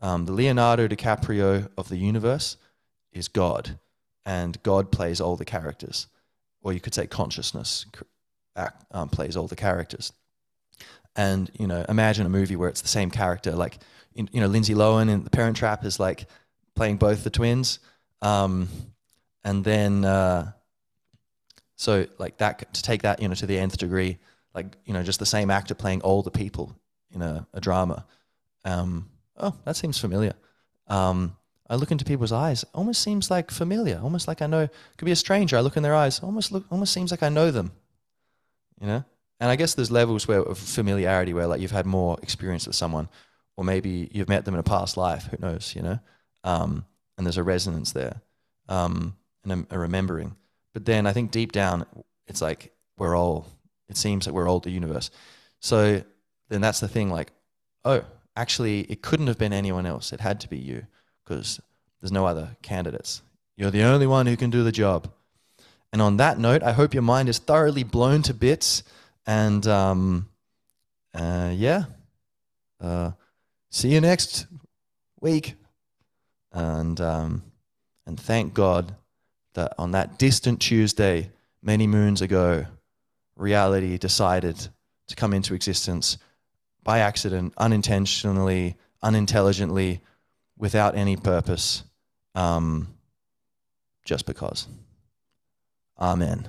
Um, 0.01 0.25
the 0.27 0.33
Leonardo 0.33 0.89
DiCaprio 0.89 1.69
of 1.77 1.89
the 1.89 1.97
universe 1.97 2.57
is 3.15 3.29
God, 3.29 3.79
and 4.27 4.63
God 4.63 4.93
plays 4.93 5.21
all 5.21 5.37
the 5.37 5.45
characters. 5.45 6.09
Or 6.63 6.73
you 6.73 6.81
could 6.81 6.95
say 6.95 7.07
consciousness 7.07 7.87
act, 8.57 8.85
um, 8.91 9.09
plays 9.09 9.37
all 9.37 9.47
the 9.47 9.57
characters. 9.57 10.13
And 11.17 11.51
you 11.59 11.67
know, 11.67 11.85
imagine 11.89 12.27
a 12.27 12.31
movie 12.31 12.57
where 12.57 12.69
it's 12.69 12.83
the 12.83 12.89
same 12.89 13.11
character, 13.11 13.53
like 13.53 13.79
you 14.15 14.41
know, 14.41 14.47
Lindsay 14.47 14.75
Lohan 14.75 15.09
in 15.09 15.25
The 15.25 15.31
Parent 15.31 15.57
Trap 15.57 15.85
is 15.85 15.99
like 15.99 16.27
playing 16.75 16.97
both 16.97 17.25
the 17.25 17.31
twins, 17.31 17.81
um, 18.23 18.69
and 19.45 19.65
then 19.65 20.05
uh, 20.05 20.53
so 21.77 22.07
like 22.19 22.39
that 22.39 22.73
to 22.75 22.83
take 22.83 23.03
that 23.03 23.21
you 23.21 23.29
know 23.29 23.35
to 23.35 23.47
the 23.47 23.59
nth 23.59 23.77
degree, 23.79 24.19
like 24.55 24.67
you 24.85 24.95
know, 24.95 25.03
just 25.03 25.19
the 25.19 25.27
same 25.27 25.51
actor 25.51 25.75
playing 25.75 26.03
all 26.03 26.23
the 26.23 26.31
people 26.31 26.77
in 27.13 27.23
a, 27.23 27.47
a 27.53 27.61
drama. 27.61 28.07
Um, 28.65 29.09
oh, 29.37 29.55
that 29.65 29.77
seems 29.77 29.99
familiar. 29.99 30.35
Um, 30.87 31.37
I 31.69 31.77
look 31.77 31.91
into 31.91 32.05
people's 32.05 32.33
eyes, 32.33 32.65
almost 32.75 33.03
seems 33.03 33.31
like 33.31 33.51
familiar, 33.51 33.99
almost 34.03 34.29
like 34.29 34.43
I 34.43 34.47
know. 34.47 34.69
Could 34.99 35.07
be 35.07 35.13
a 35.13 35.17
stranger. 35.17 35.57
I 35.57 35.61
look 35.61 35.77
in 35.77 35.83
their 35.83 35.95
eyes, 35.95 36.21
almost 36.21 36.53
look, 36.53 36.65
almost 36.71 36.93
seems 36.93 37.11
like 37.11 37.23
I 37.23 37.31
know 37.31 37.51
them. 37.51 37.73
You 38.81 38.87
know, 38.87 39.05
and 39.41 39.51
I 39.51 39.57
guess 39.57 39.75
there's 39.75 39.91
levels 39.91 40.29
where 40.29 40.43
of 40.43 40.59
familiarity 40.59 41.33
where 41.33 41.47
like 41.47 41.61
you've 41.61 41.71
had 41.71 41.87
more 41.87 42.19
experience 42.23 42.67
with 42.67 42.77
someone, 42.77 43.09
or 43.57 43.65
maybe 43.65 44.11
you've 44.13 44.29
met 44.29 44.45
them 44.45 44.55
in 44.55 44.61
a 44.61 44.65
past 44.65 44.97
life. 44.97 45.29
Who 45.31 45.39
knows? 45.41 45.75
You 45.75 45.83
know, 45.83 45.99
um, 46.43 46.85
and 47.17 47.27
there's 47.27 47.39
a 47.39 47.43
resonance 47.43 47.93
there, 47.93 48.21
um, 48.69 49.17
and 49.43 49.67
a, 49.71 49.77
a 49.77 49.79
remembering. 49.79 50.37
But 50.75 50.85
then 50.85 51.07
I 51.07 51.13
think 51.13 51.31
deep 51.31 51.53
down, 51.53 51.87
it's 52.27 52.43
like 52.43 52.73
we're 52.99 53.17
all. 53.17 53.47
It 53.89 53.97
seems 53.97 54.27
like 54.27 54.35
we're 54.35 54.49
all 54.49 54.61
the 54.61 54.71
universe. 54.71 55.11
So 55.61 56.03
then 56.49 56.61
that's 56.61 56.81
the 56.81 56.89
thing. 56.89 57.11
Like, 57.11 57.33
oh, 57.85 58.03
actually, 58.37 58.81
it 58.81 59.03
couldn't 59.03 59.29
have 59.29 59.39
been 59.39 59.53
anyone 59.53 59.87
else. 59.87 60.13
It 60.13 60.21
had 60.21 60.41
to 60.41 60.49
be 60.49 60.59
you 60.59 60.87
because 61.25 61.61
there's 62.01 62.13
no 62.13 62.27
other 62.27 62.57
candidates. 62.63 63.23
You're 63.57 63.71
the 63.71 63.83
only 63.83 64.07
one 64.07 64.27
who 64.27 64.37
can 64.37 64.51
do 64.51 64.63
the 64.63 64.73
job. 64.73 65.11
And 65.93 66.03
on 66.03 66.17
that 66.17 66.39
note, 66.39 66.63
I 66.63 66.73
hope 66.73 66.93
your 66.93 67.03
mind 67.03 67.29
is 67.29 67.39
thoroughly 67.39 67.85
blown 67.85 68.23
to 68.23 68.35
bits. 68.35 68.83
And 69.27 69.67
um, 69.67 70.29
uh, 71.15 71.53
yeah, 71.55 71.85
uh, 72.81 73.13
see 73.71 73.93
you 73.93 74.01
next 74.01 74.47
week. 75.21 75.55
And 76.53 77.01
um, 77.01 77.43
and 78.07 78.19
thank 78.19 78.55
God 78.55 78.95
that 79.55 79.75
on 79.79 79.93
that 79.93 80.19
distant 80.19 80.61
Tuesday, 80.61 81.31
many 81.63 81.87
moons 81.87 82.21
ago, 82.21 82.67
reality 83.37 83.99
decided 83.99 84.69
to 85.09 85.17
come 85.17 85.33
into 85.33 85.55
existence 85.55 86.19
by 86.83 86.99
accident, 86.99 87.55
unintentionally, 87.57 88.77
unintelligently 89.03 90.01
without 90.59 90.97
any 90.97 91.17
purpose, 91.17 91.85
um, 92.35 92.95
just 94.05 94.27
because. 94.27 94.67
Amen. 95.99 96.49